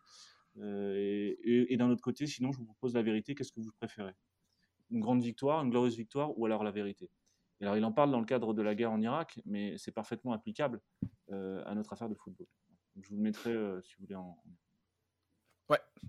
Euh, 0.59 0.95
et 0.97 1.39
et- 1.45 1.73
et 1.73 1.77
d'un 1.77 1.91
autre 1.91 2.03
côté, 2.03 2.27
sinon, 2.27 2.53
je 2.53 2.59
vous 2.59 2.65
propose 2.67 2.95
la 2.95 3.03
vérité. 3.03 3.35
Qu'est-ce 3.35 3.53
que 3.53 3.61
vous 3.61 3.71
préférez? 3.79 4.13
Une 4.91 5.01
grande 5.01 5.23
victoire, 5.23 5.63
une 5.63 5.71
glorieuse 5.71 5.97
victoire 5.97 6.37
ou 6.39 6.45
alors 6.47 6.65
la 6.65 6.71
vérité? 6.71 7.09
Alors, 7.65 7.77
il 7.77 7.85
en 7.85 7.93
parle 7.93 8.11
dans 8.11 8.21
le 8.21 8.27
cadre 8.27 8.55
de 8.55 8.63
la 8.63 8.75
guerre 8.75 8.93
en 8.93 9.01
Irak, 9.01 9.41
mais 9.45 9.77
c'est 9.77 9.93
parfaitement 9.93 10.33
applicable 10.33 10.81
euh, 11.31 11.63
à 11.67 11.75
notre 11.75 11.93
affaire 11.93 12.09
de 12.09 12.15
football. 12.15 12.47
Je 12.99 13.09
vous 13.09 13.17
le 13.17 13.23
mettrai, 13.23 13.53
euh, 13.53 13.81
si 13.83 13.95
vous 13.97 14.05
voulez, 14.05 14.15
en, 14.15 14.43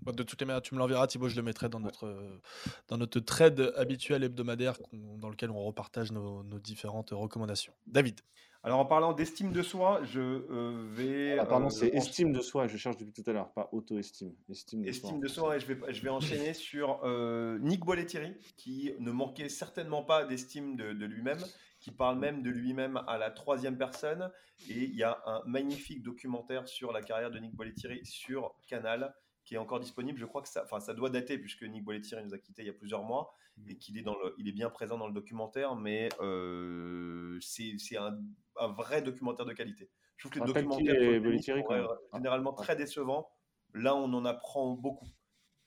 Bon, 0.02 0.12
De 0.12 0.22
toutes 0.22 0.40
les 0.40 0.46
manières, 0.46 0.62
tu 0.62 0.74
me 0.74 0.78
l'enverras, 0.78 1.06
Thibaut, 1.06 1.28
je 1.28 1.36
le 1.36 1.42
mettrai 1.42 1.68
dans 1.68 1.80
notre, 1.80 2.06
euh, 2.06 2.40
dans 2.88 2.96
notre 2.96 3.20
trade 3.20 3.72
habituel 3.76 4.24
hebdomadaire 4.24 4.78
dans 4.92 5.28
lequel 5.28 5.50
on 5.50 5.62
repartage 5.64 6.12
nos, 6.12 6.42
nos 6.42 6.58
différentes 6.58 7.10
recommandations. 7.10 7.72
David. 7.86 8.20
Alors, 8.64 8.78
en 8.78 8.84
parlant 8.84 9.12
d'estime 9.12 9.50
de 9.50 9.60
soi, 9.60 10.00
je 10.04 10.20
euh, 10.20 10.86
vais. 10.92 11.36
Ah, 11.36 11.46
pardon, 11.46 11.66
euh, 11.66 11.70
c'est 11.70 11.88
estime 11.88 12.32
de 12.32 12.40
soi. 12.40 12.68
Je 12.68 12.76
cherche 12.76 12.96
depuis 12.96 13.12
tout 13.12 13.28
à 13.28 13.32
l'heure, 13.32 13.52
pas 13.52 13.68
auto-estime. 13.72 14.34
Estime 14.48 14.82
de 14.82 14.88
Estime 14.88 15.10
soi. 15.10 15.18
de 15.18 15.28
soi, 15.28 15.56
et 15.56 15.60
je 15.60 15.66
vais, 15.66 15.92
je 15.92 16.00
vais 16.00 16.10
enchaîner 16.10 16.54
sur 16.54 17.00
euh, 17.02 17.58
Nick 17.58 17.80
Bollettieri, 17.84 18.36
qui 18.56 18.92
ne 19.00 19.10
manquait 19.10 19.48
certainement 19.48 20.04
pas 20.04 20.24
d'estime 20.24 20.76
de, 20.76 20.92
de 20.92 21.06
lui-même, 21.06 21.42
qui 21.80 21.90
parle 21.90 22.20
même 22.20 22.42
de 22.42 22.50
lui-même 22.50 23.02
à 23.08 23.18
la 23.18 23.32
troisième 23.32 23.76
personne. 23.76 24.30
Et 24.68 24.84
il 24.84 24.94
y 24.94 25.02
a 25.02 25.20
un 25.26 25.42
magnifique 25.44 26.00
documentaire 26.00 26.68
sur 26.68 26.92
la 26.92 27.02
carrière 27.02 27.32
de 27.32 27.40
Nick 27.40 27.56
Bollettieri 27.56 28.06
sur 28.06 28.54
Canal, 28.68 29.12
qui 29.44 29.54
est 29.54 29.58
encore 29.58 29.80
disponible. 29.80 30.18
Je 30.18 30.26
crois 30.26 30.42
que 30.42 30.48
ça, 30.48 30.62
enfin, 30.64 30.80
ça 30.80 30.94
doit 30.94 31.10
dater, 31.10 31.38
puisque 31.38 31.62
Nick 31.62 31.84
Bollettieri 31.84 32.24
nous 32.24 32.34
a 32.34 32.38
quittés 32.38 32.62
il 32.62 32.66
y 32.66 32.70
a 32.70 32.74
plusieurs 32.74 33.02
mois, 33.02 33.34
et 33.68 33.76
qu'il 33.76 33.98
est, 33.98 34.02
dans 34.02 34.14
le, 34.14 34.34
il 34.38 34.48
est 34.48 34.52
bien 34.52 34.70
présent 34.70 34.98
dans 34.98 35.06
le 35.06 35.12
documentaire, 35.12 35.76
mais 35.76 36.08
euh, 36.20 37.38
c'est 37.40 37.74
c'est 37.78 37.96
un, 37.96 38.18
un 38.58 38.68
vrai 38.68 39.02
documentaire 39.02 39.46
de 39.46 39.52
qualité. 39.52 39.90
Je 40.16 40.28
trouve 40.28 40.40
que 40.40 40.46
les 40.46 40.52
documentaires 40.52 40.94
sont 41.42 41.72
euh, 41.72 41.88
généralement 42.14 42.52
très 42.52 42.76
décevants. 42.76 43.28
Là, 43.74 43.94
on 43.96 44.12
en 44.12 44.24
apprend 44.24 44.70
beaucoup 44.70 45.08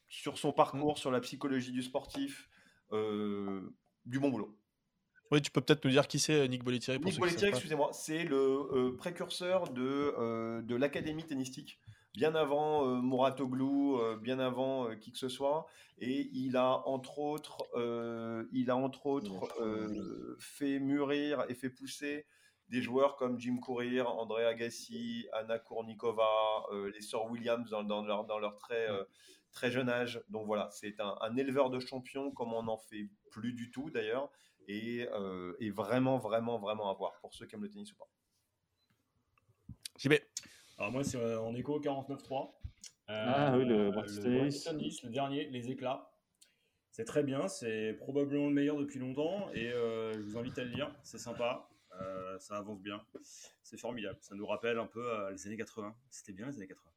sur 0.08 0.38
son 0.38 0.54
parcours, 0.54 0.98
sur 0.98 1.12
la 1.12 1.20
psychologie 1.20 1.72
du 1.72 1.82
sportif, 1.82 2.50
euh, 2.92 3.76
du 4.06 4.20
bon 4.20 4.30
boulot. 4.30 4.58
Oui, 5.32 5.42
tu 5.42 5.50
peux 5.50 5.60
peut-être 5.60 5.84
nous 5.84 5.92
dire 5.92 6.08
qui 6.08 6.20
c'est 6.20 6.48
Nick 6.48 6.64
Bollettieri 6.64 7.00
Nick 7.00 7.20
Bollettieri, 7.20 7.50
excusez-moi, 7.50 7.90
c'est 7.94 8.24
le 8.24 8.38
euh, 8.38 8.96
précurseur 8.96 9.70
de, 9.72 10.14
euh, 10.20 10.62
de 10.62 10.76
l'académie 10.76 11.26
tennistique, 11.26 11.80
bien 12.16 12.36
avant 12.36 12.88
euh, 12.88 12.96
Mouratoglou, 12.96 14.00
euh, 14.00 14.18
bien 14.18 14.40
avant 14.40 14.90
euh, 14.90 14.96
qui 14.96 15.12
que 15.12 15.18
ce 15.18 15.30
soit, 15.30 15.66
et 16.00 16.30
il 16.34 16.58
a 16.58 16.88
entre 16.88 17.20
autres, 17.20 17.68
euh, 17.76 18.46
il 18.52 18.70
a 18.70 18.76
entre 18.78 19.06
autres 19.06 19.48
euh, 19.62 20.36
fait 20.40 20.80
mûrir 20.80 21.46
et 21.50 21.54
fait 21.54 21.70
pousser 21.70 22.26
des 22.70 22.82
joueurs 22.82 23.16
comme 23.16 23.40
Jim 23.40 23.58
Courier, 23.58 24.02
André 24.02 24.46
Agassi, 24.46 25.28
Anna 25.34 25.60
Kournikova, 25.60 26.66
euh, 26.72 26.92
les 26.92 27.02
sœurs 27.02 27.30
Williams 27.30 27.70
dans, 27.70 27.84
dans 27.84 28.04
leur, 28.04 28.26
dans 28.26 28.40
leur 28.40 28.58
très, 28.58 28.90
euh, 28.90 29.04
très 29.52 29.70
jeune 29.70 29.88
âge. 29.88 30.22
Donc 30.30 30.48
voilà, 30.48 30.70
c'est 30.72 31.00
un, 31.00 31.16
un 31.22 31.36
éleveur 31.38 31.70
de 31.70 31.80
champions 31.80 32.32
comme 32.32 32.54
on 32.54 32.64
n'en 32.64 32.78
fait 32.78 33.08
plus 33.30 33.54
du 33.54 33.70
tout 33.70 33.92
d'ailleurs 33.92 34.32
et, 34.68 35.08
euh, 35.14 35.54
et 35.60 35.70
vraiment, 35.70 36.18
vraiment, 36.18 36.58
vraiment 36.58 36.90
à 36.90 36.94
voir 36.96 37.14
pour 37.22 37.36
ceux 37.36 37.46
qui 37.46 37.56
aiment 37.56 37.64
le 37.64 37.70
tennis 37.70 37.92
ou 37.94 37.98
pas. 37.98 38.10
JB. 39.98 40.14
Alors 40.78 40.92
moi, 40.92 41.04
c'est 41.04 41.18
euh, 41.18 41.40
en 41.42 41.56
écho 41.56 41.80
49.3. 41.80 42.52
Ah 43.08 43.56
oui, 43.58 43.66
le 43.66 43.92
Euh, 43.92 45.10
dernier, 45.10 45.50
les 45.50 45.70
éclats. 45.70 46.12
C'est 46.92 47.06
très 47.06 47.24
bien, 47.24 47.48
c'est 47.50 47.94
probablement 47.94 48.48
le 48.48 48.54
meilleur 48.54 48.78
depuis 48.78 49.00
longtemps 49.00 49.50
et 49.54 49.68
euh, 49.70 50.14
je 50.14 50.20
vous 50.22 50.38
invite 50.38 50.58
à 50.58 50.64
le 50.64 50.70
lire, 50.70 50.96
c'est 51.04 51.18
sympa, 51.18 51.68
euh, 52.02 52.40
ça 52.40 52.56
avance 52.56 52.82
bien, 52.82 53.02
c'est 53.64 53.78
formidable. 53.78 54.18
Ça 54.22 54.34
nous 54.34 54.46
rappelle 54.46 54.80
un 54.80 54.86
peu 54.88 55.06
euh, 55.06 55.30
les 55.32 55.46
années 55.46 55.58
80. 55.58 55.94
C'était 56.10 56.32
bien 56.32 56.48
les 56.48 56.56
années 56.56 56.68
80. 56.68 56.90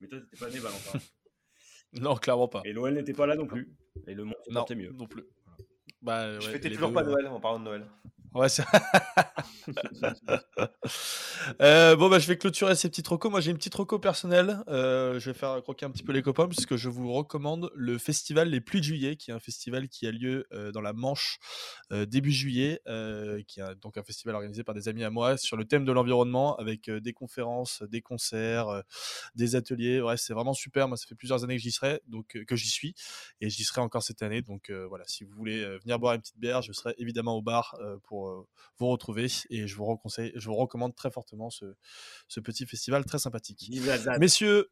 Mais 0.00 0.08
toi, 0.08 0.20
t'étais 0.20 0.36
pas 0.36 0.50
né, 0.50 0.58
Valentin. 0.58 0.98
Non, 1.94 2.16
clairement 2.16 2.48
pas. 2.48 2.60
Et 2.66 2.74
l'OL 2.74 2.92
n'était 2.92 3.14
pas 3.14 3.24
là 3.26 3.34
non 3.34 3.46
plus. 3.46 3.74
Et 4.06 4.12
le 4.12 4.24
monde 4.24 4.34
portait 4.52 4.74
mieux. 4.74 4.92
non 4.92 5.06
plus. 5.06 5.24
Bah, 6.02 6.38
Je 6.38 6.50
fêtais 6.50 6.68
toujours 6.68 6.88
deux, 6.88 6.94
pas. 6.96 7.02
Noël 7.02 7.26
en 7.28 7.40
parlant 7.40 7.58
de 7.60 7.64
Noël. 7.64 7.86
Ouais. 8.34 8.48
Euh, 11.60 11.96
bon, 11.96 12.08
bah, 12.08 12.18
je 12.18 12.26
vais 12.26 12.36
clôturer 12.36 12.74
ces 12.74 12.88
petites 12.88 13.08
recos. 13.08 13.30
Moi, 13.30 13.40
j'ai 13.40 13.50
une 13.50 13.56
petite 13.56 13.74
reco 13.74 13.98
personnelle. 13.98 14.58
Euh, 14.68 15.18
je 15.18 15.30
vais 15.30 15.38
faire 15.38 15.60
croquer 15.62 15.86
un 15.86 15.90
petit 15.90 16.02
peu 16.02 16.12
les 16.12 16.22
copains 16.22 16.46
puisque 16.46 16.76
je 16.76 16.88
vous 16.88 17.12
recommande 17.12 17.70
le 17.74 17.98
festival 17.98 18.48
Les 18.48 18.60
Pluies 18.60 18.80
de 18.80 18.84
Juillet, 18.84 19.16
qui 19.16 19.30
est 19.30 19.34
un 19.34 19.40
festival 19.40 19.88
qui 19.88 20.06
a 20.06 20.10
lieu 20.10 20.46
euh, 20.52 20.72
dans 20.72 20.80
la 20.80 20.92
Manche 20.92 21.38
début 21.90 22.32
juillet, 22.32 22.80
qui 23.46 23.60
est 23.60 23.74
donc 23.80 23.96
un 23.96 24.02
festival 24.02 24.34
organisé 24.34 24.62
par 24.62 24.74
des 24.74 24.88
amis 24.88 25.04
à 25.04 25.10
moi 25.10 25.36
sur 25.36 25.56
le 25.56 25.64
thème 25.64 25.84
de 25.84 25.92
l'environnement 25.92 26.56
avec 26.56 26.90
des 26.90 27.12
conférences, 27.12 27.82
des 27.82 28.02
concerts, 28.02 28.82
des 29.34 29.56
ateliers. 29.56 30.00
Ouais, 30.00 30.16
c'est 30.16 30.34
vraiment 30.34 30.52
super. 30.52 30.88
Moi, 30.88 30.96
ça 30.96 31.06
fait 31.06 31.14
plusieurs 31.14 31.44
années 31.44 31.56
que 31.56 31.62
j'y 31.62 31.72
serai, 31.72 32.00
donc 32.06 32.38
que 32.46 32.56
j'y 32.56 32.68
suis 32.68 32.94
et 33.40 33.48
j'y 33.48 33.64
serai 33.64 33.80
encore 33.80 34.02
cette 34.02 34.22
année. 34.22 34.42
Donc 34.42 34.70
voilà, 34.70 35.04
si 35.06 35.24
vous 35.24 35.34
voulez 35.34 35.64
venir 35.78 35.98
boire 35.98 36.14
une 36.14 36.20
petite 36.20 36.38
bière, 36.38 36.62
je 36.62 36.72
serai 36.72 36.94
évidemment 36.98 37.36
au 37.36 37.42
bar 37.42 37.78
pour 38.04 38.17
pour 38.18 38.86
vous 38.86 38.92
retrouver. 38.92 39.26
Et 39.50 39.66
je 39.66 39.76
vous, 39.76 39.84
reconseille, 39.84 40.32
je 40.34 40.48
vous 40.48 40.56
recommande 40.56 40.94
très 40.94 41.10
fortement 41.10 41.50
ce, 41.50 41.66
ce 42.28 42.40
petit 42.40 42.66
festival 42.66 43.04
très 43.04 43.18
sympathique. 43.18 43.70
Messieurs, 44.18 44.70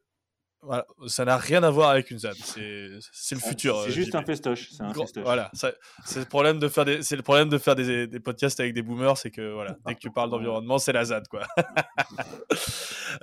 voilà, 0.63 0.87
ça 1.07 1.25
n'a 1.25 1.37
rien 1.37 1.63
à 1.63 1.71
voir 1.71 1.91
avec 1.91 2.11
une 2.11 2.19
ZAD, 2.19 2.35
c'est 2.43 2.89
le 3.35 3.41
Ah, 3.45 3.49
futur. 3.49 3.83
C'est 3.83 3.91
euh, 3.91 3.93
juste 3.93 4.15
un 4.15 4.25
festoche. 4.25 4.71
Un. 4.81 4.93
Voilà, 5.23 5.51
c'est 6.05 6.19
le 6.19 6.25
problème 6.25 6.59
de 6.59 6.69
faire 6.69 6.85
des, 6.85 7.03
c'est 7.03 7.15
le 7.15 7.23
problème 7.23 7.49
de 7.49 7.59
faire 7.59 7.77
des, 7.77 8.07
des 8.07 8.21
podcasts 8.21 8.59
avec 8.59 8.73
des 8.73 8.83
boomers, 8.83 9.17
c'est 9.19 9.31
que 9.31 9.53
voilà, 9.53 9.77
dès 9.87 9.95
que 9.95 10.01
tu 10.01 10.11
parles 10.11 10.31
d'environnement, 10.31 10.79
c'est 10.79 10.93
la 10.93 11.05
ZAD 11.05 11.29
quoi. 11.29 11.47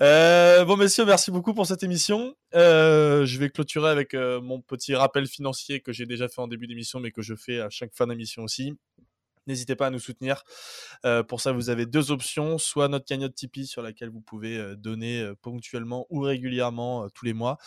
Euh, 0.01 0.65
bon 0.65 0.75
messieurs, 0.75 1.05
merci 1.05 1.29
beaucoup 1.29 1.53
pour 1.53 1.67
cette 1.67 1.83
émission. 1.83 2.35
Euh, 2.55 3.25
je 3.25 3.37
vais 3.37 3.49
clôturer 3.49 3.91
avec 3.91 4.15
euh, 4.15 4.41
mon 4.41 4.59
petit 4.59 4.95
rappel 4.95 5.27
financier 5.27 5.81
que 5.81 5.91
j'ai 5.91 6.07
déjà 6.07 6.27
fait 6.27 6.41
en 6.41 6.47
début 6.47 6.65
d'émission, 6.65 6.99
mais 6.99 7.11
que 7.11 7.21
je 7.21 7.35
fais 7.35 7.59
à 7.59 7.69
chaque 7.69 7.93
fin 7.93 8.07
d'émission 8.07 8.43
aussi. 8.43 8.73
N'hésitez 9.47 9.75
pas 9.75 9.87
à 9.87 9.89
nous 9.89 9.99
soutenir. 9.99 10.43
Euh, 11.05 11.23
pour 11.23 11.41
ça, 11.41 11.51
vous 11.51 11.69
avez 11.69 11.85
deux 11.85 12.11
options 12.11 12.57
soit 12.57 12.87
notre 12.87 13.05
cagnotte 13.05 13.35
Tipeee 13.35 13.67
sur 13.67 13.81
laquelle 13.81 14.09
vous 14.09 14.21
pouvez 14.21 14.57
euh, 14.57 14.75
donner 14.75 15.21
euh, 15.21 15.35
ponctuellement 15.41 16.07
ou 16.09 16.21
régulièrement 16.21 17.09
tous 17.09 17.25
les 17.25 17.33
mois, 17.33 17.57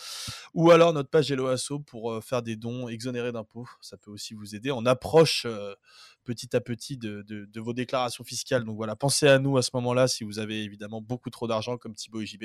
ou 0.53 0.71
alors 0.71 0.93
notre 0.93 1.09
page 1.09 1.31
Hello 1.31 1.47
Asso 1.47 1.79
pour 1.85 2.23
faire 2.23 2.41
des 2.41 2.55
dons 2.55 2.87
exonérés 2.87 3.31
d'impôts. 3.31 3.67
Ça 3.81 3.97
peut 3.97 4.11
aussi 4.11 4.33
vous 4.33 4.55
aider. 4.55 4.71
On 4.71 4.85
approche 4.85 5.45
petit 6.27 6.55
à 6.55 6.59
petit 6.61 6.97
de, 6.97 7.21
de- 7.21 7.45
de 7.45 7.61
vos 7.61 7.71
déclarations 7.73 8.23
fiscales. 8.25 8.65
Donc 8.65 8.75
voilà, 8.75 8.95
pensez 8.97 9.27
à 9.29 9.39
nous 9.39 9.57
à 9.57 9.61
ce 9.61 9.69
moment-là 9.75 10.07
si 10.09 10.25
vous 10.25 10.39
avez 10.39 10.61
évidemment 10.63 10.99
beaucoup 11.01 11.29
trop 11.29 11.47
d'argent 11.47 11.77
comme 11.77 11.95
Thibaut 11.95 12.19
et 12.21 12.25
JB. 12.25 12.43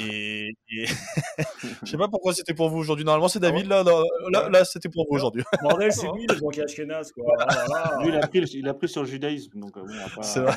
Et, 0.00 0.48
et... 0.68 0.86
je 1.84 1.90
sais 1.90 1.96
pas 1.96 2.08
pourquoi 2.08 2.34
c'était 2.34 2.54
pour 2.54 2.68
vous 2.70 2.78
aujourd'hui. 2.78 3.04
Normalement, 3.04 3.28
c'est 3.28 3.38
David. 3.38 3.66
Là, 3.66 3.84
là, 3.84 4.02
là, 4.32 4.48
là, 4.48 4.64
c'était 4.64 4.88
pour 4.88 5.06
vous 5.08 5.14
aujourd'hui. 5.14 5.44
Bordel, 5.62 5.92
c'est 5.92 6.08
lui 6.14 6.26
le 6.28 6.34
banquier 6.40 6.64
Ashkenaz, 6.64 7.12
quoi. 7.12 7.24
Ah, 7.38 7.64
voilà. 7.68 7.98
Lui, 8.02 8.08
il 8.08 8.16
a, 8.16 8.26
pris, 8.26 8.40
il 8.54 8.68
a 8.68 8.74
pris 8.74 8.88
sur 8.88 9.02
le 9.02 9.08
judaïsme. 9.08 9.60
Donc, 9.60 9.74
bon, 9.74 9.84
on 9.84 9.86
va 9.86 10.08
pas, 10.16 10.22
C'est 10.22 10.40
vrai. 10.40 10.56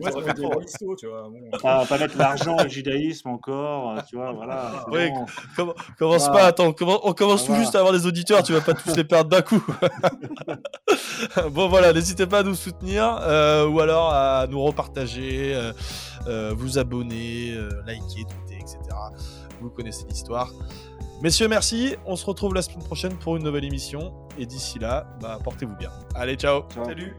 Moi, 0.00 0.10
je 0.10 0.20
prends 0.20 0.32
des 0.34 0.48
balistos, 0.56 0.96
tu 0.98 1.06
vois. 1.06 1.28
Bon. 1.28 1.58
pas, 1.58 1.84
pas 1.84 1.98
mettre 1.98 2.16
l'argent 2.16 2.56
et 2.58 2.64
le 2.64 2.70
judaïsme 2.70 3.28
encore. 3.28 3.98
euh, 3.98 4.00
Tu 4.08 4.16
vois, 4.16 4.32
voilà. 4.32 4.84
Oui, 4.90 5.10
bon. 5.10 5.74
Commence 5.98 6.26
Ah. 6.28 6.32
pas, 6.32 6.46
attends, 6.46 6.66
on 6.68 6.72
commence, 6.72 7.00
on 7.02 7.12
commence 7.12 7.42
Ah, 7.42 7.46
tout 7.46 7.52
voilà. 7.52 7.62
juste 7.64 7.74
à 7.74 7.78
avoir 7.80 7.92
des 7.92 8.06
auditeurs, 8.06 8.42
tu 8.42 8.52
vas 8.52 8.60
pas 8.62 8.72
tous 8.74 8.96
les 8.96 9.04
perdre 9.04 9.28
d'un 9.30 9.42
coup. 9.42 9.62
bon 11.50 11.68
voilà, 11.68 11.92
n'hésitez 11.92 12.26
pas 12.26 12.40
à 12.40 12.42
nous 12.42 12.54
soutenir 12.54 13.18
euh, 13.22 13.66
ou 13.66 13.80
alors 13.80 14.10
à 14.12 14.46
nous 14.48 14.62
repartager, 14.62 15.54
euh, 15.54 15.72
euh, 16.26 16.52
vous 16.56 16.78
abonner, 16.78 17.52
euh, 17.52 17.70
liker, 17.86 18.24
tweeter, 18.24 18.60
etc. 18.60 18.78
Vous 19.60 19.70
connaissez 19.70 20.04
l'histoire. 20.08 20.50
Messieurs, 21.22 21.48
merci. 21.48 21.94
On 22.04 22.16
se 22.16 22.26
retrouve 22.26 22.54
la 22.54 22.62
semaine 22.62 22.82
prochaine 22.82 23.16
pour 23.16 23.36
une 23.36 23.44
nouvelle 23.44 23.64
émission. 23.64 24.12
Et 24.38 24.46
d'ici 24.46 24.78
là, 24.78 25.06
bah, 25.20 25.38
portez-vous 25.42 25.76
bien. 25.76 25.90
Allez, 26.14 26.34
ciao. 26.34 26.62
Ciao. 26.74 26.84
Salut 26.84 27.14